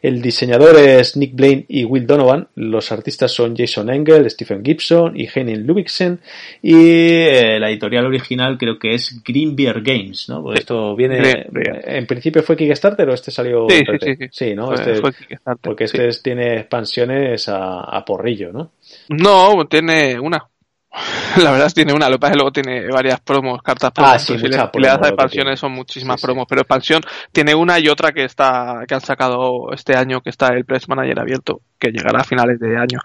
[0.00, 2.46] El diseñador es Nick Blaine y Will Donovan.
[2.54, 6.20] Los artistas son Jason Engel, Stephen Gibson y Henning Lubiksen
[6.62, 10.42] y eh, la editorial original creo que es Greenbeer Games, ¿no?
[10.42, 11.46] Pues esto viene,
[11.84, 13.66] en principio fue Kickstarter o este salió...
[13.68, 14.54] Sí, sí, sí, sí.
[14.54, 14.72] ¿no?
[14.72, 15.12] este, fue
[15.60, 18.72] porque este tiene expansiones a, a porrillo, ¿no?
[19.08, 20.44] No, tiene una.
[21.42, 23.62] La verdad es que tiene una, lo que pasa es que luego tiene varias promos,
[23.62, 24.14] cartas promos.
[24.14, 24.70] Ah, sí, le, das
[25.02, 27.02] expansiones son muchísimas promos, pero expansión
[27.32, 30.88] tiene una y otra que está que han sacado este año, que está el Press
[30.88, 33.00] Manager abierto, que llegará a finales de año.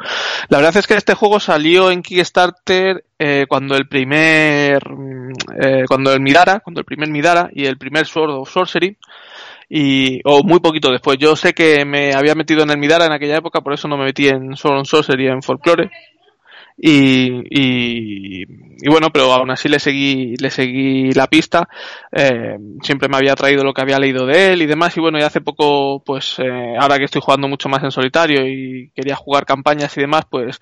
[0.49, 5.31] La verdad es que este juego salió en Kickstarter eh, cuando el primer mm,
[5.61, 8.97] eh, cuando el Midara, cuando el primer Midara y el primer Sword of Sorcery
[9.67, 11.17] y o muy poquito después.
[11.17, 13.97] Yo sé que me había metido en el Midara en aquella época, por eso no
[13.97, 15.91] me metí en Sword of Sorcery en Folklore
[16.77, 21.67] y, y, y, bueno, pero aún así le seguí, le seguí la pista.
[22.11, 24.95] Eh, siempre me había traído lo que había leído de él y demás.
[24.97, 28.47] Y bueno, y hace poco, pues eh, ahora que estoy jugando mucho más en solitario
[28.47, 30.59] y quería jugar campañas y demás, pues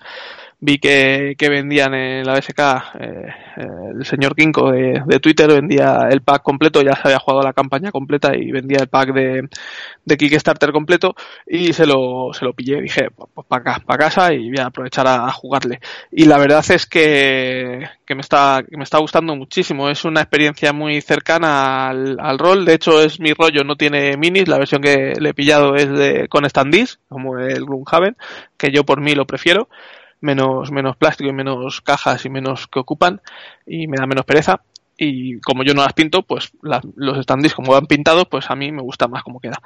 [0.60, 2.60] vi que, que vendían en la BSK,
[3.00, 3.66] eh, eh,
[3.98, 7.90] el señor Kinko de, Twitter vendía el pack completo, ya se había jugado la campaña
[7.90, 9.48] completa y vendía el pack de,
[10.04, 11.14] de Kickstarter completo
[11.46, 14.66] y se lo, se lo pillé, dije, pues, pues para para casa y voy a
[14.66, 15.80] aprovechar a, jugarle.
[16.12, 20.20] Y la verdad es que, que me está, que me está gustando muchísimo, es una
[20.20, 24.58] experiencia muy cercana al, al rol, de hecho es mi rollo, no tiene minis, la
[24.58, 28.16] versión que le he pillado es de, con standees, como el Gloomhaven,
[28.58, 29.68] que yo por mí lo prefiero
[30.20, 33.20] menos, menos plástico y menos cajas y menos que ocupan
[33.66, 34.62] y me da menos pereza.
[34.96, 38.70] Y como yo no las pinto, pues los standees como van pintados, pues a mí
[38.70, 39.60] me gusta más como queda.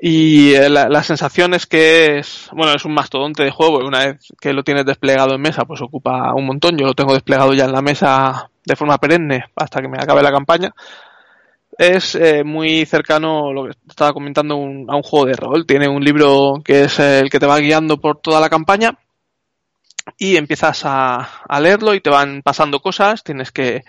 [0.00, 4.06] Y eh, la, la, sensación es que es, bueno, es un mastodonte de juego una
[4.06, 6.78] vez que lo tienes desplegado en mesa, pues ocupa un montón.
[6.78, 10.22] Yo lo tengo desplegado ya en la mesa de forma perenne hasta que me acabe
[10.22, 10.72] la campaña.
[11.76, 15.66] Es eh, muy cercano, lo que estaba comentando, un, a un juego de rol.
[15.66, 18.96] Tiene un libro que es el que te va guiando por toda la campaña
[20.16, 23.82] y empiezas a, a, leerlo y te van pasando cosas, tienes que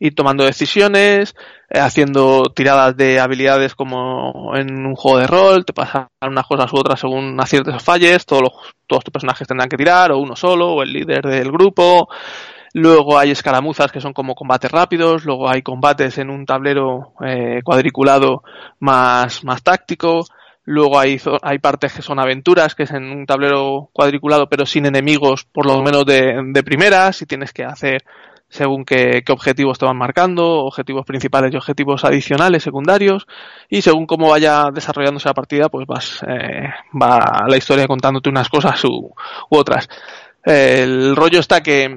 [0.00, 1.34] ir tomando decisiones,
[1.70, 6.72] eh, haciendo tiradas de habilidades como en un juego de rol, te pasan unas cosas
[6.72, 8.52] u otras según aciertes o falles, todos, los,
[8.86, 12.08] todos tus personajes tendrán que tirar, o uno solo, o el líder del grupo.
[12.74, 17.60] Luego hay escaramuzas que son como combates rápidos, luego hay combates en un tablero eh,
[17.64, 18.42] cuadriculado
[18.78, 20.26] más, más táctico,
[20.70, 24.84] Luego hay, hay partes que son aventuras, que es en un tablero cuadriculado, pero sin
[24.84, 28.04] enemigos, por lo menos de, de primeras, y tienes que hacer
[28.50, 33.26] según qué, qué, objetivos te van marcando, objetivos principales y objetivos adicionales, secundarios,
[33.70, 38.50] y según cómo vaya desarrollándose la partida, pues vas, eh, va la historia contándote unas
[38.50, 39.14] cosas u,
[39.48, 39.88] otras.
[40.44, 41.96] el rollo está que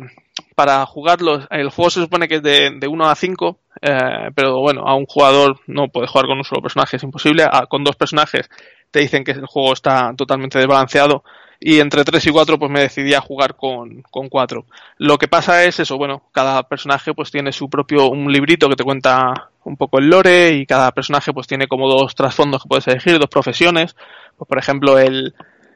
[0.56, 4.60] para jugarlos, el juego se supone que es de, de 1 a 5, eh, pero
[4.60, 7.44] bueno, a un jugador no puede jugar con un solo personaje, es imposible.
[7.44, 8.50] A, con dos personajes
[8.92, 11.24] te dicen que el juego está totalmente desbalanceado
[11.60, 14.66] y entre 3 y 4 pues me decidí a jugar con, con 4.
[14.98, 18.76] Lo que pasa es eso, bueno, cada personaje pues tiene su propio, un librito que
[18.76, 22.70] te cuenta un poco el lore y cada personaje pues tiene como dos trasfondos que
[22.70, 23.96] puedes elegir, dos profesiones.
[24.38, 25.34] Pues por ejemplo el,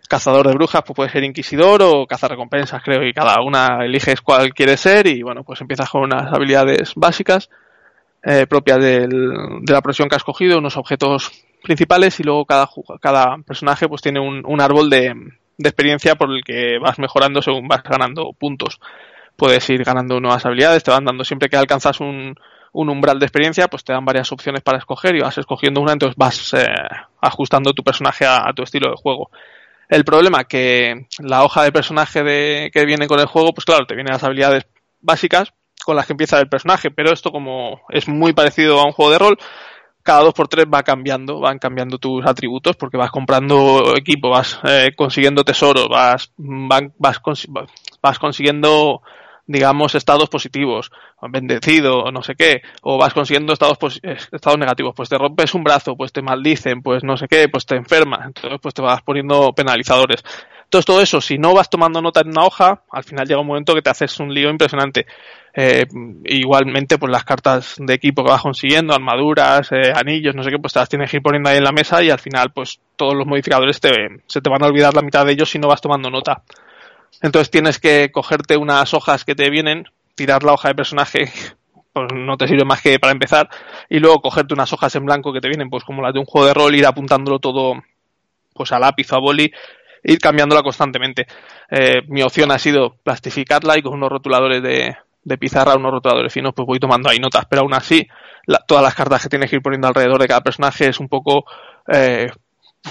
[0.07, 4.22] cazador de brujas, pues puede ser inquisidor o cazar recompensas, creo, y cada una eliges
[4.22, 7.49] cuál quiere ser y bueno, pues empiezas con unas habilidades básicas
[8.27, 9.10] eh, propias del,
[9.61, 11.31] de la profesión que has cogido, unos objetos
[11.61, 12.68] principales y luego cada,
[12.99, 15.14] cada personaje pues tiene un, árbol de,
[15.60, 18.80] experiencia por el que vas mejorando según vas ganando puntos.
[19.35, 22.35] Puedes ir ganando nuevas habilidades, te van dando siempre que alcanzas un,
[22.72, 25.93] un umbral de experiencia, pues te dan varias opciones para escoger y vas escogiendo una,
[25.93, 26.65] entonces vas eh,
[27.22, 29.30] ajustando tu personaje a, a, tu estilo de juego.
[29.88, 33.85] El problema que la hoja de personaje de, que viene con el juego, pues claro,
[33.85, 34.65] te vienen las habilidades
[35.02, 35.53] básicas
[35.86, 39.12] con las que empieza el personaje, pero esto como es muy parecido a un juego
[39.12, 39.38] de rol,
[40.03, 44.60] cada dos por tres va cambiando, van cambiando tus atributos porque vas comprando equipo, vas
[44.64, 47.22] eh, consiguiendo tesoro, vas, van, vas,
[48.02, 49.02] vas consiguiendo
[49.48, 50.91] digamos, estados positivos,
[51.30, 55.64] bendecido, no sé qué, o vas consiguiendo estados, eh, estados negativos, pues te rompes un
[55.64, 59.02] brazo, pues te maldicen, pues no sé qué, pues te enfermas, entonces pues te vas
[59.03, 60.24] poniendo penalizadores.
[60.84, 63.73] Todo eso, si no vas tomando nota en una hoja, al final llega un momento
[63.73, 65.06] que te haces un lío impresionante.
[65.53, 65.85] Eh,
[66.26, 70.57] igualmente, pues las cartas de equipo que vas consiguiendo, armaduras, eh, anillos, no sé qué,
[70.57, 72.80] pues te las tienes que ir poniendo ahí en la mesa y al final, pues
[72.97, 73.91] todos los modificadores te,
[74.27, 76.43] se te van a olvidar la mitad de ellos si no vas tomando nota.
[77.22, 79.85] Entonces tienes que cogerte unas hojas que te vienen,
[80.15, 81.31] tirar la hoja de personaje,
[81.93, 83.49] pues no te sirve más que para empezar,
[83.89, 86.26] y luego cogerte unas hojas en blanco que te vienen, pues como las de un
[86.26, 87.81] juego de rol, ir apuntándolo todo
[88.53, 89.52] pues a lápiz o a boli,
[90.06, 91.27] ir cambiándola constantemente.
[91.69, 96.32] Eh, mi opción ha sido plastificarla y con unos rotuladores de, de pizarra, unos rotuladores
[96.32, 98.07] finos, pues voy tomando ahí notas, pero aún así,
[98.45, 101.10] la, todas las cartas que tienes que ir poniendo alrededor de cada personaje es un
[101.10, 101.45] poco
[101.91, 102.27] eh,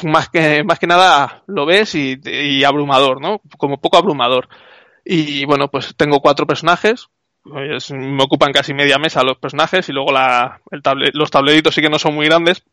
[0.02, 3.40] más que, más que nada lo ves y, y, abrumador, ¿no?
[3.56, 4.48] Como poco abrumador.
[5.04, 7.08] Y bueno, pues tengo cuatro personajes,
[7.44, 10.82] pues, me ocupan casi media mesa los personajes y luego la, el
[11.12, 12.64] los tableritos sí que no son muy grandes.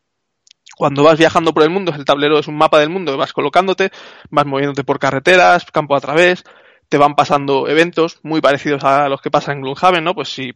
[0.81, 3.91] Cuando vas viajando por el mundo, el tablero es un mapa del mundo, vas colocándote,
[4.31, 6.43] vas moviéndote por carreteras, campo a través,
[6.89, 10.15] te van pasando eventos muy parecidos a los que pasan en Gloomhaven, ¿no?
[10.15, 10.53] Pues si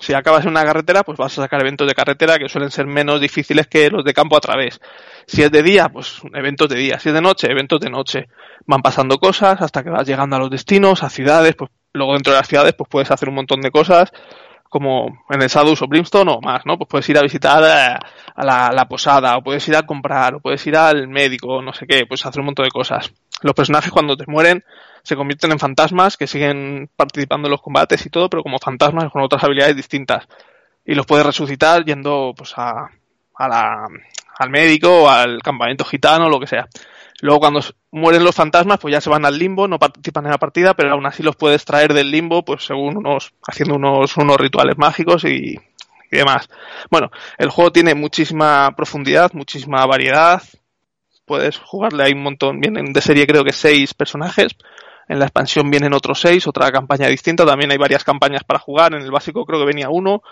[0.00, 2.88] si acabas en una carretera, pues vas a sacar eventos de carretera que suelen ser
[2.88, 4.80] menos difíciles que los de campo a través.
[5.28, 6.98] Si es de día, pues eventos de día.
[6.98, 8.26] Si es de noche, eventos de noche.
[8.66, 12.32] Van pasando cosas hasta que vas llegando a los destinos, a ciudades, pues luego dentro
[12.32, 14.10] de las ciudades pues puedes hacer un montón de cosas
[14.68, 16.76] como en el Sadus o Brimstone o más, ¿no?
[16.76, 20.40] Pues puedes ir a visitar a, la, la, posada, o puedes ir a comprar, o
[20.40, 23.12] puedes ir al médico, no sé qué, puedes hacer un montón de cosas.
[23.42, 24.64] Los personajes cuando te mueren
[25.02, 29.10] se convierten en fantasmas que siguen participando en los combates y todo, pero como fantasmas
[29.10, 30.28] con otras habilidades distintas.
[30.84, 32.90] Y los puedes resucitar yendo pues a,
[33.36, 33.86] a la,
[34.38, 36.68] al médico o al campamento gitano o lo que sea.
[37.20, 40.38] Luego cuando mueren los fantasmas, pues ya se van al limbo, no participan en la
[40.38, 44.36] partida, pero aún así los puedes traer del limbo, pues según unos, haciendo unos, unos
[44.36, 45.58] rituales mágicos y,
[46.10, 46.48] y demás.
[46.90, 50.42] Bueno, el juego tiene muchísima profundidad, muchísima variedad.
[51.24, 54.56] Puedes jugarle ahí un montón, vienen de serie creo que seis personajes.
[55.08, 57.46] En la expansión vienen otros seis, otra campaña distinta.
[57.46, 58.94] También hay varias campañas para jugar.
[58.94, 60.22] En el básico creo que venía uno.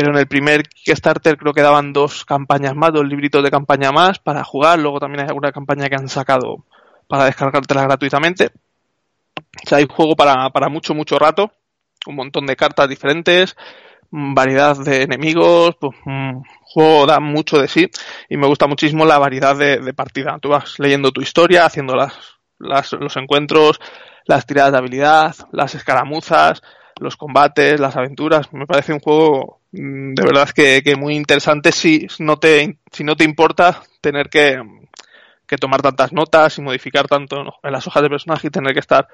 [0.00, 3.92] Pero en el primer Kickstarter creo que daban dos campañas más, dos libritos de campaña
[3.92, 4.78] más para jugar.
[4.78, 6.64] Luego también hay alguna campaña que han sacado
[7.06, 8.50] para descargártela gratuitamente.
[9.62, 11.52] O sea, hay juego para, para mucho, mucho rato.
[12.06, 13.58] Un montón de cartas diferentes,
[14.10, 17.90] variedad de enemigos, pues, un juego da mucho de sí
[18.30, 20.38] y me gusta muchísimo la variedad de, partida.
[20.40, 22.14] Tú vas leyendo tu historia, haciendo las,
[22.58, 23.78] las, los encuentros,
[24.24, 26.62] las tiradas de habilidad, las escaramuzas,
[26.98, 28.50] los combates, las aventuras.
[28.54, 33.04] Me parece un juego mm, de verdad que, que, muy interesante si no te, si
[33.04, 34.60] no te importa tener que,
[35.46, 38.80] que tomar tantas notas y modificar tanto en las hojas de personaje y tener que
[38.80, 39.08] estar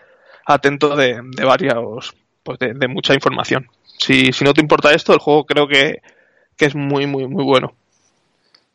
[0.47, 3.69] atento de, de varios, pues de, de, mucha información.
[3.99, 6.01] Si, si no te importa esto, el juego creo que,
[6.57, 7.75] que es muy, muy, muy bueno.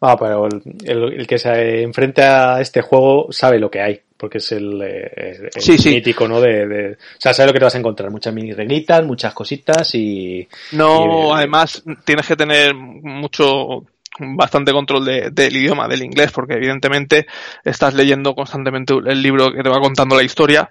[0.02, 4.02] Ah, pero el, el, el, que se enfrenta a este juego sabe lo que hay,
[4.22, 5.90] porque es el, el sí, sí.
[5.90, 6.40] mítico, ¿no?
[6.40, 9.34] De, de, o sea, sabe lo que te vas a encontrar, muchas mini reglitas, muchas
[9.34, 10.48] cositas y...
[10.74, 13.84] No, y, además tienes que tener mucho,
[14.20, 17.26] bastante control de, del idioma, del inglés, porque evidentemente
[17.66, 20.70] estás leyendo constantemente el libro que te va contando la historia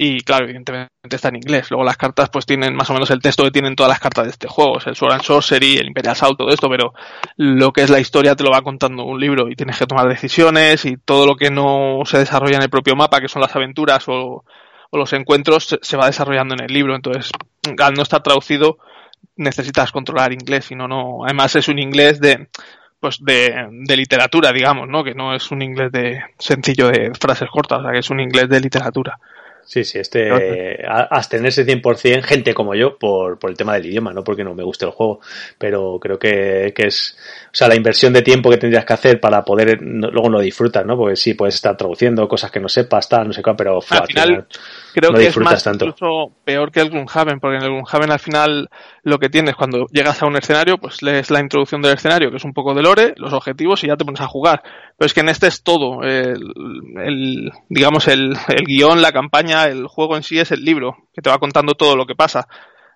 [0.00, 1.72] y claro, evidentemente está en inglés.
[1.72, 4.26] Luego las cartas pues tienen más o menos el texto que tienen todas las cartas
[4.26, 6.94] de este juego, el Sword and Sorcery, el Imperial Assault, todo esto, pero
[7.36, 10.08] lo que es la historia te lo va contando un libro y tienes que tomar
[10.08, 13.56] decisiones y todo lo que no se desarrolla en el propio mapa, que son las
[13.56, 14.44] aventuras o,
[14.92, 16.94] los encuentros, se, se va desarrollando en el libro.
[16.94, 17.32] Entonces,
[17.76, 18.78] al no estar traducido,
[19.34, 21.24] necesitas controlar inglés, si no, no.
[21.24, 22.46] Además es un inglés de
[23.00, 25.02] pues de, de, literatura, digamos, ¿no?
[25.02, 28.20] Que no es un inglés de sencillo de frases cortas, o sea, que es un
[28.20, 29.18] inglés de literatura.
[29.68, 34.14] Sí, sí, este, eh, abstenerse 100% gente como yo por, por el tema del idioma,
[34.14, 35.20] no porque no me guste el juego,
[35.58, 37.18] pero creo que, que es,
[37.48, 40.40] o sea, la inversión de tiempo que tendrías que hacer para poder, no, luego lo
[40.40, 40.96] disfrutas, ¿no?
[40.96, 43.98] Porque sí, puedes estar traduciendo cosas que no sepas, tal, no sé cuál, pero al,
[43.98, 44.46] al final, final,
[44.94, 45.84] creo no que es más tanto.
[45.84, 48.70] incluso peor que el Gloomhaven, porque en el Gloomhaven al final
[49.08, 52.36] lo que tienes cuando llegas a un escenario, pues lees la introducción del escenario, que
[52.36, 54.62] es un poco de lore, los objetivos y ya te pones a jugar.
[54.96, 59.86] Pero es que en este es todo, el, digamos, el, el guion, la campaña, el
[59.86, 62.48] juego en sí es el libro, que te va contando todo lo que pasa.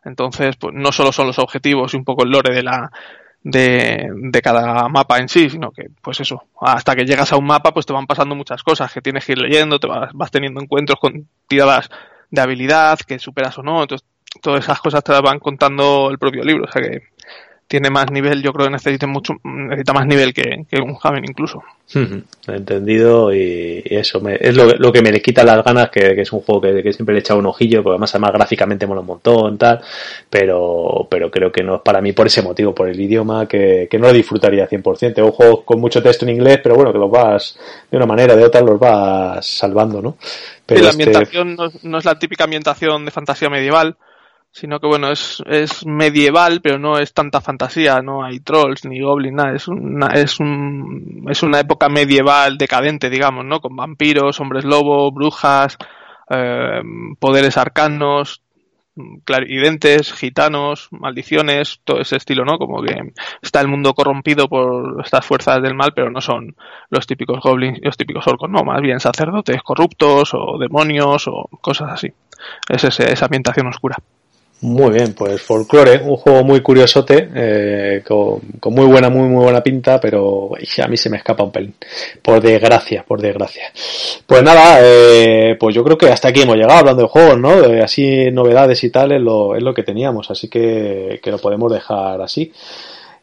[0.05, 2.91] Entonces, pues no solo son los objetivos y un poco el lore de la
[3.45, 7.47] de, de cada mapa en sí, sino que, pues eso, hasta que llegas a un
[7.47, 10.31] mapa, pues te van pasando muchas cosas que tienes que ir leyendo, te vas, vas
[10.31, 11.89] teniendo encuentros con tiradas
[12.31, 14.09] de habilidad que superas o no, entonces
[14.41, 17.13] todas esas cosas te las van contando el propio libro, o sea que
[17.73, 21.25] tiene más nivel, yo creo que necesita mucho, necesita más nivel que, que un Haven
[21.25, 21.63] incluso.
[22.47, 26.15] Entendido y, y eso me, es lo, lo, que me le quita las ganas, que,
[26.15, 28.33] que es un juego que, que, siempre le he echado un ojillo, porque además, además
[28.35, 29.81] gráficamente mola un montón, tal,
[30.29, 33.89] pero, pero creo que no es para mí por ese motivo, por el idioma, que,
[33.91, 35.15] que no lo disfrutaría 100%.
[35.15, 37.59] Tengo juegos con mucho texto en inglés, pero bueno, que los vas,
[37.91, 40.19] de una manera o de otra, los vas salvando, ¿no?
[40.67, 41.05] Pero sí, la este...
[41.05, 43.97] ambientación no, no es la típica ambientación de fantasía medieval,
[44.53, 49.01] sino que bueno, es, es medieval, pero no es tanta fantasía, no hay trolls ni
[49.01, 53.61] goblins, nada, es una, es un, es una época medieval decadente, digamos, ¿no?
[53.61, 55.79] Con vampiros, hombres lobo, brujas,
[56.29, 56.83] eh,
[57.19, 58.43] poderes arcanos,
[59.25, 62.59] clarividentes, gitanos, maldiciones, todo ese estilo, ¿no?
[62.59, 66.55] Como que está el mundo corrompido por estas fuerzas del mal, pero no son
[66.91, 71.93] los típicos goblins los típicos orcos, no, más bien sacerdotes corruptos o demonios o cosas
[71.93, 72.13] así.
[72.69, 73.97] Es ese, esa ambientación oscura.
[74.63, 78.41] Muy bien, pues Folklore, un juego muy curiosote, eh, con,
[78.73, 81.75] muy buena, muy muy buena pinta, pero a mí se me escapa un pelín.
[82.23, 83.73] Por desgracia, por desgracia.
[84.25, 87.51] Pues nada, eh, pues yo creo que hasta aquí hemos llegado hablando de juegos, ¿no?
[87.83, 91.73] así novedades y tal es lo, es lo que teníamos, así que, que lo podemos
[91.73, 92.53] dejar así.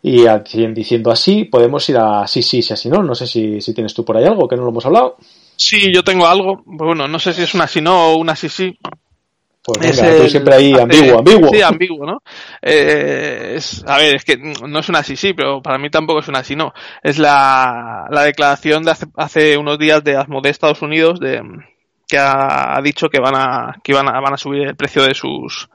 [0.02, 0.26] Y
[0.74, 3.02] diciendo así, podemos ir a sí, sí, sí, así no.
[3.02, 5.18] No sé si, si tienes tú por ahí algo que no lo hemos hablado.
[5.56, 6.64] Sí, yo tengo algo.
[6.66, 8.78] Bueno, no sé si es una sí no o una sí sí.
[9.74, 11.50] Pues venga, siempre ahí ambiguo, ambiguo.
[11.52, 12.22] Sí, ambiguo, ¿no?
[12.62, 16.20] Eh, es, a ver, es que no es una sí, sí, pero para mí tampoco
[16.20, 16.74] es una sí, no.
[17.04, 21.42] Es la, la declaración de hace, hace unos días de Asmodee Estados Unidos de
[22.08, 25.14] que ha, dicho que van a que van a, van a subir el precio de
[25.14, 25.70] sus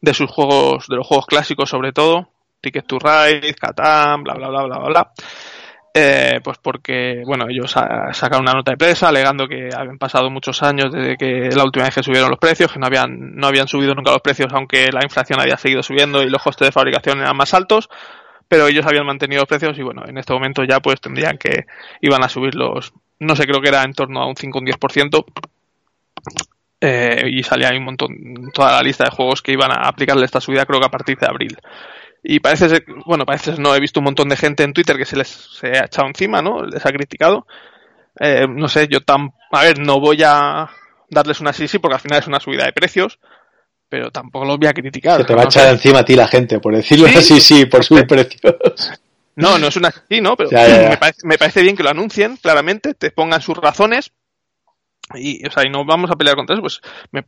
[0.00, 2.28] de sus juegos, de los juegos clásicos sobre todo,
[2.60, 5.12] Ticket to Ride, Catán, bla bla bla bla bla bla.
[5.96, 10.60] Eh, pues porque, bueno, ellos sacaron una nota de prensa alegando que habían pasado muchos
[10.64, 13.68] años desde que la última vez que subieron los precios, que no habían, no habían
[13.68, 17.20] subido nunca los precios, aunque la inflación había seguido subiendo y los costes de fabricación
[17.20, 17.88] eran más altos,
[18.48, 21.64] pero ellos habían mantenido los precios y bueno, en este momento ya pues tendrían que,
[22.00, 24.66] iban a subirlos, no sé, creo que era en torno a un 5 o un
[24.66, 25.24] 10%,
[26.80, 30.24] eh, y salía ahí un montón, toda la lista de juegos que iban a aplicarle
[30.24, 31.56] esta subida, creo que a partir de abril.
[32.26, 34.96] Y parece ser, bueno, parece ser, no, he visto un montón de gente en Twitter
[34.96, 36.64] que se les se ha echado encima, ¿no?
[36.64, 37.46] Les ha criticado.
[38.18, 40.70] Eh, no sé, yo tan, a ver, no voy a
[41.10, 43.18] darles una sí sí porque al final es una subida de precios,
[43.90, 45.20] pero tampoco los voy a criticar.
[45.20, 47.84] Se te va a echar encima a ti la gente por decirlo así, sí, por
[47.84, 48.56] subir precios.
[49.36, 50.34] No, no es una sí, ¿no?
[50.34, 54.12] Pero Me, parece, me parece bien que lo anuncien claramente, te pongan sus razones
[55.14, 57.26] y, o sea, y no vamos a pelear contra eso, pues, pues,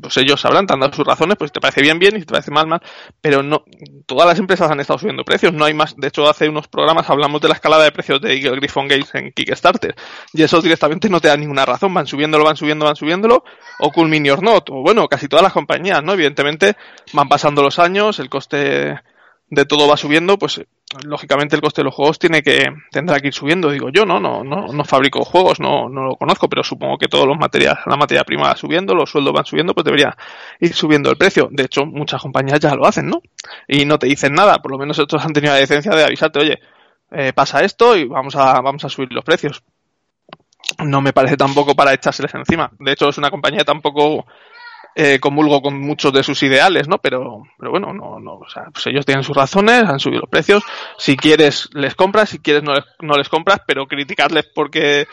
[0.00, 2.26] pues, ellos sabrán, te han dado sus razones, pues te parece bien, bien, y si
[2.26, 2.80] te parece mal, mal,
[3.20, 3.64] pero no,
[4.06, 7.08] todas las empresas han estado subiendo precios, no hay más, de hecho hace unos programas
[7.08, 9.94] hablamos de la escalada de precios de Griffon Games en Kickstarter,
[10.32, 13.44] y eso directamente no te da ninguna razón, van subiéndolo, van subiendo, van subiéndolo,
[13.78, 16.12] o Cool or Not, o bueno, casi todas las compañías, ¿no?
[16.12, 16.76] Evidentemente
[17.12, 19.00] van pasando los años, el coste
[19.50, 20.60] de todo va subiendo, pues
[21.02, 23.70] lógicamente el coste de los juegos tiene que tendrá que ir subiendo.
[23.70, 27.08] Digo yo no no no no fabrico juegos no no lo conozco pero supongo que
[27.08, 30.16] todos los materiales la materia prima va subiendo los sueldos van subiendo pues debería
[30.60, 31.48] ir subiendo el precio.
[31.50, 33.22] De hecho muchas compañías ya lo hacen no
[33.66, 34.58] y no te dicen nada.
[34.58, 36.60] Por lo menos estos han tenido la decencia de avisarte oye
[37.10, 39.62] eh, pasa esto y vamos a vamos a subir los precios
[40.84, 42.70] no me parece tampoco para echárseles encima.
[42.78, 44.26] De hecho es una compañía tampoco
[44.94, 46.98] eh, comulgo con muchos de sus ideales, ¿no?
[46.98, 50.30] Pero, pero bueno, no, no, o sea, pues ellos tienen sus razones, han subido los
[50.30, 50.62] precios.
[50.98, 55.06] Si quieres, les compras, si quieres, no les, no les compras, pero criticarles porque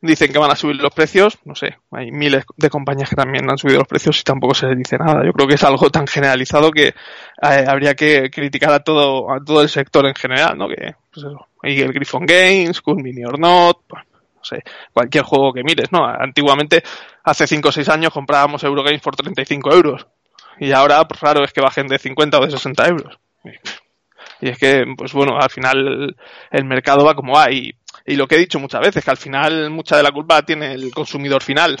[0.00, 3.50] dicen que van a subir los precios, no sé, hay miles de compañías que también
[3.50, 5.24] han subido los precios y tampoco se les dice nada.
[5.24, 9.42] Yo creo que es algo tan generalizado que eh, habría que criticar a todo, a
[9.44, 10.68] todo el sector en general, ¿no?
[10.68, 13.78] Que, pues eso, hay el Griffon Games, Cool Mini or Not,
[14.46, 16.06] sé, cualquier juego que mires, ¿no?
[16.06, 16.82] Antiguamente,
[17.26, 20.06] hace 5 o 6 años comprábamos Eurogames por 35 euros.
[20.58, 23.18] Y ahora, pues raro es que bajen de 50 o de 60 euros.
[24.40, 26.16] Y es que, pues bueno, al final
[26.50, 27.50] el, mercado va como va.
[27.50, 27.74] Y,
[28.06, 30.72] y lo que he dicho muchas veces, que al final mucha de la culpa tiene
[30.72, 31.76] el consumidor final.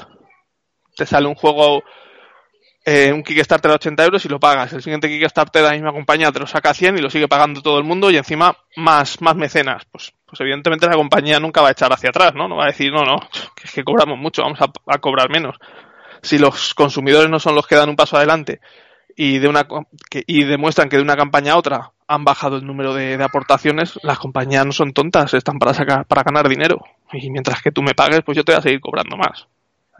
[0.96, 1.84] Te sale un juego
[2.88, 4.72] eh, un Kickstarter de 80 euros y lo pagas.
[4.72, 7.26] El siguiente Kickstarter de la misma compañía te lo saca a 100 y lo sigue
[7.26, 9.84] pagando todo el mundo y encima más, más mecenas.
[9.90, 12.46] Pues, pues evidentemente la compañía nunca va a echar hacia atrás, ¿no?
[12.46, 13.18] No va a decir, no, no,
[13.62, 15.56] es que cobramos mucho, vamos a, cobrar menos.
[16.22, 18.60] Si los consumidores no son los que dan un paso adelante
[19.16, 19.66] y, de una,
[20.08, 23.24] que, y demuestran que de una campaña a otra han bajado el número de, de,
[23.24, 26.78] aportaciones, las compañías no son tontas, están para, sacar, para ganar dinero.
[27.12, 29.48] Y mientras que tú me pagues, pues yo te voy a seguir cobrando más.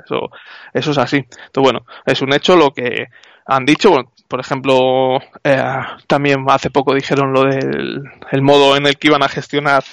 [0.05, 0.31] Eso,
[0.73, 1.17] eso es así.
[1.17, 3.09] Entonces, bueno, es un hecho lo que
[3.47, 4.13] han dicho.
[4.29, 5.63] por ejemplo, eh,
[6.07, 9.85] también hace poco dijeron lo del el modo en el que iban a gestionar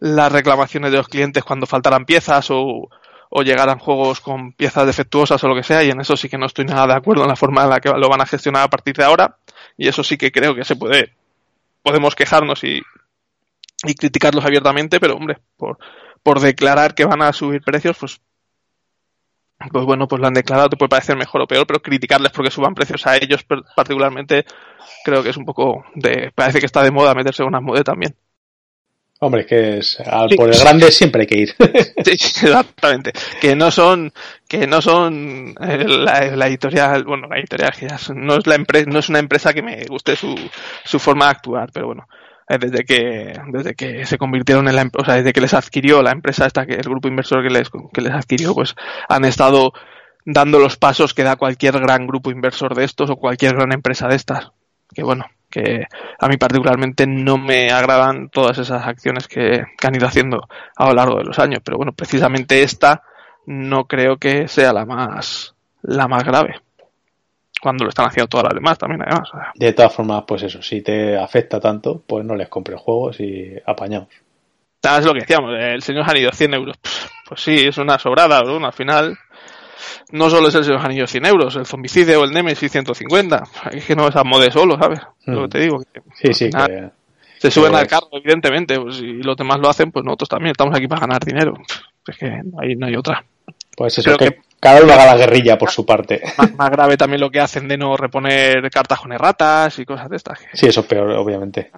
[0.00, 2.88] las reclamaciones de los clientes cuando faltaran piezas o,
[3.30, 6.38] o llegaran juegos con piezas defectuosas o lo que sea, y en eso sí que
[6.38, 8.64] no estoy nada de acuerdo en la forma en la que lo van a gestionar
[8.64, 9.36] a partir de ahora,
[9.76, 11.12] y eso sí que creo que se puede,
[11.82, 12.82] podemos quejarnos y,
[13.84, 15.78] y criticarlos abiertamente, pero hombre, por,
[16.22, 18.20] por declarar que van a subir precios, pues
[19.68, 22.50] pues bueno, pues lo han declarado, te puede parecer mejor o peor, pero criticarles porque
[22.50, 23.44] suban precios a ellos
[23.76, 24.44] particularmente
[25.04, 27.84] creo que es un poco de, parece que está de moda meterse en una moda
[27.84, 28.14] también.
[29.22, 31.54] Hombre, que es al por el grande siempre hay que ir.
[32.04, 33.12] sí, exactamente.
[33.38, 34.10] Que no son,
[34.48, 38.98] que no son eh, la, editorial, bueno, la editorial que no es la empresa, no
[38.98, 40.34] es una empresa que me guste su,
[40.84, 42.08] su forma de actuar, pero bueno,
[42.58, 46.12] desde que desde que se convirtieron en la o sea, desde que les adquirió la
[46.12, 48.74] empresa esta que el grupo inversor que les que les adquirió pues
[49.08, 49.72] han estado
[50.24, 54.08] dando los pasos que da cualquier gran grupo inversor de estos o cualquier gran empresa
[54.08, 54.50] de estas.
[54.92, 55.86] Que bueno que
[56.18, 60.86] a mí particularmente no me agradan todas esas acciones que, que han ido haciendo a
[60.86, 63.02] lo largo de los años pero bueno precisamente esta
[63.46, 66.60] no creo que sea la más la más grave
[67.60, 69.30] cuando lo están haciendo todas las demás también, además.
[69.54, 73.54] De todas formas, pues eso, si te afecta tanto, pues no les compres juegos y
[73.66, 74.08] apañamos.
[74.82, 76.76] Es lo que decíamos, el señor Anillo 100 euros.
[77.28, 78.64] Pues sí, es una sobrada, ¿no?
[78.64, 79.16] Al final,
[80.10, 83.44] no solo es el señor Anillo 100 euros, el Zombicide o el Nemesis 150.
[83.72, 85.00] Es que no es a mode solo, ¿sabes?
[85.26, 85.82] Lo que te digo.
[86.14, 86.90] sí, sí, que,
[87.38, 88.78] se suben al carro, evidentemente.
[88.78, 91.54] Pues si los demás lo hacen, pues nosotros también estamos aquí para ganar dinero.
[92.06, 93.24] Es que ahí no hay otra.
[93.76, 96.20] Pues eso, que, cada uno haga la guerrilla por su parte.
[96.58, 100.16] Más, grave también lo que hacen de no reponer cartas con erratas y cosas de
[100.16, 100.38] estas.
[100.52, 101.70] Sí, eso es peor, obviamente.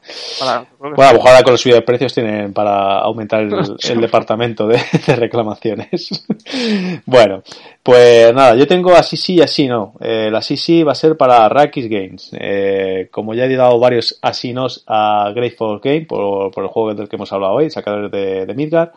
[0.80, 3.50] bueno, a lo mejor con los subida de precios tienen para aumentar el,
[4.00, 4.80] departamento de,
[5.14, 6.26] reclamaciones.
[7.06, 7.44] bueno,
[7.84, 9.94] pues nada, yo tengo así sí y así no.
[10.00, 12.30] Eh, la así sí va a ser para Rakis Games.
[12.32, 16.94] Eh, como ya he dado varios así nos a Grateful Game por, por, el juego
[16.94, 18.90] del que hemos hablado hoy, sacadores de, de Midgard.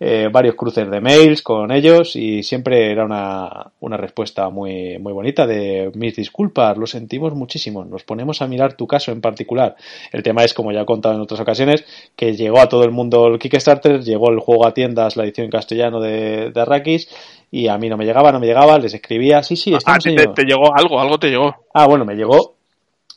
[0.00, 5.12] Eh, varios cruces de mails con ellos y siempre era una, una respuesta muy, muy
[5.12, 9.76] bonita de mis disculpas, lo sentimos muchísimo, nos ponemos a mirar tu caso en particular.
[10.10, 11.84] El tema es, como ya he contado en otras ocasiones,
[12.16, 15.44] que llegó a todo el mundo el Kickstarter, llegó el juego a tiendas, la edición
[15.44, 17.08] en castellano de, de Arrakis,
[17.52, 20.10] y a mí no me llegaba, no me llegaba, les escribía, sí, sí, ah, te,
[20.12, 21.54] te, llegó algo, algo te llegó.
[21.72, 22.56] Ah, bueno, me llegó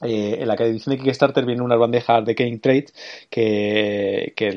[0.01, 2.85] eh, en la edición de Kickstarter vienen unas bandejas de King Trade
[3.29, 4.47] que, que,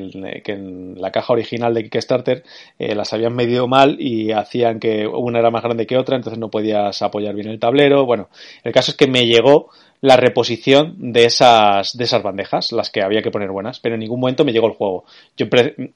[0.51, 2.43] en la caja original de Kickstarter
[2.77, 6.39] eh, las habían medido mal y hacían que una era más grande que otra, entonces
[6.39, 8.05] no podías apoyar bien el tablero.
[8.05, 8.29] Bueno,
[8.63, 9.69] el caso es que me llegó
[10.01, 13.99] la reposición de esas, de esas bandejas, las que había que poner buenas, pero en
[13.99, 15.05] ningún momento me llegó el juego.
[15.37, 15.45] Yo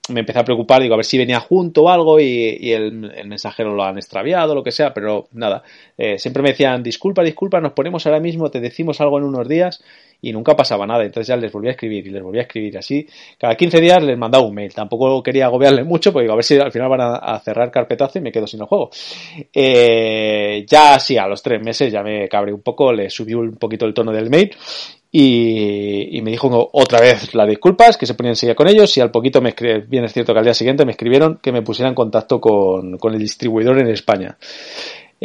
[0.10, 2.92] me empecé a preocupar, digo, a ver si venía junto o algo y, el,
[3.26, 5.64] mensajero lo han extraviado, lo que sea, pero nada.
[5.98, 9.48] Eh, siempre me decían, disculpa, disculpa, nos ponemos ahora mismo, te decimos algo en unos
[9.48, 9.84] días
[10.26, 11.04] y nunca pasaba nada.
[11.04, 13.08] Entonces ya les volví a escribir y les volví a escribir así.
[13.38, 14.74] Cada 15 días les mandaba un mail.
[14.74, 18.22] Tampoco quería agobiarles mucho porque a ver si al final van a, cerrar carpetazo y
[18.22, 18.90] me quedo sin el juego.
[19.54, 23.58] Eh, ya sí, a los tres meses ya me cabré un poco, le subí un
[23.58, 24.52] poquito el tono del mail
[25.12, 29.12] y, me dijo otra vez las disculpas, que se ponían enseguida con ellos y al
[29.12, 29.54] poquito me
[29.88, 32.98] bien es cierto que al día siguiente me escribieron que me pusiera en contacto con,
[32.98, 34.38] con el distribuidor en España.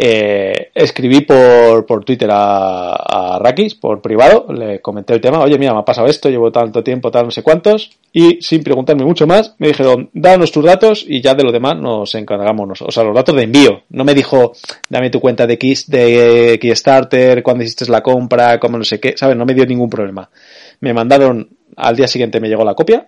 [0.03, 5.59] Eh, escribí por, por Twitter a, a, Rakis, por privado, le comenté el tema, oye,
[5.59, 9.05] mira, me ha pasado esto, llevo tanto tiempo, tal, no sé cuántos, y sin preguntarme
[9.05, 12.91] mucho más, me dijeron, danos tus datos y ya de lo demás nos encargamos, o
[12.91, 13.83] sea, los datos de envío.
[13.91, 14.55] No me dijo,
[14.89, 19.19] dame tu cuenta de, Kiss, de Kickstarter, cuándo hiciste la compra, cómo no sé qué,
[19.19, 19.37] ¿sabes?
[19.37, 20.31] No me dio ningún problema.
[20.81, 21.47] Me mandaron,
[21.77, 23.07] al día siguiente me llegó la copia,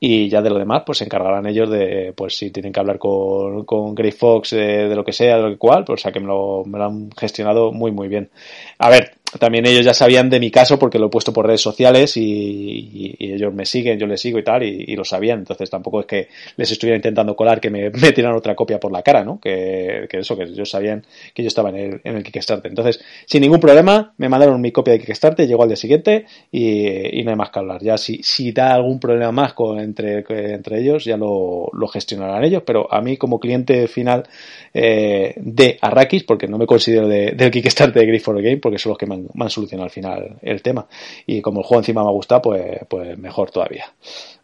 [0.00, 2.98] y ya de lo demás pues se encargarán ellos de pues si tienen que hablar
[2.98, 6.12] con, con Grey Fox de, lo que sea de lo que cual pues o sea
[6.12, 8.30] que me lo, me lo han gestionado muy muy bien.
[8.78, 11.60] A ver también ellos ya sabían de mi caso porque lo he puesto por redes
[11.60, 15.40] sociales y, ellos me siguen, yo les sigo y tal, y, lo sabían.
[15.40, 19.02] Entonces tampoco es que les estuviera intentando colar que me metieran otra copia por la
[19.02, 19.38] cara, ¿no?
[19.38, 22.70] Que, eso, que ellos sabían que yo estaba en el, en el Kickstarter.
[22.70, 27.22] Entonces, sin ningún problema, me mandaron mi copia de Kickstarter, llegó al día siguiente y,
[27.22, 27.82] no hay más que hablar.
[27.82, 30.24] Ya si, si da algún problema más con, entre,
[30.54, 34.24] entre ellos, ya lo, gestionarán ellos, pero a mí como cliente final
[34.72, 38.78] eh, de Arrakis, porque no me considero de, del Kickstarter de Griff for Game, porque
[38.78, 39.17] son los que me han,
[39.48, 40.86] solucionado al final el tema.
[41.26, 43.92] Y como el juego encima me ha gustado, pues, pues mejor todavía.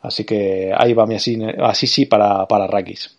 [0.02, 3.18] Así que ahí va mi así, así sí para, para Arrakis.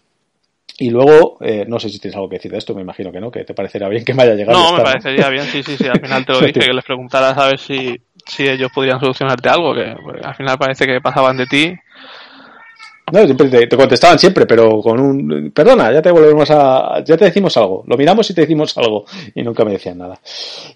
[0.78, 3.22] Y luego, eh, no sé si tienes algo que decir de esto, me imagino que
[3.22, 4.60] no, que te parecerá bien que me haya llegado.
[4.60, 5.88] No, me parecería bien, sí, sí, sí.
[5.88, 7.96] Al final te lo dije, que les preguntaras a ver si,
[8.26, 11.74] si ellos podrían solucionarte algo, que pues, al final parece que pasaban de ti
[13.12, 17.26] no, siempre te, contestaban siempre, pero con un perdona, ya te volvemos a, ya te
[17.26, 19.06] decimos algo, lo miramos y te decimos algo,
[19.36, 20.20] y nunca me decían nada.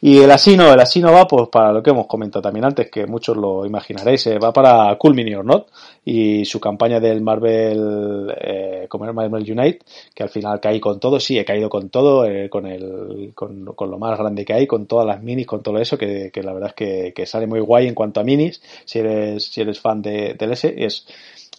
[0.01, 3.07] Y el asino, el asino va pues para lo que hemos comentado también antes, que
[3.07, 5.69] muchos lo imaginaréis, eh, va para Cool Mini or Not
[6.05, 9.79] y su campaña del Marvel, eh, como el Marvel Unite,
[10.13, 13.65] que al final caí con todo, sí, he caído con todo, eh, con el, con,
[13.73, 16.43] con, lo más grande que hay, con todas las minis, con todo eso, que, que
[16.43, 19.61] la verdad es que, que, sale muy guay en cuanto a minis, si eres, si
[19.61, 21.05] eres fan de, del S, es,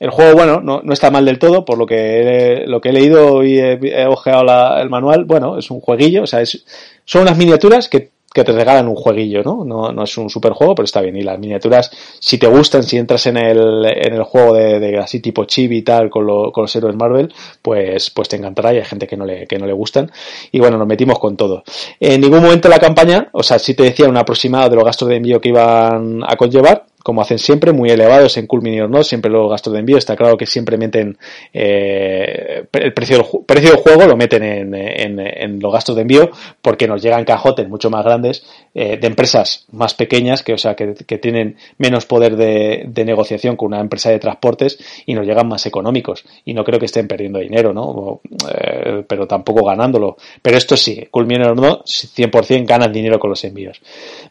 [0.01, 2.93] el juego, bueno, no, no, está mal del todo, por lo que, lo que he
[2.93, 6.65] leído y he, ojeado la, el manual, bueno, es un jueguillo, o sea, es,
[7.05, 9.65] son unas miniaturas que, que te regalan un jueguillo, ¿no?
[9.65, 9.93] ¿no?
[9.93, 11.17] No es un super juego, pero está bien.
[11.17, 14.99] Y las miniaturas, si te gustan, si entras en el, en el juego de, de
[14.99, 18.73] así tipo chibi y tal, con, lo, con los héroes Marvel, pues, pues te encantará
[18.73, 20.11] y hay gente que no le, que no le gustan.
[20.53, 21.65] Y bueno, nos metimos con todo.
[21.99, 24.85] En ningún momento de la campaña, o sea, si te decía un aproximado de los
[24.85, 28.81] gastos de envío que iban a conllevar, como hacen siempre, muy elevados en Cool Mini
[28.81, 31.17] or Not, siempre los gastos de envío, está claro que siempre meten
[31.53, 36.31] eh, el precio del, precio del juego, lo meten en, en, los gastos de envío,
[36.63, 40.77] porque nos llegan cajotes mucho más grandes eh, de empresas más pequeñas, que o sea
[40.77, 45.27] que, que tienen menos poder de, de, negociación con una empresa de transportes y nos
[45.27, 46.25] llegan más económicos.
[46.45, 48.21] Y no creo que estén perdiendo dinero, ¿no?
[48.49, 50.17] Eh, pero tampoco ganándolo.
[50.41, 53.81] Pero esto sí, or Not, 100% ganan dinero con los envíos.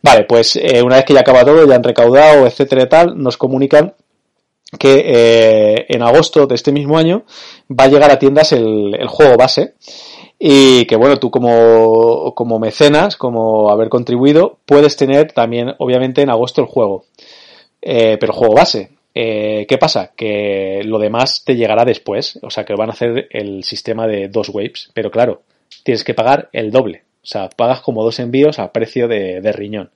[0.01, 3.21] Vale, pues eh, una vez que ya acaba todo, ya han recaudado, etcétera y tal,
[3.21, 3.93] nos comunican
[4.77, 7.23] que en agosto de este mismo año
[7.69, 9.73] va a llegar a tiendas el, el juego base
[10.39, 16.29] y que bueno, tú como, como mecenas, como haber contribuido, puedes tener también obviamente en
[16.29, 17.03] agosto el juego,
[17.81, 18.91] eh, pero juego base.
[19.13, 20.11] Eh, ¿Qué pasa?
[20.15, 24.29] Que lo demás te llegará después, o sea que van a hacer el sistema de
[24.29, 25.41] dos waves, pero claro,
[25.83, 29.51] tienes que pagar el doble, o sea, pagas como dos envíos a precio de, de
[29.51, 29.91] riñón.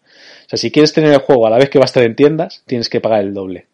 [0.46, 2.16] O sea, si quieres tener el juego a la vez que va a estar en
[2.18, 3.68] tiendas, tienes que pagar el doble.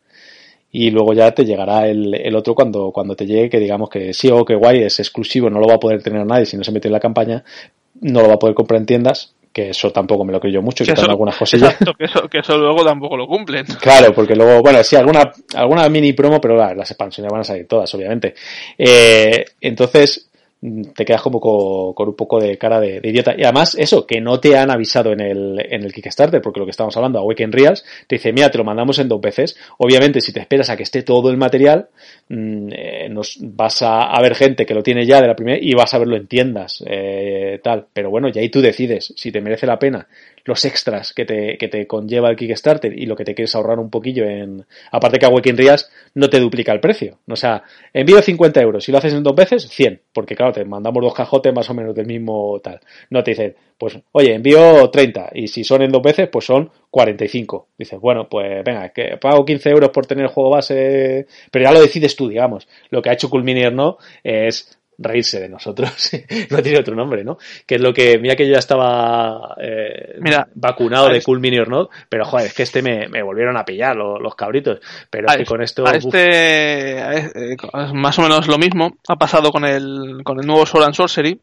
[0.71, 4.13] Y luego ya te llegará el, el otro cuando, cuando te llegue, que digamos que
[4.13, 6.63] sí o que guay, es exclusivo, no lo va a poder tener nadie si no
[6.63, 7.43] se mete en la campaña,
[8.01, 10.61] no lo va a poder comprar en tiendas, que eso tampoco me lo creo yo
[10.61, 11.71] mucho, que eso, algunas cosillas.
[11.71, 13.65] Exacto, que eso, que eso luego tampoco lo cumplen.
[13.81, 17.43] Claro, porque luego, bueno, sí, alguna, alguna mini promo, pero claro, las expansiones van a
[17.43, 18.35] salir todas, obviamente.
[18.77, 20.28] Eh, entonces,
[20.61, 23.33] te quedas como con, un poco de cara de, idiota.
[23.37, 26.65] Y además, eso, que no te han avisado en el, en el Kickstarter, porque lo
[26.65, 29.57] que estamos hablando, a Weekend Reals, te dice, mira, te lo mandamos en dos veces.
[29.77, 31.87] Obviamente, si te esperas a que esté todo el material,
[32.27, 35.73] mmm, eh, nos, vas a, ver gente que lo tiene ya de la primera y
[35.73, 37.87] vas a verlo en tiendas, eh, tal.
[37.93, 40.07] Pero bueno, ya ahí tú decides si te merece la pena
[40.49, 43.79] los extras que te, que te conlleva el Kickstarter y lo que te quieres ahorrar
[43.79, 44.65] un poquillo en...
[44.91, 47.19] Aparte que a Weekend Reals no te duplica el precio.
[47.27, 47.63] O sea,
[47.93, 48.83] envío 50 euros.
[48.83, 50.01] Si lo haces en dos veces, 100.
[50.11, 52.79] Porque claro, te mandamos dos cajotes más o menos del mismo tal.
[53.09, 55.29] No te dicen, pues, oye, envío 30.
[55.35, 57.67] Y si son en dos veces, pues son 45.
[57.77, 61.27] Dices, bueno, pues venga, que pago 15 euros por tener el juego base.
[61.51, 62.67] Pero ya lo decides tú, digamos.
[62.89, 66.11] Lo que ha hecho Culminier no es reírse de nosotros.
[66.49, 67.37] no tiene otro nombre, ¿no?
[67.65, 71.59] Que es lo que, mira que yo ya estaba eh, mira, vacunado de Cool Mini
[71.59, 74.79] or Not, pero joder, es que este me, me volvieron a pillar los, los cabritos.
[75.09, 75.87] Pero es que con esto.
[75.87, 77.57] A este a este,
[77.93, 81.39] más o menos lo mismo ha pasado con el, con el nuevo Sword and Sorcery.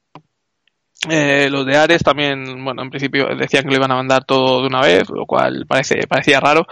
[1.08, 4.62] Eh, los de Ares también, bueno, en principio decían que lo iban a mandar todo
[4.62, 6.66] de una vez, lo cual parece, parecía raro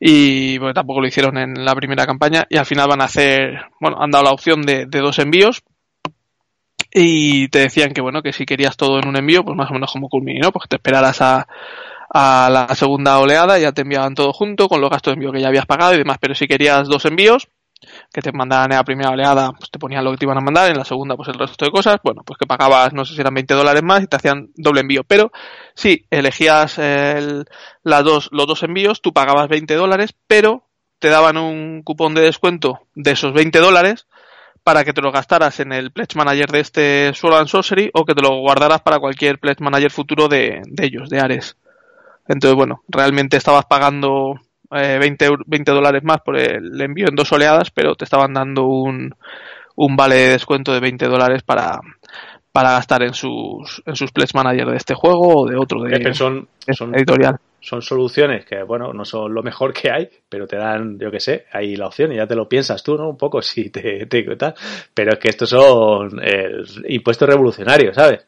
[0.00, 3.60] y bueno, tampoco lo hicieron en la primera campaña y al final van a hacer,
[3.80, 5.64] bueno, han dado la opción de, de dos envíos
[6.92, 9.74] y te decían que bueno, que si querías todo en un envío, pues más o
[9.74, 10.52] menos como Culmini, ¿no?
[10.52, 11.46] Pues te esperaras a,
[12.10, 15.40] a la segunda oleada, ya te enviaban todo junto con los gastos de envío que
[15.40, 17.48] ya habías pagado y demás, pero si querías dos envíos,
[18.12, 20.40] que te mandaran en la primera oleada, pues te ponían lo que te iban a
[20.40, 23.14] mandar, en la segunda pues el resto de cosas, bueno, pues que pagabas, no sé
[23.14, 25.30] si eran 20 dólares más y te hacían doble envío, pero
[25.74, 27.46] si elegías el,
[27.82, 30.64] las dos, los dos envíos, tú pagabas 20 dólares, pero
[30.98, 34.06] te daban un cupón de descuento de esos 20 dólares
[34.68, 38.04] para que te lo gastaras en el Pledge Manager de este Sword and Sorcery o
[38.04, 41.56] que te lo guardaras para cualquier Pledge Manager futuro de, ellos, de Ares.
[42.28, 44.38] Entonces, bueno, realmente estabas pagando
[44.70, 48.66] eh, 20, 20 dólares más por el envío en dos oleadas, pero te estaban dando
[48.66, 49.14] un,
[49.74, 51.80] un vale de descuento de 20 dólares para,
[52.58, 56.12] para gastar en sus, en sus Pledge Manager de este juego o de otro de,
[56.12, 60.56] son, son, editorial son soluciones que, bueno, no son lo mejor que hay, pero te
[60.56, 63.10] dan, yo que sé, ahí la opción y ya te lo piensas tú, ¿no?
[63.10, 64.54] Un poco si te, te tal.
[64.92, 68.26] Pero es que estos son eh, impuestos revolucionarios, ¿sabes?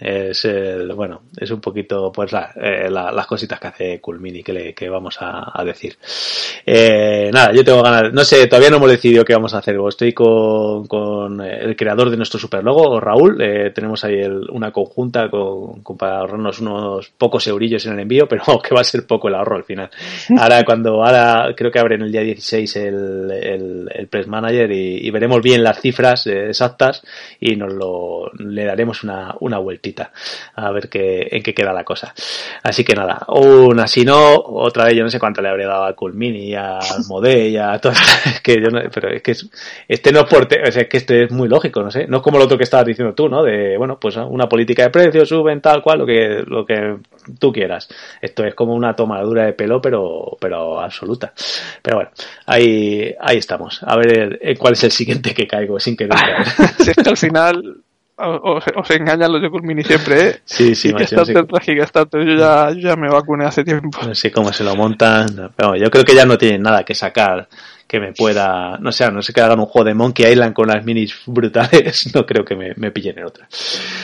[0.00, 4.42] Es el, bueno, es un poquito pues la, eh, la, las cositas que hace Culmini
[4.42, 5.96] que, le, que vamos a, decir.
[6.64, 9.76] Eh, nada, yo tengo ganas, no sé, todavía no hemos decidido qué vamos a hacer.
[9.88, 14.70] Estoy con, con el creador de nuestro super logo, Raúl, eh, tenemos ahí el, una
[14.70, 18.84] conjunta con, con, para ahorrarnos unos pocos eurillos en el envío, pero que va a
[18.84, 19.90] ser poco el ahorro al final.
[20.38, 25.06] Ahora cuando, ahora creo que abren el día 16 el, el, el Press Manager y,
[25.06, 27.02] y veremos bien las cifras eh, exactas
[27.40, 29.87] y nos lo, le daremos una, una vuelta
[30.54, 32.14] a ver qué, en qué queda la cosa.
[32.62, 35.84] Así que nada, una, si no, otra vez yo no sé cuánto le habría dado
[35.84, 36.78] a Culmini, a
[37.08, 37.92] Modé a todo,
[38.26, 39.48] es que yo no, pero es que es,
[39.86, 42.44] este no es por, que este es muy lógico, no sé, no es como lo
[42.44, 43.42] otro que estabas diciendo tú, ¿no?
[43.42, 46.96] De, bueno, pues una política de precios, suben tal cual, lo que, lo que
[47.38, 47.88] tú quieras.
[48.20, 51.32] Esto es como una tomadura de pelo, pero, pero absoluta.
[51.82, 52.10] Pero bueno,
[52.46, 53.80] ahí, ahí estamos.
[53.82, 56.18] A ver cuál es el siguiente que caigo sin querer.
[57.02, 57.82] que al final
[58.18, 60.40] os, os engañan los de Culmini siempre, ¿eh?
[60.44, 63.98] Sí, sí, macho, no sé yo ya, yo ya me vacuné hace tiempo.
[64.04, 65.52] No sé cómo se lo montan.
[65.56, 67.48] Pero yo creo que ya no tienen nada que sacar
[67.88, 70.68] que me pueda, no sé, no sé que hagan un juego de Monkey Island con
[70.68, 73.48] las minis brutales, no creo que me, me pillen en otra.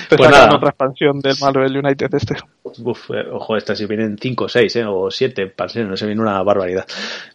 [0.09, 0.57] Pues nada.
[0.57, 2.37] otra expansión del Marvel United este.
[2.63, 4.85] Uf, eh, ojo, esta si vienen 5 o 6, ¿eh?
[4.89, 6.87] o 7 expansiones, no se viene una barbaridad.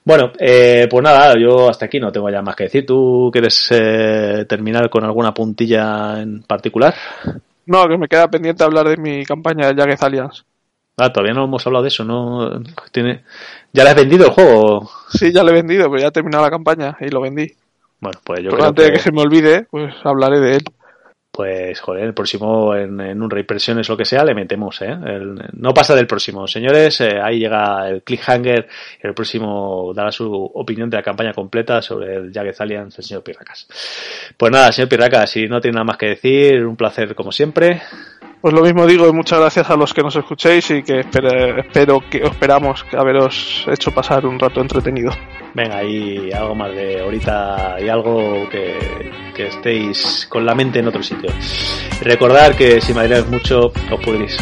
[0.04, 2.84] Bueno, eh, pues nada, yo hasta aquí no tengo ya más que decir.
[2.84, 6.96] ¿Tú quieres eh, terminar con alguna puntilla en particular?
[7.68, 10.42] No, que me queda pendiente hablar de mi campaña de Jagged Alliance.
[11.00, 12.62] Ah, todavía no hemos hablado de eso, ¿no?
[12.92, 13.24] ¿Tiene...
[13.72, 14.90] ¿Ya le has vendido el juego?
[15.10, 17.52] Sí, ya le he vendido, pero ya he terminado la campaña y lo vendí.
[18.00, 20.64] Bueno, pues yo creo antes de que se me olvide, pues hablaré de él
[21.40, 24.94] pues joder, el próximo en, un reimpresión es lo que sea, le metemos, ¿eh?
[25.54, 26.46] no pasa del próximo.
[26.48, 28.68] Señores, eh, ahí llega el cliffhanger
[29.00, 33.24] el próximo dará su opinión de la campaña completa sobre el Jagged Alliance, el señor
[33.24, 33.68] Pirracas.
[34.36, 37.84] Pues nada, señor Pirracas, si no tiene nada más que decir, un placer como siempre.
[38.42, 42.02] Pues lo mismo digo y muchas gracias a los que nos escuchéis y que espero
[42.10, 45.12] que esperamos haberos hecho pasar un rato entretenido.
[45.54, 50.88] Venga, y algo más de ahorita y algo que, que estéis con la mente en
[50.88, 51.30] otro sitio.
[52.02, 54.38] Recordar que si madreáis mucho os pudrís.